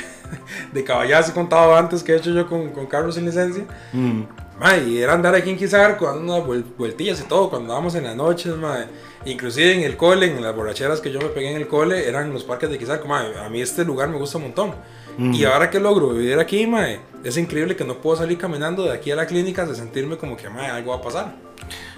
de 0.74 0.84
caballazos 0.84 1.32
he 1.32 1.34
contado 1.34 1.76
antes 1.76 2.04
que 2.04 2.14
he 2.14 2.18
hecho 2.18 2.32
yo 2.32 2.48
con, 2.48 2.70
con 2.72 2.86
carros 2.86 3.16
sin 3.16 3.26
licencia. 3.26 3.64
Mm. 3.94 4.24
Ma, 4.60 4.76
y 4.76 4.98
era 4.98 5.14
andar 5.14 5.36
aquí 5.36 5.52
en 5.52 5.58
Quizarco, 5.58 6.06
dando 6.08 6.36
unas 6.36 6.48
vuel- 6.48 6.66
vueltillas 6.78 7.22
y 7.22 7.24
todo, 7.26 7.50
cuando 7.50 7.66
andábamos 7.68 7.96
en 7.96 8.04
las 8.04 8.16
noches, 8.16 8.56
ma. 8.56 8.86
Inclusive 9.26 9.74
en 9.74 9.82
el 9.82 9.98
cole, 9.98 10.26
en 10.28 10.42
las 10.42 10.56
borracheras 10.56 11.00
que 11.02 11.12
yo 11.12 11.20
me 11.20 11.28
pegué 11.28 11.52
en 11.52 11.58
el 11.58 11.68
cole, 11.68 12.08
eran 12.08 12.34
los 12.34 12.44
parques 12.44 12.70
de 12.70 12.78
Quizarco. 12.78 13.14
A 13.14 13.50
mí 13.50 13.62
este 13.62 13.84
lugar 13.86 14.10
me 14.10 14.18
gusta 14.18 14.38
un 14.38 14.46
montón. 14.46 14.74
Y 15.20 15.46
ahora 15.46 15.70
que 15.72 15.80
logro 15.80 16.10
vivir 16.10 16.40
aquí, 16.40 16.68
ma, 16.68 16.88
es 17.24 17.38
increíble 17.38 17.76
que 17.76 17.84
no 17.84 17.96
puedo 17.98 18.18
salir 18.18 18.38
caminando 18.38 18.84
de 18.84 18.92
aquí 18.94 19.10
a 19.12 19.16
la 19.16 19.26
clínica 19.26 19.66
de 19.66 19.74
sentirme 19.76 20.18
como 20.18 20.38
que, 20.38 20.50
ma, 20.50 20.76
algo 20.76 20.92
va 20.92 20.98
a 20.98 21.02
pasar. 21.02 21.47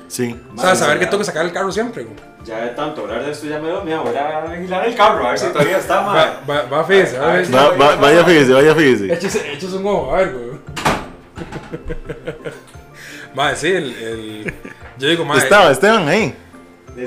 Sí. 0.10 0.36
O 0.58 0.62
sea, 0.62 0.76
saber 0.76 1.00
que 1.00 1.06
tengo 1.06 1.20
que 1.20 1.24
sacar 1.26 1.46
el 1.46 1.54
carro 1.54 1.72
siempre. 1.72 2.04
güey. 2.04 2.16
Ya 2.44 2.60
de 2.62 2.70
tanto 2.70 3.02
hablar 3.02 3.24
de 3.24 3.32
esto 3.32 3.46
ya 3.48 3.60
me 3.60 3.68
dio 3.70 3.82
miedo. 3.84 4.04
Voy 4.04 4.16
a 4.18 4.42
vigilar 4.42 4.86
el 4.86 4.96
carro, 4.96 5.26
a 5.26 5.30
ver 5.30 5.40
si 5.40 5.48
todavía 5.48 5.78
está, 5.78 6.02
Va, 6.02 6.42
ma. 6.48 6.50
va, 6.50 6.62
va, 6.64 6.84
fíjese, 6.84 7.18
A 7.18 7.22
va, 7.22 7.34
ver. 7.34 7.56
Va- 7.56 7.70
va- 7.78 7.96
vaya 7.96 8.24
fíjese, 8.26 8.52
vaya 8.54 8.76
fíjese. 8.76 9.14
Échese, 9.14 9.54
échese 9.54 9.76
un 9.78 9.86
ojo, 9.88 10.14
a 10.14 10.18
ver, 10.18 10.34
güey. 10.34 10.50
Ma, 13.36 13.56
sí, 13.56 13.68
el, 13.68 13.94
el- 13.96 14.54
Yo 14.98 15.08
digo, 15.10 15.24
ma, 15.26 15.38
Estaba 15.38 15.72
Esteban 15.72 16.08
ahí. 16.08 16.34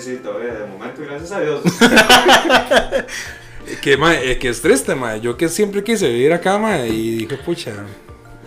Sí, 0.01 0.21
todavía, 0.23 0.55
de 0.55 0.67
momento, 0.67 1.03
gracias 1.05 1.33
a 1.33 1.41
Dios. 1.41 1.61
que, 3.83 3.97
ma, 3.99 4.15
eh, 4.15 4.39
que 4.39 4.49
es 4.49 4.63
triste, 4.63 4.95
ma. 4.95 5.17
Yo 5.17 5.37
que 5.37 5.49
siempre 5.49 5.83
quise 5.85 6.09
vivir 6.09 6.33
acá, 6.33 6.57
ma, 6.59 6.79
y 6.79 7.17
dije, 7.19 7.37
pucha. 7.39 7.73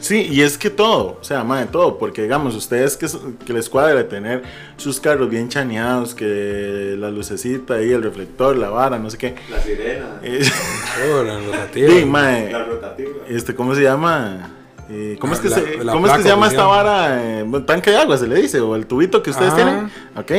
Sí, 0.06 0.28
y 0.30 0.42
es 0.42 0.58
que 0.60 0.70
todo, 0.70 1.18
o 1.20 1.24
sea, 1.24 1.44
madre, 1.44 1.66
todo, 1.72 1.98
porque 1.98 2.22
digamos, 2.22 2.54
ustedes 2.56 2.96
que, 2.96 3.08
que 3.44 3.54
les 3.54 3.68
cuadra 3.70 4.08
tener 4.08 4.44
sus 4.78 5.00
carros 5.00 5.30
bien 5.32 5.50
chaneados, 5.50 6.14
que 6.14 6.96
la 7.00 7.10
lucecita 7.10 7.74
ahí, 7.76 7.92
el 7.92 8.04
reflector, 8.04 8.56
la 8.56 8.70
vara, 8.70 9.00
no 9.00 9.10
sé 9.10 9.18
qué. 9.18 9.34
La 9.50 9.60
sirena, 9.62 10.20
Eh, 10.24 10.44
Oh, 11.12 11.24
la 11.24 11.40
rotativa. 11.40 11.90
sí, 11.92 12.06
mae, 12.06 12.52
la 12.52 12.64
rotativa. 12.66 13.10
este, 13.28 13.56
¿cómo 13.56 13.74
se 13.74 13.82
llama? 13.82 14.52
Eh, 14.92 15.18
¿Cómo, 15.20 15.34
Ah, 15.34 15.36
es 15.38 15.42
que 15.42 15.50
la- 15.50 15.56
se, 15.56 15.84
la 15.84 15.92
¿cómo 15.94 16.06
es 16.06 16.14
que 16.14 16.22
se 16.22 16.28
llama 16.28 16.48
esta 16.50 16.66
vara? 16.66 17.40
Eh, 17.40 17.46
tanque 17.66 17.90
de 17.90 17.98
agua 17.98 18.16
se 18.18 18.28
le 18.28 18.36
dice, 18.36 18.60
o 18.62 18.76
el 18.76 18.86
tubito 18.86 19.24
que 19.24 19.32
ustedes 19.32 19.56
tienen. 19.56 19.90
Ok, 20.16 20.32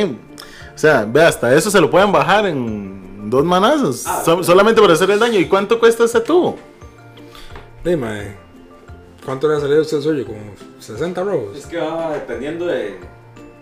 o 0.73 0.77
sea, 0.77 1.05
ve, 1.05 1.23
hasta 1.23 1.53
eso 1.53 1.69
se 1.69 1.81
lo 1.81 1.91
pueden 1.91 2.13
bajar 2.13 2.45
en 2.45 3.29
dos 3.29 3.43
manazos, 3.43 4.05
Ah, 4.07 4.21
so- 4.23 4.41
solamente 4.43 4.79
para 4.79 4.93
hacer 4.93 5.11
el 5.11 5.19
daño. 5.19 5.37
¿Y 5.39 5.45
cuánto 5.47 5.77
cuesta 5.77 6.05
ese 6.05 6.21
tubo? 6.21 6.57
Sí, 7.83 7.95
ma. 7.97 8.13
¿Cuánto 9.27 9.49
le 9.49 9.57
ha 9.57 9.59
salido 9.59 9.79
a 9.79 9.81
usted 9.81 9.99
suyo? 9.99 10.25
Como 10.25 10.39
60 10.79 11.21
robos. 11.21 11.57
Es 11.57 11.65
que 11.65 11.75
va 11.75 12.13
dependiendo 12.13 12.65
de, 12.65 12.97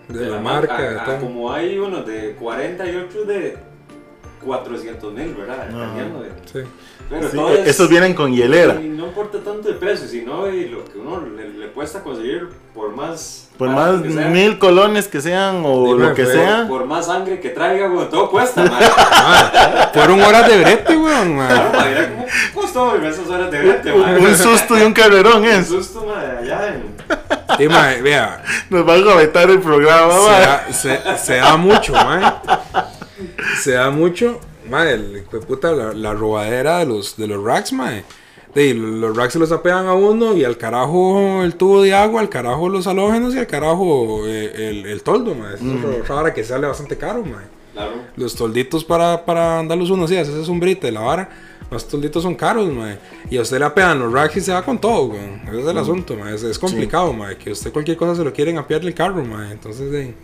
De 0.06 0.30
la 0.30 0.38
marca, 0.38 0.80
de 0.80 0.96
ah, 0.96 1.04
todo. 1.04 1.18
Como 1.18 1.52
hay 1.52 1.76
unos 1.76 2.06
de 2.06 2.36
40 2.36 2.88
y 2.88 2.94
otros 2.94 3.26
de 3.26 3.58
400 4.46 5.12
mil, 5.12 5.34
¿verdad? 5.34 5.66
De. 5.66 6.30
Sí. 6.62 6.68
Pero 7.10 7.28
Sí, 7.30 7.36
todo 7.36 7.54
es- 7.54 7.68
esos 7.68 7.88
vienen 7.88 8.14
con 8.14 8.32
hielera. 8.32 8.80
Y 8.80 8.88
no 8.88 9.06
importa 9.06 9.38
tanto 9.38 9.68
el 9.68 9.76
precio, 9.76 10.08
sino 10.08 10.48
y 10.48 10.68
lo 10.68 10.84
que 10.84 10.98
uno 10.98 11.20
le, 11.36 11.50
le 11.50 11.68
cuesta 11.68 12.02
conseguir 12.02 12.48
por 12.74 12.94
más. 12.96 13.42
Por 13.58 13.68
más 13.70 14.00
mil 14.00 14.58
colones 14.58 15.08
que 15.08 15.20
sean 15.20 15.62
o 15.64 15.86
Dime, 15.94 16.08
lo 16.08 16.14
que 16.14 16.26
sea. 16.26 16.66
Por 16.68 16.84
más 16.84 17.06
sangre 17.06 17.40
que 17.40 17.50
traiga, 17.50 17.88
güey, 17.88 18.08
todo 18.10 18.28
cuesta, 18.30 18.62
madre. 18.70 18.86
Ma, 18.96 19.90
fueron 19.94 20.20
horas 20.22 20.48
de 20.48 20.58
brete, 20.62 20.96
weón, 20.96 21.36
ma. 21.36 21.48
Claro, 21.48 21.70
madre, 21.72 21.90
mira 21.90 22.10
cómo 22.14 22.26
costó 22.62 22.96
esas 22.96 23.28
horas 23.28 23.50
de 23.50 23.58
verte, 23.60 23.92
madre. 23.94 24.20
Un 24.20 24.36
susto 24.36 24.76
y 24.78 24.82
un 24.82 24.92
carrerón 24.92 25.38
Un 25.42 25.46
es. 25.46 25.66
susto, 25.68 26.04
madre, 26.06 26.38
allá 26.38 26.68
en. 26.68 26.96
Sí, 27.56 27.68
ma, 27.68 27.88
vea. 28.02 28.42
Nos 28.68 28.86
va 28.86 28.94
a 28.94 28.98
gavetar 28.98 29.48
el 29.48 29.60
programa, 29.60 30.12
Se 30.12 30.28
da, 30.28 30.66
se, 30.72 31.18
se 31.24 31.36
da 31.36 31.56
mucho. 31.56 31.94
Se 33.62 33.72
da 33.72 33.90
mucho. 33.90 34.40
Ma, 34.68 34.88
el 34.90 35.22
puta, 35.46 35.72
la, 35.72 35.92
la 35.92 36.12
robadera 36.12 36.78
de 36.80 36.86
los, 36.86 37.16
de 37.16 37.26
los 37.28 37.42
racks, 37.42 37.72
ma. 37.72 37.92
De, 38.54 38.74
los 38.74 39.16
racks 39.16 39.34
se 39.34 39.38
los 39.38 39.52
apean 39.52 39.86
a 39.86 39.94
uno 39.94 40.34
y 40.34 40.44
al 40.44 40.56
carajo 40.56 41.42
el 41.42 41.54
tubo 41.54 41.82
de 41.82 41.94
agua, 41.94 42.20
al 42.20 42.28
carajo 42.28 42.68
los 42.68 42.86
halógenos 42.86 43.34
y 43.34 43.38
al 43.38 43.46
carajo 43.46 44.26
eh, 44.26 44.70
el, 44.70 44.86
el 44.86 45.02
toldo, 45.02 45.34
ma. 45.34 45.54
Eso 45.54 45.64
es 45.64 46.00
otra 46.02 46.14
vara 46.16 46.34
que 46.34 46.42
sale 46.42 46.66
bastante 46.66 46.96
caro, 46.96 47.24
ma. 47.24 47.44
Claro. 47.74 47.92
Los 48.16 48.34
tolditos 48.34 48.82
para, 48.84 49.24
para 49.24 49.58
andarlos 49.58 49.90
unos 49.90 50.08
días, 50.08 50.26
ese 50.26 50.40
es 50.40 50.48
un 50.48 50.58
brite, 50.58 50.90
la 50.90 51.00
vara. 51.00 51.28
Los 51.70 51.86
tolditos 51.86 52.22
son 52.22 52.34
caros, 52.34 52.72
mae. 52.72 52.98
Y 53.28 53.36
a 53.36 53.42
usted 53.42 53.58
le 53.58 53.66
apean 53.66 53.98
los 53.98 54.12
racks 54.12 54.36
y 54.36 54.40
se 54.40 54.52
va 54.52 54.64
con 54.64 54.80
todo, 54.80 55.06
weón. 55.06 55.42
Ese 55.48 55.60
es 55.60 55.66
el 55.66 55.78
asunto, 55.78 56.16
mae. 56.16 56.34
Es, 56.34 56.42
es 56.42 56.58
complicado, 56.58 57.12
mae. 57.12 57.36
Que 57.36 57.50
usted 57.50 57.72
cualquier 57.72 57.96
cosa 57.96 58.14
se 58.14 58.24
lo 58.24 58.32
quieren 58.32 58.56
apiarle 58.56 58.88
el 58.88 58.94
carro, 58.94 59.22
mae. 59.22 59.52
Entonces, 59.52 59.90
de, 59.90 60.14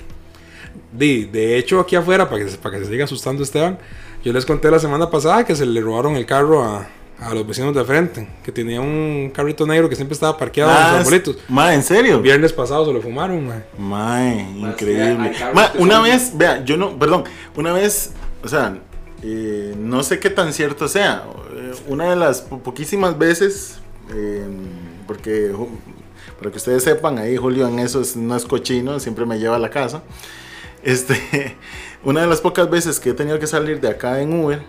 de, 0.92 1.26
de 1.32 1.56
hecho, 1.58 1.80
aquí 1.80 1.96
afuera, 1.96 2.28
para 2.28 2.44
que, 2.44 2.50
se- 2.50 2.58
para 2.58 2.78
que 2.78 2.84
se 2.84 2.90
siga 2.90 3.04
asustando 3.04 3.42
Esteban, 3.42 3.78
yo 4.24 4.32
les 4.32 4.44
conté 4.46 4.70
la 4.70 4.78
semana 4.78 5.10
pasada 5.10 5.44
que 5.44 5.56
se 5.56 5.66
le 5.66 5.80
robaron 5.80 6.14
el 6.16 6.26
carro 6.26 6.62
a, 6.62 6.86
a 7.18 7.34
los 7.34 7.46
vecinos 7.46 7.74
de 7.74 7.84
frente. 7.84 8.28
Que 8.44 8.52
tenía 8.52 8.80
un 8.80 9.30
carrito 9.34 9.66
negro 9.66 9.88
que 9.88 9.96
siempre 9.96 10.14
estaba 10.14 10.36
parqueado 10.36 10.70
en 10.70 10.76
Ah, 10.76 10.90
los 10.92 11.00
arbolitos. 11.00 11.38
ma, 11.48 11.74
¿en 11.74 11.82
serio? 11.82 12.16
El 12.16 12.22
viernes 12.22 12.52
pasado 12.52 12.84
se 12.86 12.92
lo 12.92 13.00
fumaron, 13.00 13.46
mae. 13.46 13.62
Mae, 13.78 14.44
Más 14.54 14.72
increíble. 14.72 15.32
Ma, 15.54 15.72
una 15.78 16.00
vez, 16.00 16.32
vea, 16.36 16.64
yo 16.64 16.76
no, 16.76 16.98
perdón, 16.98 17.24
una 17.56 17.72
vez, 17.72 18.12
o 18.44 18.48
sea, 18.48 18.78
eh, 19.22 19.74
no 19.78 20.02
sé 20.02 20.18
qué 20.20 20.30
tan 20.30 20.52
cierto 20.52 20.86
sea. 20.88 21.24
eh, 21.54 21.72
Una 21.88 22.10
de 22.10 22.16
las 22.16 22.42
po- 22.42 22.58
poquísimas 22.60 23.16
veces, 23.18 23.78
eh, 24.14 24.44
porque 25.06 25.52
para 26.38 26.50
que 26.50 26.56
ustedes 26.58 26.82
sepan, 26.84 27.18
ahí 27.18 27.36
Julio 27.36 27.66
en 27.68 27.78
eso 27.78 28.00
es- 28.00 28.14
no 28.16 28.36
es 28.36 28.44
cochino, 28.44 28.98
siempre 29.00 29.24
me 29.26 29.38
lleva 29.38 29.56
a 29.56 29.58
la 29.60 29.70
casa. 29.70 30.02
Este, 30.82 31.56
una 32.04 32.22
de 32.22 32.26
las 32.26 32.40
pocas 32.40 32.68
veces 32.70 32.98
que 33.00 33.10
he 33.10 33.14
tenido 33.14 33.38
que 33.38 33.46
salir 33.46 33.80
de 33.80 33.88
acá 33.88 34.20
en 34.20 34.32
Uber, 34.32 34.62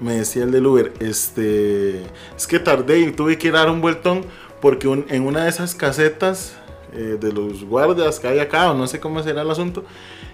me 0.00 0.14
decía 0.14 0.44
el 0.44 0.52
del 0.52 0.66
Uber, 0.66 0.92
este, 1.00 2.02
es 2.36 2.46
que 2.46 2.58
tardé 2.58 3.00
y 3.00 3.10
tuve 3.12 3.36
que 3.36 3.48
ir 3.48 3.56
a 3.56 3.60
dar 3.60 3.70
un 3.70 3.80
vueltón 3.80 4.24
porque 4.60 4.88
en 5.08 5.26
una 5.26 5.44
de 5.44 5.50
esas 5.50 5.74
casetas 5.74 6.54
eh, 6.92 7.16
de 7.20 7.32
los 7.32 7.64
guardias 7.64 8.18
que 8.18 8.28
hay 8.28 8.38
acá, 8.38 8.70
o 8.70 8.74
no 8.74 8.86
sé 8.86 8.98
cómo 9.00 9.22
será 9.22 9.42
el 9.42 9.50
asunto, 9.50 9.84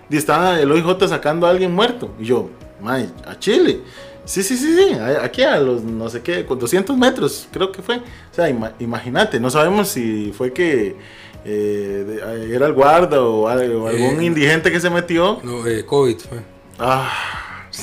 y 0.08 0.16
estaba 0.16 0.60
el 0.60 0.70
OIJ 0.70 1.08
sacando 1.08 1.46
a 1.46 1.50
alguien 1.50 1.72
muerto. 1.74 2.10
Y 2.20 2.26
yo, 2.26 2.48
"Mae, 2.80 3.08
a 3.26 3.38
Chile. 3.38 3.80
Sí, 4.24 4.42
sí, 4.42 4.56
sí, 4.56 4.74
sí, 4.74 4.94
aquí 5.20 5.42
a 5.42 5.58
los 5.58 5.82
no 5.82 6.08
sé 6.08 6.22
qué, 6.22 6.46
con 6.46 6.58
200 6.58 6.96
metros, 6.96 7.46
creo 7.52 7.70
que 7.72 7.82
fue. 7.82 7.96
O 7.96 8.02
sea, 8.34 8.48
ima- 8.48 8.72
imagínate, 8.78 9.38
no 9.40 9.50
sabemos 9.50 9.88
si 9.88 10.32
fue 10.36 10.52
que 10.52 10.96
eh, 11.44 12.04
de- 12.06 12.54
era 12.54 12.66
el 12.66 12.72
guarda 12.72 13.20
o, 13.22 13.42
o 13.42 13.48
algún 13.48 13.90
Eh, 14.20 14.24
indigente 14.24 14.70
que 14.72 14.80
se 14.80 14.90
metió. 14.90 15.40
No, 15.42 15.66
eh, 15.66 15.84
COVID 15.84 16.16
fue. 16.18 16.38
Ah, 16.78 17.10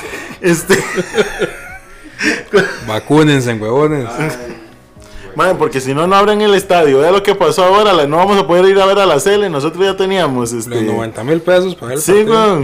este, 0.42 0.78
Vacúnense, 2.88 3.54
huevones. 3.54 4.08
Madre, 5.36 5.56
porque 5.58 5.80
si 5.80 5.94
no, 5.94 6.08
no 6.08 6.16
abren 6.16 6.42
el 6.42 6.54
estadio. 6.54 7.00
Vea 7.00 7.12
lo 7.12 7.24
que 7.24 7.34
pasó 7.36 7.64
ahora. 7.64 8.06
No 8.06 8.18
vamos 8.18 8.38
a 8.38 8.46
poder 8.46 8.66
ir 8.66 8.80
a 8.80 8.86
ver 8.86 9.00
a 9.00 9.06
la 9.06 9.20
Cele. 9.20 9.50
Nosotros 9.50 9.86
ya 9.86 9.96
teníamos 9.96 10.52
este. 10.52 10.82
Los 10.82 10.94
90 10.94 11.24
mil 11.24 11.40
pesos 11.42 11.76
para 11.76 11.94
el 11.94 12.02
Sí, 12.02 12.12
weón. 12.24 12.64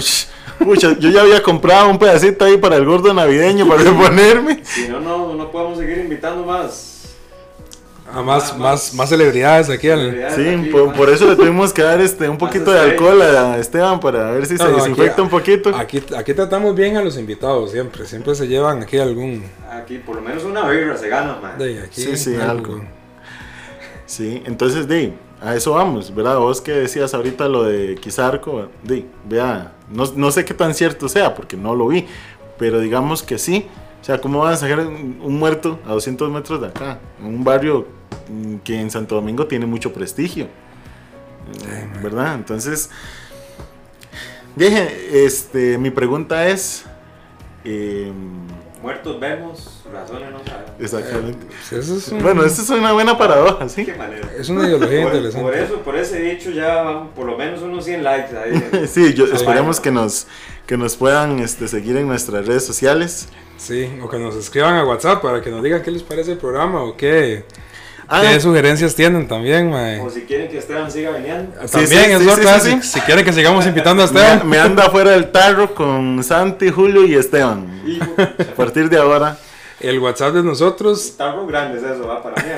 Pucha, 0.59 0.97
yo 0.99 1.09
ya 1.11 1.21
había 1.21 1.41
comprado 1.41 1.87
un 1.89 1.99
pedacito 1.99 2.43
ahí 2.43 2.57
para 2.57 2.75
el 2.75 2.85
gordo 2.85 3.13
navideño 3.13 3.67
para 3.67 3.83
ponerme. 3.91 4.61
Si 4.65 4.87
no, 4.89 4.99
no, 4.99 5.33
no 5.35 5.51
podemos 5.51 5.77
seguir 5.77 5.99
invitando 5.99 6.45
más. 6.45 6.96
Ah, 8.13 8.21
más, 8.21 8.57
más, 8.57 8.93
más 8.93 9.09
celebridades 9.09 9.69
aquí. 9.69 9.89
al- 9.89 9.99
celebridades 9.99 10.35
Sí, 10.35 10.47
aquí, 10.47 10.69
por, 10.69 10.93
por 10.93 11.09
eso 11.09 11.27
le 11.29 11.35
tuvimos 11.35 11.73
que 11.73 11.81
dar 11.83 11.99
este 11.99 12.29
un 12.29 12.37
poquito 12.37 12.71
de 12.71 12.79
alcohol 12.79 13.21
a 13.21 13.57
Esteban 13.57 13.99
para 13.99 14.31
ver 14.31 14.45
si 14.45 14.57
se 14.57 14.63
No, 14.63 14.69
no, 14.71 14.77
desinfecta 14.77 15.13
aquí- 15.13 15.21
un 15.21 15.29
poquito. 15.29 15.75
Aquí, 15.75 16.01
aquí 16.17 16.33
tratamos 16.33 16.73
bien 16.75 16.95
a 16.97 17.01
los 17.01 17.17
invitados 17.17 17.71
siempre. 17.71 18.05
Siempre 18.05 18.33
se 18.35 18.47
llevan 18.47 18.81
aquí 18.81 18.97
algún. 18.97 19.43
Aquí, 19.71 19.97
por 19.97 20.15
lo 20.15 20.21
menos 20.21 20.43
una 20.45 20.67
birra 20.69 20.97
se 20.97 21.09
gana, 21.09 21.37
man. 21.41 21.57
De 21.57 21.81
aquí, 21.81 22.01
Sí, 22.01 22.15
sí, 22.17 22.35
algo. 22.37 22.81
Sí, 24.05 24.41
entonces, 24.45 24.87
di, 24.87 25.13
a 25.41 25.55
eso 25.55 25.73
vamos, 25.73 26.15
¿verdad? 26.15 26.37
Vos 26.37 26.61
que 26.61 26.71
decías 26.71 27.13
ahorita 27.13 27.47
lo 27.49 27.63
de 27.63 27.95
Quizarco, 27.95 28.69
di, 28.83 29.05
vea, 29.27 29.73
no, 29.91 30.05
no 30.15 30.31
sé 30.31 30.45
qué 30.45 30.53
tan 30.53 30.73
cierto 30.73 31.09
sea 31.09 31.35
porque 31.35 31.57
no 31.57 31.75
lo 31.75 31.87
vi, 31.89 32.07
pero 32.57 32.79
digamos 32.79 33.21
que 33.21 33.37
sí. 33.37 33.67
O 34.01 34.03
sea, 34.03 34.21
¿cómo 34.21 34.39
van 34.39 34.53
a 34.53 34.57
sacar 34.57 34.79
un, 34.79 35.37
muerto 35.37 35.79
a 35.85 35.93
200 35.93 36.31
metros 36.31 36.61
de 36.61 36.67
acá? 36.67 36.99
En 37.19 37.25
un 37.27 37.43
barrio 37.43 37.87
mm, 38.29 38.57
que 38.57 38.79
en 38.79 38.89
Santo 38.89 39.15
Domingo 39.15 39.47
tiene 39.47 39.65
mucho 39.65 39.91
prestigio, 39.91 40.45
eh, 40.45 41.89
¿verdad? 42.01 42.35
Entonces, 42.35 42.89
dije, 44.55 45.25
este, 45.25 45.77
mi 45.77 45.89
pregunta 45.89 46.47
es... 46.47 46.85
em, 47.63 48.47
Muertos 48.81 49.19
vemos, 49.19 49.83
razones 49.91 50.31
no 50.31 50.39
sabemos. 50.45 50.66
Exactamente. 50.79 51.45
Pues 51.47 51.83
eso 51.83 51.97
es, 51.97 52.07
un- 52.09 52.21
Bueno, 52.23 52.43
esta 52.45 52.61
es 52.61 52.69
una 52.69 52.91
buena 52.93 53.17
paradoja, 53.17 53.67
¿sí? 53.69 53.85
Qué 53.85 53.93
manera. 53.95 54.27
es 54.37 54.49
una 54.49 54.67
ideología 54.67 55.03
Por, 55.03 55.15
interesante. 55.15 55.41
por 55.41 55.55
eso, 55.55 55.75
por 55.81 55.95
ese 55.97 56.19
dicho 56.21 56.51
ya 56.51 56.81
van 56.83 57.09
por 57.09 57.25
lo 57.25 57.37
menos 57.37 57.61
unos 57.61 57.85
100 57.85 58.03
likes 58.03 58.35
ahí. 58.37 58.87
Sí, 58.87 59.13
yo, 59.13 59.25
esperemos 59.25 59.79
que 59.79 59.91
nos, 59.91 60.27
que 60.65 60.77
nos 60.77 60.95
puedan 60.95 61.39
este, 61.39 61.67
seguir 61.67 61.97
en 61.97 62.07
nuestras 62.07 62.45
redes 62.45 62.65
sociales. 62.65 63.27
Sí, 63.57 63.89
o 64.03 64.09
que 64.09 64.19
nos 64.19 64.35
escriban 64.35 64.75
a 64.75 64.85
WhatsApp 64.85 65.21
para 65.21 65.41
que 65.41 65.49
nos 65.49 65.63
digan 65.63 65.81
qué 65.81 65.91
les 65.91 66.03
parece 66.03 66.33
el 66.33 66.37
programa 66.37 66.83
o 66.83 66.95
qué. 66.95 67.43
Ah, 68.09 68.21
¿Qué 68.21 68.39
sugerencias 68.39 68.95
tienen 68.95 69.27
también, 69.27 69.69
mae? 69.69 69.99
O 69.99 70.09
si 70.09 70.21
quieren 70.21 70.47
que 70.47 70.59
Esteban 70.59 70.89
siga 70.89 71.11
viniendo. 71.11 71.51
Sí, 71.65 71.71
También 71.73 72.05
sí, 72.05 72.11
es 72.11 72.19
sí, 72.21 72.27
otra, 72.29 72.59
sí, 72.61 72.69
sí, 72.71 72.75
si- 72.77 72.81
sí. 72.83 72.89
Si, 72.93 73.01
quieren 73.01 73.25
que 73.25 73.33
sigamos 73.33 73.65
invitando 73.65 74.01
a 74.01 74.07
me, 74.07 74.19
Esteban. 74.21 74.47
me 74.47 74.59
anda 74.59 74.85
afuera 74.85 75.11
del 75.11 75.29
tarro 75.29 75.75
con 75.75 76.23
Santi, 76.23 76.69
Julio 76.69 77.05
y 77.05 77.15
Esteban. 77.15 77.81
A 78.39 78.55
partir 78.55 78.89
de 78.89 78.97
ahora. 78.97 79.37
El 79.79 79.99
WhatsApp 79.99 80.33
de 80.33 80.41
nosotros. 80.43 81.13
tarro 81.17 81.45
grande 81.45 81.77
es 81.77 81.83
eso, 81.83 82.07
va 82.07 82.23
para 82.23 82.41
mí. 82.43 82.49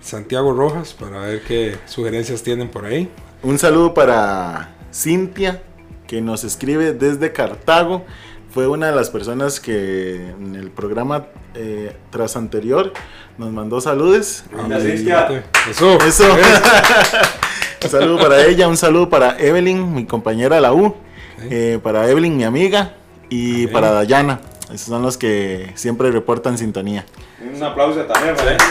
Santiago 0.00 0.52
Rojas 0.52 0.92
para 0.94 1.20
ver 1.22 1.42
qué 1.42 1.76
sugerencias 1.86 2.42
tienen 2.42 2.68
por 2.68 2.84
ahí. 2.84 3.10
Un 3.42 3.58
saludo 3.58 3.94
para 3.94 4.74
Cintia, 4.92 5.62
que 6.06 6.20
nos 6.20 6.44
escribe 6.44 6.92
desde 6.92 7.32
Cartago. 7.32 8.04
Fue 8.52 8.66
una 8.66 8.90
de 8.90 8.96
las 8.96 9.10
personas 9.10 9.60
que 9.60 10.30
en 10.30 10.56
el 10.56 10.70
programa 10.70 11.26
eh, 11.54 11.96
tras 12.10 12.36
anterior 12.36 12.92
nos 13.38 13.52
mandó 13.52 13.80
saludos. 13.80 14.44
Cintia. 14.80 15.44
Eso. 15.70 15.98
Eso. 16.04 16.24
un 17.84 17.90
saludo 17.90 18.18
para 18.18 18.44
ella, 18.44 18.66
un 18.66 18.76
saludo 18.76 19.08
para 19.08 19.38
Evelyn, 19.38 19.94
mi 19.94 20.04
compañera 20.04 20.56
de 20.56 20.62
la 20.62 20.72
U, 20.72 20.96
eh, 21.42 21.78
para 21.82 22.10
Evelyn, 22.10 22.36
mi 22.36 22.44
amiga, 22.44 22.94
y 23.28 23.68
para 23.68 23.92
Dayana. 23.92 24.40
Esos 24.64 24.88
son 24.88 25.02
los 25.02 25.16
que 25.16 25.70
siempre 25.76 26.10
reportan 26.10 26.58
sintonía. 26.58 27.04
Un 27.40 27.62
aplauso 27.62 28.00
también 28.02 28.34
para 28.34 28.52
ellos. 28.52 28.62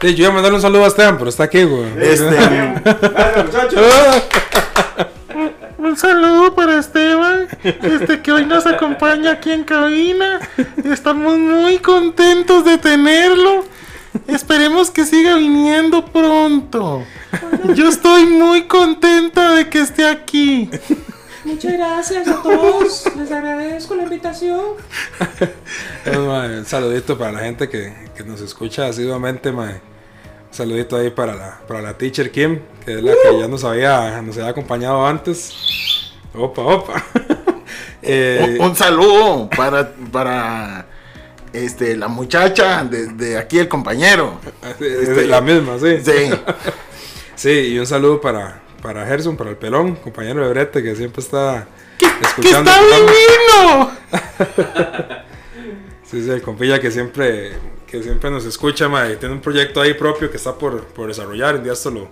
Sí, 0.00 0.14
yo 0.14 0.24
iba 0.24 0.30
a 0.30 0.34
mandarle 0.34 0.56
un 0.56 0.62
saludo 0.62 0.84
a 0.84 0.88
Esteban, 0.88 1.16
pero 1.16 1.30
está 1.30 1.44
aquí, 1.44 1.62
güey. 1.62 1.84
Este, 1.98 2.24
Gracias, 2.84 3.44
muchachos. 3.44 3.82
un 5.86 5.96
saludo 5.96 6.54
para 6.54 6.78
Esteban, 6.78 7.46
este 7.62 8.20
que 8.20 8.32
hoy 8.32 8.44
nos 8.44 8.66
acompaña 8.66 9.32
aquí 9.32 9.52
en 9.52 9.64
cabina. 9.64 10.40
Estamos 10.84 11.38
muy 11.38 11.78
contentos 11.78 12.64
de 12.64 12.78
tenerlo. 12.78 13.64
Esperemos 14.26 14.90
que 14.90 15.04
siga 15.04 15.36
viniendo 15.36 16.04
pronto. 16.06 17.04
Yo 17.74 17.88
estoy 17.88 18.26
muy 18.26 18.62
contenta 18.62 19.54
de 19.54 19.68
que 19.68 19.80
esté 19.80 20.08
aquí. 20.08 20.70
Muchas 21.44 21.72
gracias 21.74 22.26
a 22.26 22.42
todos. 22.42 23.04
Les 23.16 23.30
agradezco 23.30 23.94
la 23.94 24.02
invitación. 24.02 24.60
Mae, 26.06 26.58
Un 26.58 26.66
saludito 26.66 27.16
para 27.16 27.32
la 27.32 27.40
gente 27.40 27.68
que, 27.68 27.94
que 28.16 28.24
nos 28.24 28.40
escucha 28.40 28.86
asiduamente, 28.86 29.52
mae. 29.52 29.80
Saludito 30.50 30.96
ahí 30.96 31.10
para 31.10 31.34
la, 31.34 31.60
para 31.66 31.82
la 31.82 31.98
teacher 31.98 32.30
Kim, 32.30 32.60
que 32.84 32.94
es 32.94 33.02
la 33.02 33.12
que 33.12 33.38
ya 33.38 33.48
nos 33.48 33.64
había, 33.64 34.20
nos 34.22 34.36
había 34.38 34.50
acompañado 34.50 35.06
antes. 35.06 36.12
Opa, 36.34 36.62
opa. 36.62 37.04
Eh, 38.08 38.58
Un, 38.60 38.66
un 38.68 38.76
saludo 38.76 39.50
para, 39.50 39.92
para 40.12 40.86
este, 41.52 41.96
la 41.96 42.06
muchacha 42.06 42.84
de, 42.84 43.06
de 43.14 43.36
aquí, 43.36 43.58
el 43.58 43.66
compañero. 43.66 44.38
eh, 44.78 45.26
la 45.28 45.40
misma, 45.40 45.76
sí. 45.80 45.98
Sí. 46.04 46.30
Sí, 47.34 47.50
y 47.50 47.78
un 47.80 47.86
saludo 47.86 48.20
para, 48.20 48.62
para 48.80 49.04
Gerson, 49.06 49.36
para 49.36 49.50
el 49.50 49.56
pelón, 49.56 49.96
compañero 49.96 50.42
de 50.42 50.48
Brete, 50.50 50.82
que 50.84 50.94
siempre 50.96 51.20
está 51.20 51.66
¡Que 51.98 52.06
escuchando. 52.06 52.70
está 52.70 52.80
el 52.80 53.04
programa. 53.04 53.98
divino! 54.08 55.16
Sí, 56.08 56.22
sí, 56.22 56.30
el 56.30 56.40
compilla 56.42 56.78
que 56.80 56.90
siempre, 56.92 57.54
que 57.86 58.02
siempre 58.02 58.30
nos 58.30 58.44
escucha, 58.44 58.88
mae, 58.88 59.16
tiene 59.16 59.34
un 59.34 59.40
proyecto 59.40 59.80
ahí 59.80 59.94
propio 59.94 60.30
que 60.30 60.36
está 60.36 60.54
por, 60.54 60.84
por 60.86 61.08
desarrollar. 61.08 61.56
Un 61.56 61.64
día 61.64 61.72
esto 61.72 61.90
lo, 61.90 62.08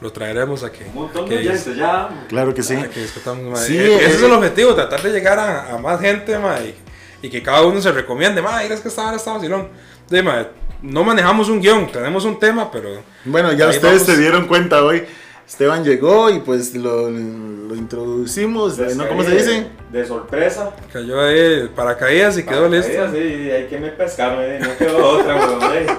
lo 0.00 0.10
traeremos 0.12 0.64
a 0.64 0.72
que, 0.72 0.84
Un 0.84 0.94
montón 0.94 1.28
que 1.28 1.36
de 1.36 1.40
oyentes 1.48 1.76
ya. 1.76 2.08
Claro 2.28 2.52
que 2.54 2.62
sí. 2.62 2.76
que 2.92 3.00
discutamos, 3.00 3.44
mae. 3.44 3.66
Sí, 3.66 3.76
Eh, 3.78 3.96
Ese 4.04 4.16
es 4.16 4.22
el 4.22 4.32
objetivo, 4.32 4.74
tratar 4.74 5.00
de 5.02 5.10
llegar 5.12 5.38
a, 5.38 5.74
a 5.74 5.78
más 5.78 6.00
gente, 6.00 6.38
mae, 6.38 6.74
y, 7.22 7.26
y 7.26 7.30
que 7.30 7.42
cada 7.42 7.62
uno 7.62 7.80
se 7.80 7.92
recomiende. 7.92 8.42
Mae, 8.42 8.72
es 8.72 8.80
que 8.80 8.88
esta 8.88 9.06
hora 9.06 9.16
está 9.16 9.32
vacilón. 9.32 9.68
Mae, 10.10 10.48
no 10.82 11.04
manejamos 11.04 11.48
un 11.48 11.60
guion, 11.60 11.90
tenemos 11.92 12.24
un 12.24 12.38
tema, 12.40 12.70
pero 12.70 13.02
Bueno, 13.24 13.52
ya 13.52 13.68
ustedes 13.68 14.00
vamos. 14.00 14.02
se 14.02 14.16
dieron 14.18 14.46
cuenta 14.48 14.82
hoy. 14.84 15.04
Esteban 15.46 15.84
llegó 15.84 16.30
y 16.30 16.38
pues 16.40 16.74
lo, 16.74 17.10
lo 17.10 17.74
introducimos. 17.74 18.74
Pues 18.74 18.96
¿no? 18.96 19.06
¿Cómo 19.08 19.22
se 19.22 19.32
dice? 19.32 19.70
De, 19.90 20.00
de 20.00 20.06
sorpresa. 20.06 20.70
cayó 20.92 21.20
ahí 21.20 21.68
paracaídas 21.74 22.38
y 22.38 22.44
quedó 22.44 22.68
listo. 22.68 22.90
Sí, 23.12 23.18
hay 23.50 23.66
que 23.66 23.78
me 23.78 23.88
pescarme, 23.90 24.58
no 24.60 24.76
quedó 24.78 25.08
otra, 25.18 25.36
weón. 25.36 25.62
eh. 25.74 25.86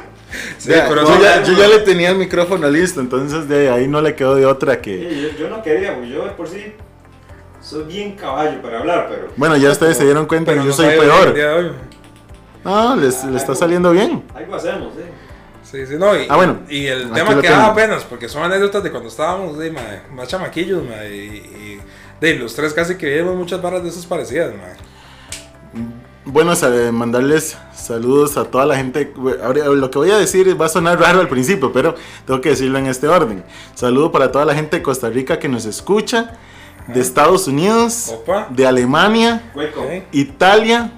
Sí, 0.58 0.72
Ya, 0.72 0.88
pero 0.90 1.04
yo, 1.04 1.22
ya, 1.22 1.44
yo 1.44 1.54
ya 1.54 1.68
le 1.68 1.80
tenía 1.80 2.10
el 2.10 2.16
micrófono 2.18 2.68
listo, 2.68 3.00
entonces 3.00 3.48
de 3.48 3.70
ahí 3.70 3.88
no 3.88 4.02
le 4.02 4.16
quedó 4.16 4.34
de 4.34 4.48
otra 4.48 4.82
que... 4.82 5.08
Sí, 5.08 5.22
yo, 5.22 5.44
yo 5.44 5.50
no 5.50 5.62
quería, 5.62 5.96
pues 5.96 6.10
yo 6.10 6.26
de 6.26 6.32
por 6.32 6.48
sí 6.48 6.74
soy 7.62 7.84
bien 7.84 8.16
caballo 8.16 8.60
para 8.62 8.80
hablar, 8.80 9.08
pero. 9.12 9.28
Bueno, 9.38 9.56
ya 9.58 9.70
ustedes 9.72 9.96
se 9.98 10.06
dieron 10.06 10.26
cuenta 10.26 10.52
pero 10.52 10.64
que 10.64 10.68
yo 10.70 10.72
no 10.72 10.76
soy 10.76 10.98
peor. 10.98 11.74
No, 12.64 12.96
les, 12.96 13.24
les 13.26 13.42
está 13.42 13.54
saliendo 13.54 13.92
bien. 13.92 14.24
Algo 14.34 14.56
hacemos, 14.56 14.94
eh. 14.98 15.12
Sí, 15.74 15.88
sí, 15.88 15.96
no, 15.98 16.16
y, 16.16 16.28
Ah, 16.30 16.36
bueno, 16.36 16.60
y 16.70 16.86
el 16.86 17.12
tema 17.12 17.42
quedaba 17.42 17.42
tengo. 17.42 17.72
apenas, 17.72 18.04
porque 18.04 18.30
son 18.30 18.44
anécdotas 18.44 18.84
de 18.84 18.92
cuando 18.92 19.10
estábamos 19.10 19.58
de, 19.58 19.72
más 19.72 20.28
chamaquillos, 20.28 20.84
y, 21.10 21.16
y 21.16 21.80
de 22.22 22.36
los 22.36 22.54
tres 22.54 22.74
casi 22.74 22.94
que 22.96 23.08
vivimos 23.08 23.36
muchas 23.36 23.60
barras 23.60 23.82
de 23.82 23.90
esas 23.90 24.06
parecidas. 24.06 24.54
Bueno, 26.26 26.54
mandarles 26.92 27.58
saludos 27.74 28.38
a 28.38 28.46
toda 28.46 28.68
la 28.68 28.76
gente. 28.76 29.12
Lo 29.18 29.90
que 29.90 29.98
voy 29.98 30.12
a 30.12 30.18
decir 30.20 30.62
va 30.62 30.68
a 30.68 30.70
sonar 30.70 31.00
raro 31.00 31.20
al 31.20 31.28
principio, 31.28 31.74
pero 31.74 31.96
tengo 32.28 32.40
que 32.40 32.50
decirlo 32.50 32.78
en 32.78 32.86
este 32.86 33.08
orden. 33.08 33.44
Saludo 33.74 34.12
para 34.12 34.32
toda 34.32 34.46
la 34.46 34.54
gente 34.54 34.78
de 34.78 34.84
Costa 34.84 35.10
Rica 35.10 35.40
que 35.40 35.50
nos 35.50 35.66
escucha, 35.66 36.38
de 36.86 37.02
Estados 37.02 37.48
Unidos, 37.48 38.10
Opa. 38.10 38.46
de 38.52 38.68
Alemania, 38.68 39.52
Hueco. 39.56 39.84
Italia, 40.12 40.92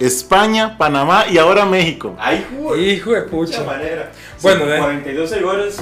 España, 0.00 0.76
Panamá 0.78 1.24
y 1.30 1.38
ahora 1.38 1.64
México. 1.64 2.14
Ay, 2.18 2.44
jugo. 2.50 2.76
Hijo 2.76 3.12
de 3.12 3.22
pucha. 3.22 3.62
manera. 3.64 4.12
Bueno, 4.42 4.64
Sí, 4.64 4.70
eh. 4.72 4.78
42 4.78 5.30
seguidores. 5.30 5.76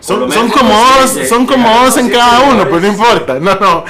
Son, 0.00 0.30
son 0.30 0.48
como 0.48 0.70
dos, 0.70 1.28
son 1.28 1.46
como 1.46 1.68
dos 1.84 1.96
en 1.96 2.08
cada 2.10 2.40
uno, 2.42 2.64
pero 2.64 2.80
no 2.80 2.86
seguidores. 2.88 2.98
importa. 2.98 3.34
No, 3.40 3.54
no. 3.60 3.84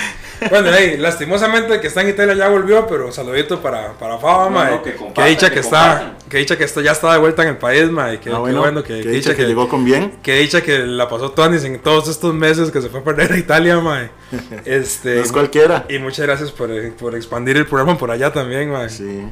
Bueno, 0.51 0.71
hey, 0.77 0.97
lastimosamente 0.99 1.81
que 1.81 1.87
está 1.89 2.03
en 2.03 2.11
Italia 2.11 2.35
ya 2.35 2.49
volvió, 2.49 2.87
pero 2.87 3.11
saludito 3.11 3.61
para, 3.61 3.93
para 3.95 4.19
Faba, 4.19 4.71
No, 4.71 4.83
que 4.83 4.95
que, 4.95 5.25
dicha 5.25 5.49
que 5.49 5.55
que, 5.55 5.61
está, 5.61 6.17
que 6.29 6.39
dicha 6.39 6.57
que 6.57 6.65
está, 6.65 6.81
ya 6.81 6.93
está 6.93 7.13
de 7.13 7.19
vuelta 7.19 7.43
en 7.43 7.49
el 7.51 7.57
país, 7.57 7.91
mae. 7.91 8.21
Que, 8.21 8.31
Ah, 8.31 8.39
bueno, 8.39 8.61
bueno, 8.61 8.83
que, 8.83 8.99
que 8.99 9.03
que 9.03 9.09
dicha 9.11 9.35
que 9.35 9.47
llegó 9.47 9.69
con 9.69 9.85
bien. 9.85 10.13
Que 10.23 10.37
dicha 10.39 10.63
que 10.63 10.79
la 10.79 11.09
pasó 11.09 11.33
Tonis 11.33 11.65
en 11.65 11.79
todos 11.81 12.09
estos 12.09 12.35
meses 12.35 12.71
que 12.71 12.81
se 12.81 12.89
fue 12.89 13.01
a 13.01 13.05
perder 13.05 13.33
a 13.33 13.37
Italia, 13.39 13.79
mae. 13.81 14.11
Este, 14.65 15.17
No 15.17 15.23
es 15.23 15.33
cualquiera. 15.33 15.87
Y 15.89 15.99
muchas 15.99 16.27
gracias 16.27 16.51
por, 16.53 16.71
por 16.95 17.15
expandir 17.17 17.57
el 17.57 17.67
programa 17.67 17.99
por 17.99 18.11
allá 18.11 18.33
también, 18.33 18.71
mae. 18.71 18.89
Sí. 18.91 19.23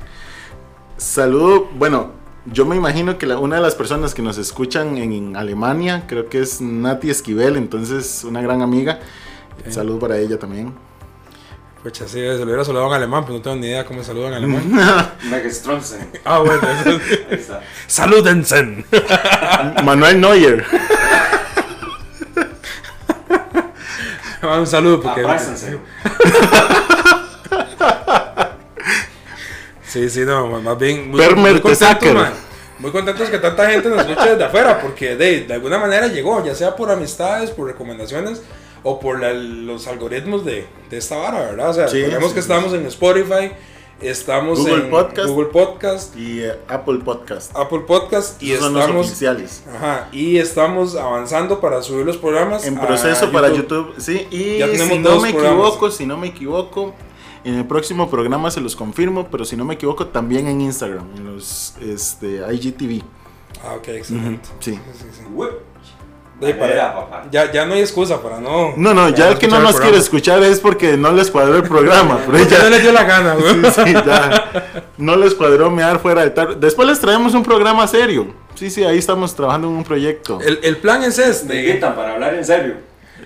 Saludo, 0.97 1.69
bueno, 1.75 2.13
yo 2.47 2.65
me 2.65 2.77
imagino 2.77 3.19
que 3.19 3.27
la- 3.27 3.39
una 3.39 3.57
de 3.57 3.63
las 3.63 3.75
personas 3.75 4.15
que 4.15 4.23
nos 4.23 4.39
escuchan 4.39 4.97
en 4.99 5.37
Alemania, 5.37 6.05
creo 6.09 6.29
que 6.29 6.41
es 6.41 6.61
Nati 6.61 7.11
Esquivel, 7.11 7.57
entonces 7.57 8.25
una 8.25 8.41
gran 8.41 8.63
amiga. 8.63 9.01
Saludo 9.69 9.99
para 9.99 10.19
ella 10.19 10.39
también. 10.39 10.75
Pucha, 11.87 12.09
sí, 12.09 12.14
se 12.14 12.39
lo 12.39 12.43
hubiera 12.47 12.64
saludado 12.64 12.89
en 12.89 12.95
alemán, 12.95 13.22
pero 13.24 13.37
no 13.37 13.43
tengo 13.43 13.55
ni 13.59 13.68
idea 13.68 13.84
cómo 13.84 14.01
se 14.01 14.07
saluda 14.09 14.26
en 14.26 14.34
alemán. 14.34 14.72
Ah, 16.24 16.39
bueno. 16.41 16.61
Ahí 16.66 17.01
está. 17.30 17.61
Saludensen. 17.87 18.84
Manuel 19.84 20.20
Neuer. 20.20 20.64
Un 24.43 24.66
saludo 24.66 25.01
porque... 25.01 25.22
Sí, 29.87 30.11
sí, 30.11 30.20
no, 30.26 30.61
más- 30.61 30.78
bien 30.78 31.09
muy, 31.09 31.20
muy 31.20 31.28
contentos, 31.61 31.70
Tesacker. 31.70 32.14
man. 32.14 32.32
Muy 32.80 32.91
contentos 32.91 33.30
que 33.30 33.39
tanta 33.39 33.70
gente 33.70 33.89
nos 33.91 34.01
escuche 34.01 34.30
desde 34.30 34.43
afuera, 34.45 34.80
porque 34.80 35.14
de, 35.14 35.43
de 35.43 35.55
alguna 35.55 35.78
manera 35.78 36.09
llegó, 36.09 36.45
ya 36.45 36.57
sea 36.57 36.74
por 36.74 36.91
amistades, 36.91 37.53
por 37.53 37.68
recomendaciones 37.68 38.43
o 38.89 39.01
por 39.01 39.18
la- 39.20 39.32
los 39.34 39.89
algoritmos 39.89 40.45
de, 40.45 40.64
de 40.91 40.97
esta 40.97 41.16
vara, 41.16 41.41
¿verdad? 41.41 41.70
O 41.70 41.74
sea, 41.74 41.89
Sí, 41.89 42.05
sí, 42.05 42.11
que 42.11 42.28
sí, 42.28 42.39
estamos 42.39 42.72
en 42.72 42.87
Spotify, 42.87 43.51
estamos 44.01 44.61
Google 44.61 44.84
en 44.84 44.91
Podcast. 44.91 45.28
Google 45.28 45.47
Podcast, 45.47 46.16
Y 46.16 46.41
eh, 46.43 46.53
Apple 46.68 47.01
Podcast. 47.05 47.51
Apple 47.57 47.80
Podcast 47.80 48.41
y 48.41 48.53
Esos 48.53 48.64
son 48.66 48.74
los 48.74 48.82
estamos 48.84 49.07
oficiales. 49.07 49.64
Ajá, 49.74 50.09
y 50.12 50.37
estamos 50.39 50.95
avanzando 50.95 51.61
para 51.61 51.82
subir 51.82 52.07
los 52.07 52.16
programas 52.16 52.64
En 52.64 52.78
a 52.78 52.87
proceso 52.87 53.32
para 53.32 53.53
YouTube, 53.53 53.95
sí. 53.99 54.28
Y 54.30 54.59
Ya 54.59 54.66
tenemos 54.66 54.93
si 54.93 54.99
no 55.01 55.20
me 55.20 55.32
programas. 55.32 55.59
equivoco, 55.66 55.91
si 55.91 56.07
no 56.07 56.16
me 56.16 56.26
equivoco, 56.28 56.95
en 57.45 57.55
el 57.55 57.64
próximo 57.66 58.09
programa 58.09 58.51
se 58.53 58.61
los 58.61 58.76
confirmo, 58.76 59.26
pero 59.32 59.45
si 59.45 59.57
no 59.57 59.64
me 59.64 59.74
equivoco, 59.74 60.07
también 60.07 60.47
en 60.47 60.61
Instagram, 60.61 61.07
en 61.16 61.34
los 61.34 61.74
este, 61.80 62.41
IGTV. 62.53 63.03
Ah, 63.64 63.74
ok, 63.78 63.89
excelente. 63.89 64.49
Sí. 64.61 64.72
Sí, 64.74 65.07
sí, 65.12 65.22
sí. 66.41 66.53
Para- 66.53 66.95
papá. 66.95 67.24
ya, 67.30 67.51
ya 67.53 67.64
no 67.66 67.74
hay 67.74 67.80
excusa 67.80 68.20
para 68.22 68.41
no. 68.41 68.74
No, 68.76 68.93
no, 68.95 69.09
ya 69.11 69.30
el 69.30 69.39
que 69.39 69.49
no 69.49 69.59
nos 69.61 69.80
quiere 69.80 69.97
escuchar 69.99 70.43
es 70.43 70.61
porque 70.61 70.97
no 70.97 71.12
les 71.12 71.30
cuadró 71.30 71.57
el 71.57 71.62
programa. 71.62 72.18
Pero 72.30 72.45
ya- 72.49 72.62
no 72.64 72.70
les 72.70 72.82
dio 72.82 72.93
la 72.93 73.05
gana, 73.05 73.34
güey. 73.34 73.55
Sí, 73.64 73.70
sí, 73.84 73.93
ya. 73.93 74.82
No 74.99 75.16
les 75.16 75.34
cuadró 75.34 75.70
mear 75.70 75.99
fuera 76.01 76.22
de 76.22 76.30
tal. 76.30 76.59
Después 76.61 76.87
les 76.89 77.01
traemos 77.01 77.34
un 77.34 77.43
programa 77.43 77.87
serio. 77.87 78.34
Sí, 78.55 78.70
sí, 78.70 78.84
ahí 78.84 78.99
estamos 78.99 79.34
trabajando 79.37 79.68
en 79.68 79.74
un 79.74 79.84
proyecto. 79.84 80.41
El, 80.41 80.59
el 80.62 80.76
plan 80.78 81.03
es 81.03 81.18
Me 81.18 81.24
este. 81.26 81.66
invitan 81.68 81.95
para 81.95 82.14
hablar 82.14 82.34
en 82.34 82.45
serio. 82.45 82.74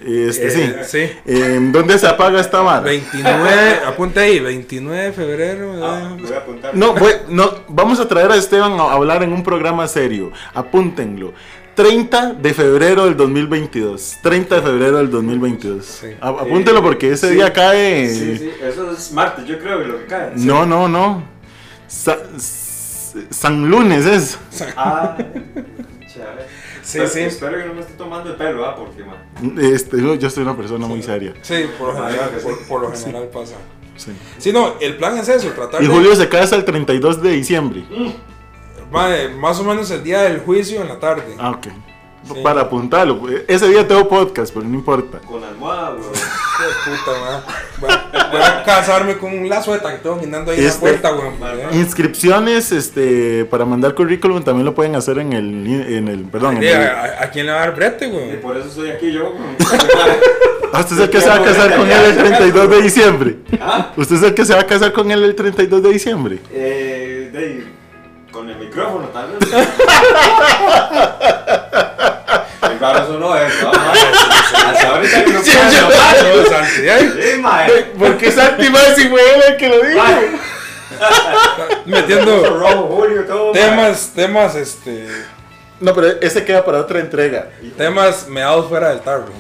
Este, 0.03 0.47
Eh, 0.47 0.51
sí. 0.51 0.75
sí. 0.87 1.13
Eh, 1.27 1.59
¿Dónde 1.73 1.99
se 1.99 2.07
apaga 2.09 2.41
esta 2.41 2.61
vara? 2.63 2.81
29, 2.81 3.81
apunte 3.87 4.19
ahí, 4.21 4.41
29 4.41 5.03
de 5.05 5.13
febrero. 5.13 5.73
Ah, 5.85 6.17
voy 6.19 6.33
a 6.33 6.39
apuntar. 6.39 6.75
No, 6.75 6.95
voy- 6.95 7.13
no, 7.29 7.51
vamos 7.69 8.01
a 8.01 8.09
traer 8.09 8.31
a 8.33 8.37
Esteban 8.37 8.73
a 8.81 8.93
hablar 8.93 9.23
en 9.23 9.33
un 9.33 9.43
programa 9.43 9.87
serio. 9.89 10.33
Apúntenlo. 10.55 11.35
30 11.83 12.33
de 12.35 12.55
febrero 12.55 13.05
del 13.07 13.17
2022. 13.17 14.19
30 14.23 14.57
de 14.57 14.63
febrero 14.63 14.99
del 14.99 15.11
2022. 15.11 15.85
Sí. 15.85 16.07
Apúntelo 16.21 16.83
porque 16.83 17.11
ese 17.13 17.29
Sí. 17.29 17.35
día 17.35 17.53
cae. 17.53 18.09
Sí, 18.09 18.37
sí, 18.39 18.51
eso 18.63 18.91
es 18.93 19.13
martes, 19.13 19.47
yo 19.47 19.59
creo 19.59 19.79
que 19.81 19.87
lo 19.87 19.99
que 19.99 20.07
cae. 20.07 20.33
No, 20.37 20.67
no, 20.67 20.89
no. 20.89 21.23
Sa- 21.89 22.19
San 23.31 23.69
Lunes 23.71 24.07
es. 24.07 24.39
Ah, 24.77 25.17
chale. 26.13 26.43
Sí, 26.83 26.99
Espero- 26.99 27.09
sí. 27.09 27.21
Espero 27.21 27.59
que 27.59 27.65
no 27.67 27.75
me 27.75 27.81
esté 27.81 27.93
tomando 27.95 28.31
el 28.31 28.37
pelo, 28.37 28.65
¿ah? 28.65 28.75
Porque, 28.77 29.03
man. 29.05 29.59
Este, 29.59 30.01
yo 30.01 30.15
yo 30.15 30.29
soy 30.31 30.43
una 30.43 30.57
persona 30.57 30.87
muy 30.87 31.03
seria. 31.03 31.33
Sí, 31.43 31.65
por 31.79 31.95
lo 31.95 32.05
general, 32.07 32.31
por, 32.43 32.67
por 32.67 32.81
lo 32.83 32.93
general 32.93 33.29
pasa. 33.33 33.55
Sí. 33.97 34.13
Sí, 34.39 34.53
no, 34.53 34.75
el 34.81 34.97
plan 34.97 35.17
es 35.19 35.29
eso, 35.29 35.49
tratar 35.51 35.83
Y 35.83 35.87
de. 35.87 35.93
Julio 35.93 36.15
se 36.17 36.29
casa 36.29 36.57
el 36.57 36.65
32 36.65 37.21
de 37.23 37.31
diciembre. 37.33 37.85
Mae, 38.91 39.29
más 39.29 39.59
o 39.61 39.65
menos 39.65 39.91
el 39.91 40.03
día 40.03 40.23
del 40.23 40.41
juicio 40.41 40.81
en 40.83 40.89
la 40.89 40.99
tarde. 40.99 41.35
Ah, 41.39 41.51
ok. 41.51 41.67
Sí. 42.23 42.35
Para 42.45 42.61
apuntarlo. 42.63 43.19
Ese 43.49 43.67
día 43.69 43.89
tengo 43.89 44.07
podcast, 44.07 44.53
pero 44.53 44.67
no 44.67 44.75
importa. 44.75 45.19
Con 45.21 45.43
almohada, 45.43 45.91
bro. 45.93 46.03
De 46.13 46.97
puta. 46.97 47.45
Voy 47.81 47.91
a, 47.91 48.29
voy 48.31 48.41
a 48.43 48.63
casarme 48.63 49.17
con 49.17 49.33
un 49.37 49.49
lazo 49.49 49.73
de 49.73 49.79
tactón 49.79 50.21
guindando 50.21 50.51
ahí 50.53 50.59
en 50.59 50.65
la 50.65 50.71
Este- 50.71 50.81
puerta, 50.81 51.11
güey. 51.11 51.31
Inscripciones 51.81 52.73
este, 52.73 53.47
para 53.47 53.65
mandar 53.65 53.95
currículum 53.95 54.43
también 54.43 54.67
lo 54.67 54.75
pueden 54.75 54.95
hacer 54.97 55.19
en 55.19 55.33
el. 55.33 55.67
En 55.67 56.09
el 56.09 56.25
perdón. 56.25 56.59
en 56.59 56.65
el- 56.65 56.77
¿A, 56.77 57.23
a- 57.23 57.31
quién 57.31 57.47
le 57.47 57.53
va 57.53 57.59
a 57.59 57.67
dar 57.67 57.75
brete, 57.75 58.07
Y 58.09 58.11
güey? 58.11 58.41
por 58.41 58.57
eso 58.59 58.69
estoy 58.69 58.91
aquí 58.91 59.13
yo. 59.13 59.33
Ah, 60.73 60.81
usted 60.83 60.95
es 60.99 61.03
el 61.03 61.11
que 61.11 61.21
se 61.21 61.29
va 61.29 61.35
a 61.35 61.43
casar 61.43 61.75
con 61.77 61.91
él 61.91 62.05
el 62.05 62.17
32 62.17 62.71
de 62.71 62.83
diciembre. 62.83 63.37
¿Ah? 63.61 63.91
Usted 63.97 64.15
es 64.15 64.23
el 64.23 64.35
que 64.35 64.45
se 64.45 64.55
va 64.55 64.61
a 64.61 64.67
casar 64.67 64.93
con 64.93 65.11
él 65.11 65.25
el 65.25 65.35
32 65.35 65.83
de 65.83 65.91
diciembre. 65.91 66.39
Eh, 66.53 67.29
de, 67.33 67.65
con 68.31 68.49
el 68.51 68.57
micrófono, 68.57 69.07
tal 69.09 69.33
vez. 69.33 69.39
Qué 72.61 72.79
raro 72.79 72.99
eso 73.03 73.19
no 73.19 73.37
es, 73.37 73.63
¿no? 73.63 73.71
Hasta 73.71 74.89
ahorita 74.89 75.25
que 75.25 75.33
no 75.33 75.43
Sí, 75.43 75.51
puedo 75.51 75.71
yo- 75.71 75.89
llamar, 75.91 76.17
No, 76.37 76.45
Santi, 76.51 76.89
ay, 76.89 77.13
Sí, 77.21 77.39
mae. 77.41 77.83
Porque 77.99 78.31
Santi 78.33 78.71
más 78.71 78.95
si 78.97 79.09
fue 79.09 79.21
él 79.35 79.43
el 79.49 79.57
que 79.57 79.69
lo 79.69 79.81
dijo. 79.83 80.03
Metiendo 81.87 83.53
temas, 83.53 84.13
temas, 84.15 84.55
este. 84.55 85.07
No, 85.81 85.95
pero 85.95 86.09
ese 86.21 86.45
queda 86.45 86.65
para 86.65 86.79
otra 86.81 87.01
entrega. 87.01 87.49
Temas 87.77 88.29
meados 88.29 88.69
fuera 88.69 88.91
del 88.91 89.01
tarro. 89.01 89.33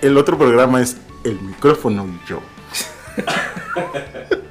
El 0.00 0.16
otro 0.16 0.38
programa 0.38 0.80
es 0.80 0.96
El 1.24 1.38
micrófono 1.40 2.06
y 2.06 2.28
yo. 2.28 2.40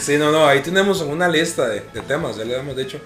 Sí, 0.00 0.16
no, 0.18 0.30
no, 0.32 0.46
ahí 0.46 0.60
tenemos 0.60 1.00
una 1.02 1.28
lista 1.28 1.68
de, 1.68 1.82
de 1.92 2.00
temas, 2.02 2.36
ya 2.36 2.44
le 2.44 2.56
hemos 2.58 2.76
dicho. 2.76 3.00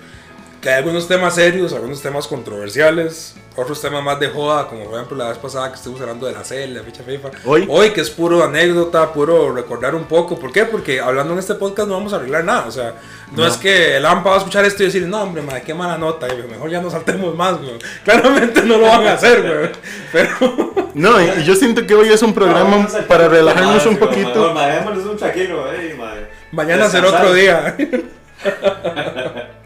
Que 0.60 0.68
hay 0.70 0.76
algunos 0.76 1.08
temas 1.08 1.34
serios, 1.34 1.72
algunos 1.72 2.00
temas 2.00 2.28
controversiales, 2.28 3.34
otros 3.56 3.80
temas 3.82 4.00
más 4.04 4.20
de 4.20 4.28
joda, 4.28 4.68
como 4.68 4.84
por 4.84 4.94
ejemplo 4.94 5.16
la 5.16 5.28
vez 5.30 5.38
pasada 5.38 5.68
que 5.70 5.74
estuvimos 5.74 6.00
hablando 6.02 6.24
de 6.28 6.34
la 6.34 6.42
CL, 6.42 6.72
la 6.72 6.84
ficha 6.84 7.02
FIFA. 7.02 7.30
Hoy. 7.44 7.90
que 7.90 8.00
es 8.00 8.10
puro 8.10 8.44
anécdota, 8.44 9.12
puro 9.12 9.52
recordar 9.52 9.96
un 9.96 10.04
poco. 10.04 10.38
¿Por 10.38 10.52
qué? 10.52 10.64
Porque 10.64 11.00
hablando 11.00 11.32
en 11.32 11.40
este 11.40 11.54
podcast 11.56 11.88
no 11.88 11.94
vamos 11.94 12.12
a 12.12 12.16
arreglar 12.16 12.44
nada. 12.44 12.66
O 12.68 12.70
sea, 12.70 12.94
no, 13.32 13.38
No. 13.42 13.46
es 13.48 13.56
que 13.56 13.96
el 13.96 14.06
AMPA 14.06 14.30
va 14.30 14.36
a 14.36 14.38
escuchar 14.38 14.64
esto 14.64 14.84
y 14.84 14.86
decir, 14.86 15.02
no, 15.08 15.20
hombre, 15.22 15.42
madre, 15.42 15.62
qué 15.66 15.74
mala 15.74 15.98
nota, 15.98 16.28
y 16.32 16.40
mejor 16.48 16.70
ya 16.70 16.80
no 16.80 16.90
saltemos 16.92 17.34
más, 17.34 17.58
güey. 17.58 17.78
Claramente 18.04 18.62
no 18.62 18.78
lo 18.78 18.86
van 18.86 19.04
a 19.04 19.14
hacer, 19.14 19.42
güey. 19.42 19.70
Pero. 20.12 20.74
No, 20.94 21.18
yo 21.42 21.56
siento 21.56 21.84
que 21.86 21.94
hoy 21.94 22.08
es 22.10 22.22
un 22.22 22.34
programa 22.34 22.76
No, 22.88 23.06
para 23.08 23.26
relajarnos 23.26 23.84
un 23.86 23.96
poquito. 23.96 24.54
Démosles 24.54 25.06
un 25.06 25.16
tranquilo, 25.16 25.72
eh, 25.72 25.96
mae. 25.98 26.11
Mañana 26.52 26.88
será 26.90 27.08
otro 27.08 27.32
día. 27.32 27.76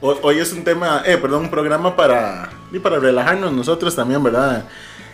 Hoy, 0.00 0.38
es 0.40 0.52
un 0.52 0.64
tema, 0.64 1.04
eh, 1.06 1.16
perdón, 1.16 1.44
un 1.44 1.50
programa 1.50 1.94
para, 1.94 2.50
y 2.72 2.80
para 2.80 2.98
relajarnos 2.98 3.52
nosotros 3.52 3.94
también, 3.94 4.20
¿verdad? 4.20 4.64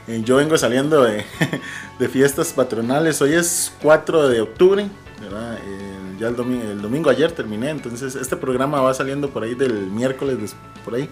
Eh, 0.07 0.23
yo 0.25 0.37
vengo 0.37 0.57
saliendo 0.57 1.05
de, 1.05 1.27
de 1.99 2.09
fiestas 2.09 2.55
patronales, 2.55 3.21
hoy 3.21 3.35
es 3.35 3.71
4 3.83 4.29
de 4.31 4.41
octubre, 4.41 4.89
¿verdad? 5.21 5.59
Eh, 5.59 6.17
ya 6.19 6.29
el 6.29 6.37
domingo, 6.37 6.65
el 6.65 6.81
domingo 6.81 7.11
ayer 7.11 7.31
terminé, 7.33 7.69
entonces 7.69 8.15
este 8.15 8.35
programa 8.35 8.81
va 8.81 8.95
saliendo 8.95 9.29
por 9.29 9.43
ahí 9.43 9.55
del 9.55 9.89
miércoles, 9.89 10.57
por 10.83 10.95
ahí. 10.95 11.11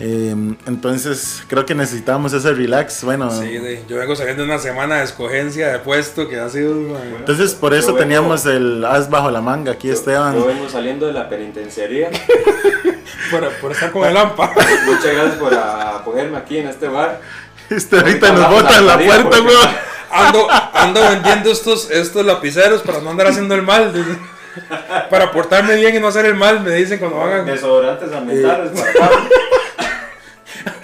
Eh, 0.00 0.32
entonces 0.66 1.42
creo 1.48 1.66
que 1.66 1.74
necesitamos 1.74 2.32
ese 2.32 2.52
relax, 2.52 3.02
bueno. 3.02 3.30
Sí, 3.32 3.48
de- 3.58 3.82
yo 3.88 3.96
vengo 3.96 4.14
saliendo 4.14 4.44
de 4.44 4.48
una 4.48 4.58
semana 4.60 4.98
de 4.98 5.04
escogencia 5.04 5.68
de 5.72 5.78
puesto 5.80 6.28
que 6.28 6.38
ha 6.38 6.48
sido. 6.48 6.72
mae, 6.74 7.16
Entonces 7.18 7.52
por 7.54 7.74
eso 7.74 7.88
Yo 7.88 7.94
vengo- 7.94 7.98
teníamos 8.04 8.46
el 8.46 8.84
as 8.84 9.10
bajo 9.10 9.30
la 9.30 9.40
manga 9.40 9.72
aquí, 9.72 9.90
Esteban. 9.90 10.34
Yo 10.36 10.46
vengo 10.46 10.68
saliendo 10.68 11.06
de 11.08 11.14
la 11.14 11.28
penitenciaría. 11.28 12.10
por, 13.30 13.48
por 13.60 13.72
estar 13.72 13.90
con 13.90 14.06
el 14.08 14.16
AMPA. 14.16 14.52
Muchas 14.86 15.04
gracias 15.14 15.34
por 15.34 15.52
acogerme 15.54 16.38
aquí 16.38 16.58
en 16.58 16.68
este 16.68 16.86
bar. 16.88 17.20
Este, 17.68 17.96
ahorita 17.98 18.32
nos 18.32 18.50
botan 18.50 18.86
la 18.86 18.92
salida, 18.94 19.14
puerta, 19.14 19.30
porque- 19.30 19.46
weón. 19.46 19.68
Ando, 20.10 20.48
ando 20.72 21.00
vendiendo 21.02 21.50
estos, 21.50 21.90
estos 21.90 22.24
lapiceros 22.24 22.80
para 22.80 23.00
no 23.02 23.10
andar 23.10 23.26
haciendo 23.26 23.54
el 23.54 23.60
mal. 23.62 23.92
Para 25.10 25.30
portarme 25.32 25.76
bien 25.76 25.94
y 25.96 26.00
no 26.00 26.08
hacer 26.08 26.24
el 26.24 26.34
mal, 26.34 26.60
me 26.62 26.70
dicen 26.70 26.98
cuando 26.98 27.20
hagan. 27.20 27.44
Desodorantes 27.44 28.10
ambientales 28.12 28.70
Eh. 28.74 28.84
para. 28.98 29.10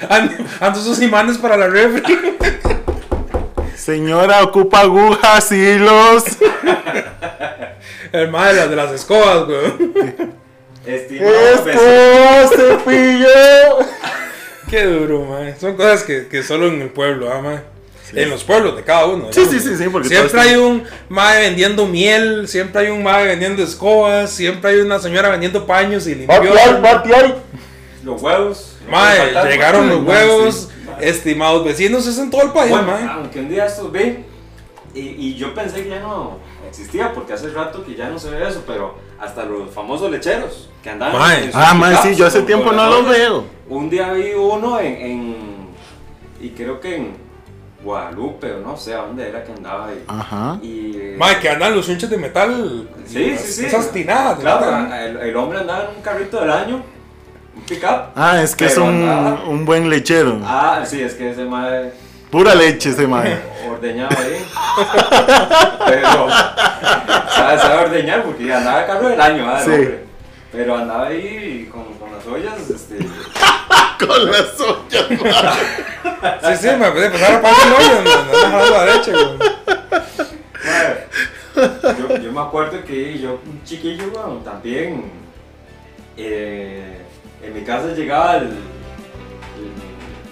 Ando, 0.08 0.80
esos 0.80 1.00
imanes 1.02 1.38
para 1.38 1.56
la 1.56 1.68
refri. 1.68 2.18
Señora, 3.76 4.42
ocupa 4.42 4.80
agujas, 4.80 5.52
hilos. 5.52 6.24
El 8.12 8.30
mal 8.30 8.54
de 8.54 8.60
las, 8.60 8.70
de 8.70 8.76
las 8.76 8.92
escobas, 8.92 9.44
güey. 9.46 10.14
¡Esto, 10.86 12.56
cepillo! 12.56 13.28
Qué 14.70 14.84
duro, 14.84 15.24
man. 15.24 15.54
Son 15.58 15.76
cosas 15.76 16.02
que, 16.02 16.28
que 16.28 16.42
solo 16.42 16.68
en 16.68 16.82
el 16.82 16.90
pueblo, 16.90 17.32
ah, 17.32 17.40
man. 17.40 17.62
En 18.12 18.30
los 18.30 18.44
pueblos 18.44 18.76
de 18.76 18.82
cada 18.82 19.06
uno. 19.06 19.32
Sí, 19.32 19.44
sí, 19.50 19.58
sí, 19.58 19.76
sí, 19.76 19.88
porque 19.90 20.08
Siempre 20.08 20.40
hay 20.40 20.56
un 20.56 20.84
mae 21.08 21.40
vendiendo 21.40 21.86
miel, 21.86 22.46
siempre 22.46 22.82
hay 22.82 22.90
un 22.90 23.02
mae 23.02 23.26
vendiendo 23.26 23.62
escobas, 23.62 24.30
siempre 24.30 24.70
hay 24.70 24.80
una 24.80 24.98
señora 25.00 25.30
vendiendo 25.30 25.66
paños 25.66 26.06
y 26.06 26.14
¡Bati 26.26 26.46
limpios. 26.46 27.34
Los 28.04 28.22
huevos. 28.22 28.73
Mae, 28.90 29.32
llegaron 29.50 29.86
mae. 29.86 29.96
los 29.96 30.04
huevos, 30.06 30.68
estimados 31.00 31.64
vecinos, 31.64 32.06
es 32.06 32.18
en 32.18 32.30
todo 32.30 32.42
el 32.42 32.50
país, 32.50 32.70
Bueno, 32.70 32.86
mae. 32.86 33.04
aunque 33.04 33.40
un 33.40 33.48
día 33.48 33.66
estos 33.66 33.90
vi 33.92 34.24
y, 34.94 35.00
y 35.00 35.34
yo 35.36 35.54
pensé 35.54 35.82
que 35.82 35.90
ya 35.90 36.00
no 36.00 36.38
existía 36.68 37.12
porque 37.12 37.32
hace 37.32 37.48
rato 37.48 37.84
que 37.84 37.94
ya 37.94 38.08
no 38.08 38.18
se 38.18 38.30
ve 38.30 38.46
eso, 38.48 38.62
pero 38.66 38.96
hasta 39.20 39.44
los 39.44 39.70
famosos 39.72 40.10
lecheros 40.10 40.68
que 40.82 40.90
andaban 40.90 41.18
Mae. 41.18 41.44
en 41.44 41.52
sus 41.52 41.54
Ah, 41.56 41.74
man, 41.74 41.96
sí, 42.02 42.14
yo 42.14 42.26
hace 42.26 42.42
tiempo 42.42 42.72
no 42.72 42.86
los 42.88 43.08
veo. 43.08 43.44
Un 43.68 43.88
día 43.90 44.12
vi 44.12 44.32
uno 44.34 44.78
en, 44.80 44.94
en- 44.94 45.68
y 46.40 46.50
creo 46.50 46.78
que 46.80 46.96
en 46.96 47.24
Guadalupe 47.82 48.52
o 48.52 48.60
no 48.60 48.76
sé 48.76 48.94
a 48.94 48.98
dónde 48.98 49.28
era 49.28 49.42
que 49.44 49.52
andaba 49.52 49.88
ahí. 49.88 50.02
Ajá. 50.06 50.58
Y, 50.62 51.14
Mae, 51.18 51.38
que 51.40 51.48
andan 51.50 51.74
los 51.74 51.88
hinchas 51.88 52.08
de 52.10 52.16
metal. 52.18 52.88
Sí, 53.06 53.30
las- 53.30 53.40
sí, 53.40 53.52
sí. 53.52 53.66
Esas 53.66 53.90
tinadas. 53.92 54.38
Claro, 54.40 54.94
el, 54.94 55.16
el 55.18 55.36
hombre 55.36 55.58
andaba 55.60 55.84
en 55.90 55.96
un 55.96 56.02
carrito 56.02 56.40
del 56.40 56.50
año, 56.50 56.82
un 57.56 57.62
pickup. 57.62 58.12
Ah, 58.16 58.40
es 58.42 58.54
que 58.56 58.66
es 58.66 58.76
un, 58.76 59.02
un 59.46 59.64
buen 59.64 59.88
lechero. 59.88 60.40
Ah, 60.44 60.82
sí, 60.86 61.00
es 61.02 61.14
que 61.14 61.30
ese 61.30 61.44
mae 61.44 61.92
Pura 62.30 62.52
leche 62.54 62.90
ese 62.90 63.06
man. 63.06 63.24
ordeñaba 63.70 64.10
ahí. 64.18 64.44
Pero, 65.86 66.28
sabe, 67.30 67.58
sabe 67.58 67.84
ordeñar 67.84 68.24
porque 68.24 68.52
andaba 68.52 68.80
el 68.80 68.86
carro 68.86 69.08
del 69.08 69.20
año, 69.20 69.48
ah, 69.48 69.62
el 69.64 69.64
Sí. 69.64 69.94
Pero 70.50 70.76
andaba 70.76 71.06
ahí 71.06 71.68
con, 71.72 71.84
con 71.94 72.12
las 72.12 72.26
ollas, 72.26 72.58
este. 72.70 72.98
Con 74.04 74.30
las 74.30 74.60
ollas. 74.60 75.06
Sí, 76.42 76.68
sí, 76.68 76.76
me 76.76 76.90
puede 76.90 77.10
pasar 77.10 77.34
a 77.36 77.40
pasar 77.40 77.66
el 77.68 77.72
hoyo, 77.74 78.02
no, 78.02 78.24
no, 78.24 78.48
no, 78.58 78.70
la 78.70 78.84
derecha, 78.84 79.12
güey. 79.12 79.38
mae, 81.54 81.94
yo, 81.98 82.16
yo 82.18 82.32
me 82.32 82.40
acuerdo 82.40 82.82
que 82.84 83.18
yo, 83.18 83.38
un 83.46 83.62
chiquillo, 83.64 84.10
bueno, 84.10 84.40
también. 84.44 85.12
eh, 86.16 87.02
en 87.46 87.54
mi 87.54 87.62
casa 87.62 87.88
llegaba 87.94 88.36
el, 88.38 88.44
el 88.44 88.54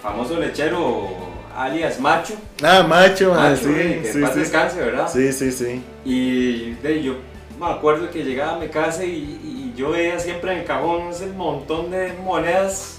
famoso 0.03 0.39
lechero 0.39 1.09
alias 1.57 2.01
Macho. 2.01 2.35
Ah, 2.63 2.83
macho, 2.83 3.31
man, 3.35 3.53
Macho, 3.53 3.69
eh, 3.71 3.99
sí, 3.99 4.03
que 4.03 4.13
sí, 4.13 4.19
en 4.19 4.25
paz 4.25 4.33
sí. 4.35 4.41
descanse, 4.41 4.81
¿verdad? 4.81 5.09
Sí, 5.13 5.33
sí, 5.33 5.53
sí. 5.53 5.83
Y 6.05 6.71
de, 6.83 7.03
yo 7.03 7.15
me 7.61 7.67
acuerdo 7.67 8.11
que 8.11 8.25
llegaba 8.25 8.57
a 8.57 8.59
mi 8.59 8.69
casa 8.69 9.05
y, 9.05 9.11
y 9.11 9.75
yo 9.77 9.91
veía 9.91 10.19
siempre 10.19 10.53
en 10.53 10.59
el 10.61 10.65
cajón 10.65 11.09
ese 11.11 11.27
montón 11.27 11.91
de 11.91 12.13
monedas 12.25 12.99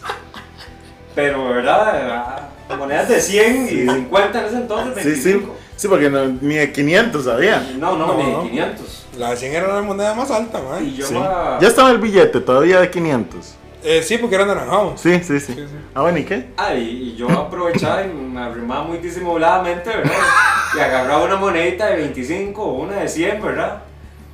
Pero, 1.16 1.50
¿verdad? 1.50 2.10
Ah, 2.70 2.76
Monedas 2.78 3.08
de 3.10 3.22
100 3.22 3.66
y 3.68 3.70
50 3.88 4.40
en 4.40 4.46
ese 4.46 4.56
entonces, 4.56 5.04
Sí, 5.04 5.16
sí. 5.16 5.30
25. 5.34 5.56
Sí, 5.76 5.88
porque 5.88 6.10
no, 6.10 6.26
ni 6.42 6.56
de 6.56 6.72
500 6.72 7.28
había. 7.28 7.60
No, 7.78 7.96
no, 7.98 8.08
No, 8.08 8.18
ni 8.18 8.32
no. 8.32 8.44
500. 8.44 9.06
La 9.20 9.36
100 9.36 9.54
era 9.54 9.68
la 9.76 9.82
moneda 9.84 10.16
más 10.16 10.32
alta, 10.32 10.60
man. 10.62 10.84
Y 10.84 10.96
yo 10.96 11.06
Sí. 11.06 11.14
ma- 11.14 11.60
Ya 11.62 11.68
estaba 11.68 11.92
el 11.92 12.00
billete 12.00 12.40
todavía 12.40 12.80
de 12.80 12.90
500. 12.90 13.54
Eh, 13.84 14.02
sí, 14.02 14.18
porque 14.18 14.36
era 14.36 14.46
naranjado. 14.46 14.94
Sí, 14.98 15.16
sí, 15.24 15.40
sí. 15.40 15.54
Sí, 15.54 15.56
sí. 15.56 15.76
Ah, 15.94 16.02
bueno, 16.02 16.18
¿y 16.20 16.24
qué? 16.24 16.48
Ah, 16.58 16.74
y, 16.74 16.80
y 17.14 17.16
yo 17.16 17.30
aprovechaba 17.30 18.04
y 18.06 18.08
me 18.10 18.40
arrimaba 18.42 18.84
muy 18.84 18.98
disimuladamente, 19.00 19.90
¿verdad? 19.90 20.12
Y 20.76 20.80
agarraba 20.80 21.24
una 21.26 21.36
monedita 21.36 21.88
de 21.88 21.98
25 21.98 22.62
o 22.64 22.74
una 22.84 22.98
de 22.98 23.08
100, 23.10 23.42
¿verdad? 23.42 23.84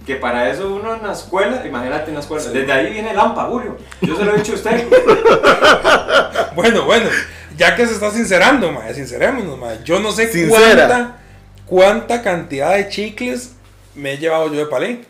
Que 0.06 0.16
para 0.16 0.50
eso 0.50 0.74
uno 0.76 0.96
en 0.96 1.04
la 1.06 1.14
escuela, 1.14 1.64
imagínate 1.66 2.10
en 2.10 2.16
la 2.16 2.20
escuela, 2.22 2.44
desde 2.44 2.72
ahí 2.72 2.92
viene 2.94 3.12
el 3.12 3.20
AMPA, 3.20 3.46
Julio. 3.46 3.78
Yo 4.02 4.16
se 4.16 4.24
lo 4.26 4.34
he 4.34 4.38
dicho 4.38 4.54
a 4.54 4.56
usted. 4.56 4.88
Bueno, 6.56 6.84
bueno, 6.84 7.10
ya 7.58 7.76
que 7.76 7.86
se 7.88 7.94
está 7.94 8.12
sincerando, 8.12 8.72
ma, 8.72 8.92
sincerémonos, 8.94 9.58
ma. 9.58 9.76
Yo 9.84 10.00
no 10.00 10.12
sé 10.12 10.28
Sincera. 10.28 10.88
cuánta, 10.88 11.18
cuánta 11.66 12.22
cantidad 12.22 12.76
de 12.76 12.90
chicles 12.90 13.56
me 13.96 14.14
he 14.14 14.18
llevado 14.18 14.52
yo 14.52 14.60
de 14.60 14.66
palé. 14.66 15.06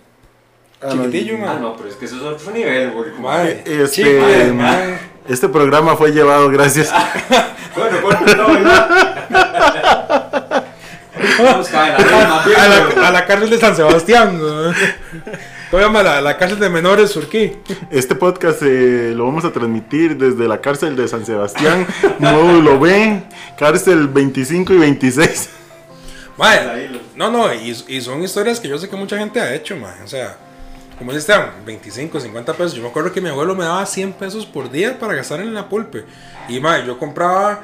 Ah, 0.81 0.93
no, 0.95 1.05
Chiquitillo, 1.05 1.37
Ah, 1.45 1.57
no, 1.59 1.75
pero 1.75 1.89
es 1.89 1.95
que 1.95 2.05
eso 2.05 2.15
es 2.15 2.21
otro 2.21 2.51
nivel, 2.53 2.91
Julio. 2.91 3.13
Ma, 3.19 3.43
Este, 3.43 3.89
chicles, 3.89 4.53
ma. 4.53 4.77
Este 5.27 5.49
programa 5.49 5.95
fue 5.95 6.11
llevado 6.11 6.49
gracias. 6.49 6.91
Bueno, 7.75 8.01
corta. 8.01 8.35
Vamos 11.39 11.73
a 11.73 11.87
la 11.89 12.43
A 13.07 13.11
la, 13.11 13.25
cárcel 13.25 13.49
de 13.49 13.57
San 13.59 13.75
Sebastián. 13.75 14.37
¿no? 14.37 14.73
¿Cómo 14.73 14.73
se 15.71 15.79
llama? 15.79 16.03
La, 16.03 16.19
la 16.19 16.35
cárcel 16.37 16.59
de 16.59 16.69
menores 16.69 17.11
Surquí. 17.11 17.57
Este 17.91 18.15
podcast 18.15 18.61
eh, 18.63 19.13
lo 19.15 19.25
vamos 19.25 19.45
a 19.45 19.51
transmitir 19.53 20.17
desde 20.17 20.47
la 20.47 20.59
cárcel 20.59 20.95
de 20.95 21.07
San 21.07 21.25
Sebastián, 21.25 21.85
módulo 22.17 22.79
B, 22.79 23.21
cárcel 23.57 24.07
25 24.07 24.73
y 24.73 24.77
26. 24.77 25.49
Ma, 26.37 26.51
Ahí 26.51 26.87
lo- 26.87 26.99
no, 27.15 27.29
no, 27.31 27.53
y, 27.53 27.69
y 27.87 28.01
son 28.01 28.23
historias 28.23 28.59
que 28.59 28.67
yo 28.67 28.77
sé 28.77 28.89
que 28.89 28.95
mucha 28.95 29.17
gente 29.17 29.39
ha 29.39 29.53
hecho, 29.53 29.75
ma. 29.77 29.93
O 30.03 30.07
sea, 30.07 30.37
como 30.99 31.11
dice 31.11 31.19
Esteban, 31.21 31.51
25, 31.65 32.19
50 32.19 32.53
pesos. 32.53 32.73
Yo 32.73 32.83
me 32.83 32.89
acuerdo 32.89 33.11
que 33.11 33.21
mi 33.21 33.29
abuelo 33.29 33.55
me 33.55 33.63
daba 33.63 33.83
100 33.85 34.13
pesos 34.13 34.45
por 34.45 34.69
día 34.69 34.99
para 34.99 35.15
gastar 35.15 35.39
en 35.39 35.53
la 35.53 35.67
pulpe. 35.67 36.05
Y, 36.47 36.59
ma, 36.59 36.85
yo 36.85 36.97
compraba 36.99 37.61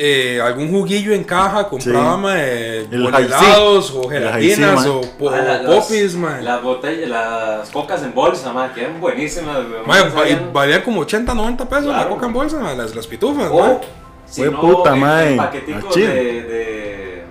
eh, 0.00 0.40
algún 0.40 0.70
juguillo 0.70 1.12
en 1.12 1.24
caja, 1.24 1.68
compraba, 1.68 2.14
Sí. 2.14 2.20
ma, 2.22 2.32
eh, 2.36 2.86
El 2.90 3.02
bolelados 3.02 3.90
o 3.90 4.04
El 4.12 4.22
gelatinas 4.22 4.86
o, 4.86 5.00
po- 5.18 5.28
Ah, 5.30 5.38
la- 5.40 5.62
popis, 5.66 6.02
las, 6.02 6.14
ma. 6.14 6.40
las 6.40 6.62
botellas, 6.62 7.08
las 7.08 7.68
cocas 7.70 8.02
en 8.04 8.14
bolsa, 8.14 8.52
ma, 8.52 8.72
que 8.72 8.82
eran 8.82 9.00
buenísimas. 9.00 9.56
güey. 9.68 9.80
Ma, 9.86 9.98
No 9.98 10.04
va- 10.04 10.08
y 10.28 10.30
sabían- 10.32 10.52
valían 10.52 10.82
como 10.82 11.00
80, 11.00 11.34
90 11.34 11.68
pesos 11.68 11.86
la 11.86 11.94
Claro. 11.94 12.10
coca 12.10 12.26
en 12.26 12.32
bolsa, 12.32 12.58
ma, 12.60 12.74
las, 12.74 12.94
las 12.94 13.06
pitufas, 13.08 13.48
O, 13.50 13.58
ma. 13.60 13.78
si 14.26 14.42
no, 14.42 14.60
puta, 14.60 14.94
paqueticos 15.36 15.92
Chile. 15.94 16.14
de, 16.14 16.42
de 16.44 17.24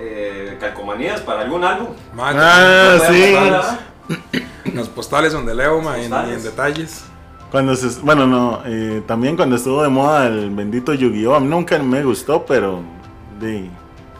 eh, 0.00 0.56
calcomanías 0.58 1.20
para 1.20 1.42
algún 1.42 1.62
álbum. 1.62 1.88
Ah, 2.18 2.96
No 2.98 3.14
sí. 3.14 4.40
Las 4.74 4.88
postales 4.88 5.32
donde 5.32 5.54
leo, 5.54 5.80
ma, 5.80 5.98
y 5.98 6.04
en, 6.06 6.12
en 6.14 6.42
detalles. 6.42 7.04
Cuando 7.50 7.74
se, 7.74 7.88
bueno, 8.00 8.26
no, 8.26 8.60
eh, 8.64 9.02
también 9.06 9.36
cuando 9.36 9.56
estuvo 9.56 9.82
de 9.82 9.88
moda 9.88 10.26
el 10.28 10.50
bendito 10.50 10.94
Yu-Gi-Oh! 10.94 11.40
Nunca 11.40 11.78
me 11.80 12.02
gustó, 12.04 12.44
pero 12.46 12.80
de, 13.40 13.68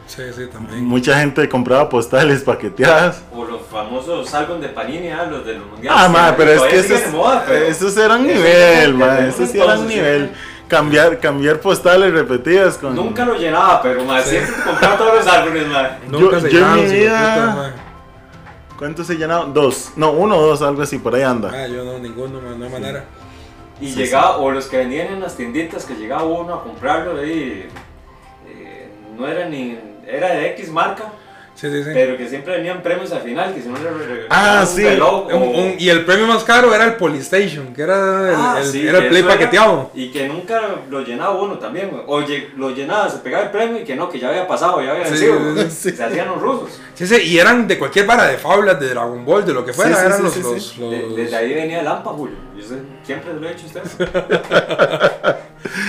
Sí, 0.06 0.22
sí, 0.34 0.46
también. 0.52 0.84
mucha 0.84 1.20
gente 1.20 1.48
compraba 1.48 1.88
postales 1.88 2.42
paqueteadas. 2.42 3.22
O 3.32 3.44
los 3.44 3.60
famosos 3.70 4.34
álbumes 4.34 4.62
de 4.62 4.68
Panini, 4.70 5.10
ah, 5.10 5.26
los 5.30 5.46
de 5.46 5.54
los 5.58 5.66
mundiales. 5.68 6.02
Ah, 6.04 6.08
ma, 6.08 6.34
pero 6.36 6.50
es 6.50 6.62
que 6.62 6.78
esos, 6.80 7.12
moda, 7.12 7.44
pero- 7.46 7.64
esos 7.66 7.96
eran 7.96 8.26
Eso 8.28 8.36
nivel, 8.38 8.86
sí, 8.90 8.96
ma, 8.96 9.18
esos 9.20 9.48
sí 9.50 9.60
eran 9.60 9.86
nivel. 9.86 10.26
sí. 10.34 10.40
Cambiar, 10.66 11.18
cambiar 11.18 11.58
postales 11.60 12.12
repetidas 12.12 12.78
con... 12.78 12.94
Nunca 12.94 13.24
lo 13.24 13.34
llenaba, 13.34 13.82
pero 13.82 14.04
ma, 14.04 14.20
siempre 14.22 14.54
compraba 14.64 14.96
todos 14.96 15.14
los 15.24 15.26
álbumes, 15.26 15.66
ma. 15.68 15.98
Nunca 16.08 16.36
Yo- 16.36 16.40
se 16.40 16.50
yo 16.52 16.58
en 16.66 16.74
mi 16.74 16.82
vida-. 16.96 17.74
¿Cuántos 18.80 19.06
se 19.08 19.16
llenaron? 19.16 19.52
Dos. 19.52 19.92
No, 19.96 20.10
uno 20.12 20.38
o 20.38 20.40
dos, 20.46 20.62
algo 20.62 20.80
así, 20.80 20.96
por 20.98 21.14
ahí 21.14 21.20
anda. 21.20 21.50
Ah, 21.52 21.66
yo 21.68 21.84
no, 21.84 21.98
ninguno, 21.98 22.40
no 22.40 22.64
hay 22.64 22.72
manera. 22.72 23.04
Y 23.78 23.88
Sí, 23.90 23.94
llegaba, 23.96 24.38
o 24.38 24.50
los 24.50 24.68
que 24.68 24.78
vendían 24.78 25.08
en 25.08 25.20
las 25.20 25.36
tienditas 25.36 25.84
que 25.84 25.92
llegaba 25.94 26.22
uno 26.24 26.54
a 26.54 26.62
comprarlo 26.64 27.20
ahí, 27.20 27.66
eh, 28.48 28.88
no 29.18 29.28
era 29.28 29.46
ni, 29.50 29.78
era 30.06 30.28
de 30.30 30.46
X 30.52 30.70
marca, 30.70 31.12
Sí, 31.60 31.68
sí, 31.70 31.84
sí. 31.84 31.90
pero 31.92 32.16
que 32.16 32.26
siempre 32.26 32.56
venían 32.56 32.82
premios 32.82 33.12
al 33.12 33.20
final, 33.20 33.52
que 33.52 33.60
si 33.60 33.68
no 33.68 33.74
le 33.76 34.24
Ah, 34.30 34.60
un 34.62 34.66
sí. 34.66 34.82
o- 34.98 35.26
Un- 35.28 35.42
un- 35.42 35.74
y 35.78 35.90
el 35.90 36.06
premio 36.06 36.26
más 36.26 36.42
caro 36.42 36.74
era 36.74 36.84
el 36.84 36.94
Polystation, 36.94 37.74
que 37.74 37.82
era 37.82 38.30
el, 38.30 38.34
Ah, 38.34 38.58
el- 38.62 38.66
sí, 38.66 38.86
era 38.88 38.98
el 38.98 39.08
play 39.08 39.20
era- 39.22 39.30
paqueteado. 39.34 39.90
y 39.94 40.10
que 40.10 40.26
nunca 40.26 40.58
lo 40.88 41.02
llenaba 41.02 41.38
uno 41.38 41.58
también, 41.58 41.90
o 42.06 42.20
lo 42.56 42.70
llenaba, 42.70 43.10
se 43.10 43.18
pegaba 43.18 43.44
el 43.44 43.50
premio 43.50 43.82
y 43.82 43.84
que 43.84 43.94
no, 43.94 44.08
que 44.08 44.18
ya 44.18 44.30
había 44.30 44.46
pasado, 44.48 44.80
ya 44.82 44.92
había 44.92 45.04
vencido, 45.04 45.38
se 45.68 46.02
hacían 46.02 46.28
los 46.28 46.40
rusos. 46.40 46.80
Sí, 46.94 47.06
sí, 47.06 47.16
y 47.24 47.38
eran 47.38 47.68
de 47.68 47.78
cualquier 47.78 48.06
vara, 48.06 48.26
de 48.26 48.38
fábulas, 48.38 48.80
de 48.80 48.88
Dragon 48.88 49.22
Ball, 49.24 49.44
de 49.44 49.52
lo 49.52 49.62
que 49.64 49.74
fuera, 49.74 50.00
eran 50.00 50.22
los... 50.22 50.36
los, 50.38 50.64
sí. 50.66 50.80
los- 50.80 50.90
De- 50.90 51.22
desde 51.22 51.36
ahí 51.36 51.52
venía 51.54 51.80
el 51.80 51.86
AMPA, 51.86 52.10
Julio. 52.10 52.36
Yo 52.56 52.62
sé, 52.66 52.74
siempre 53.04 53.32
lo 53.34 53.48
he 53.48 53.54
dicho 53.54 53.66
a 53.78 53.82
usted. 53.82 54.08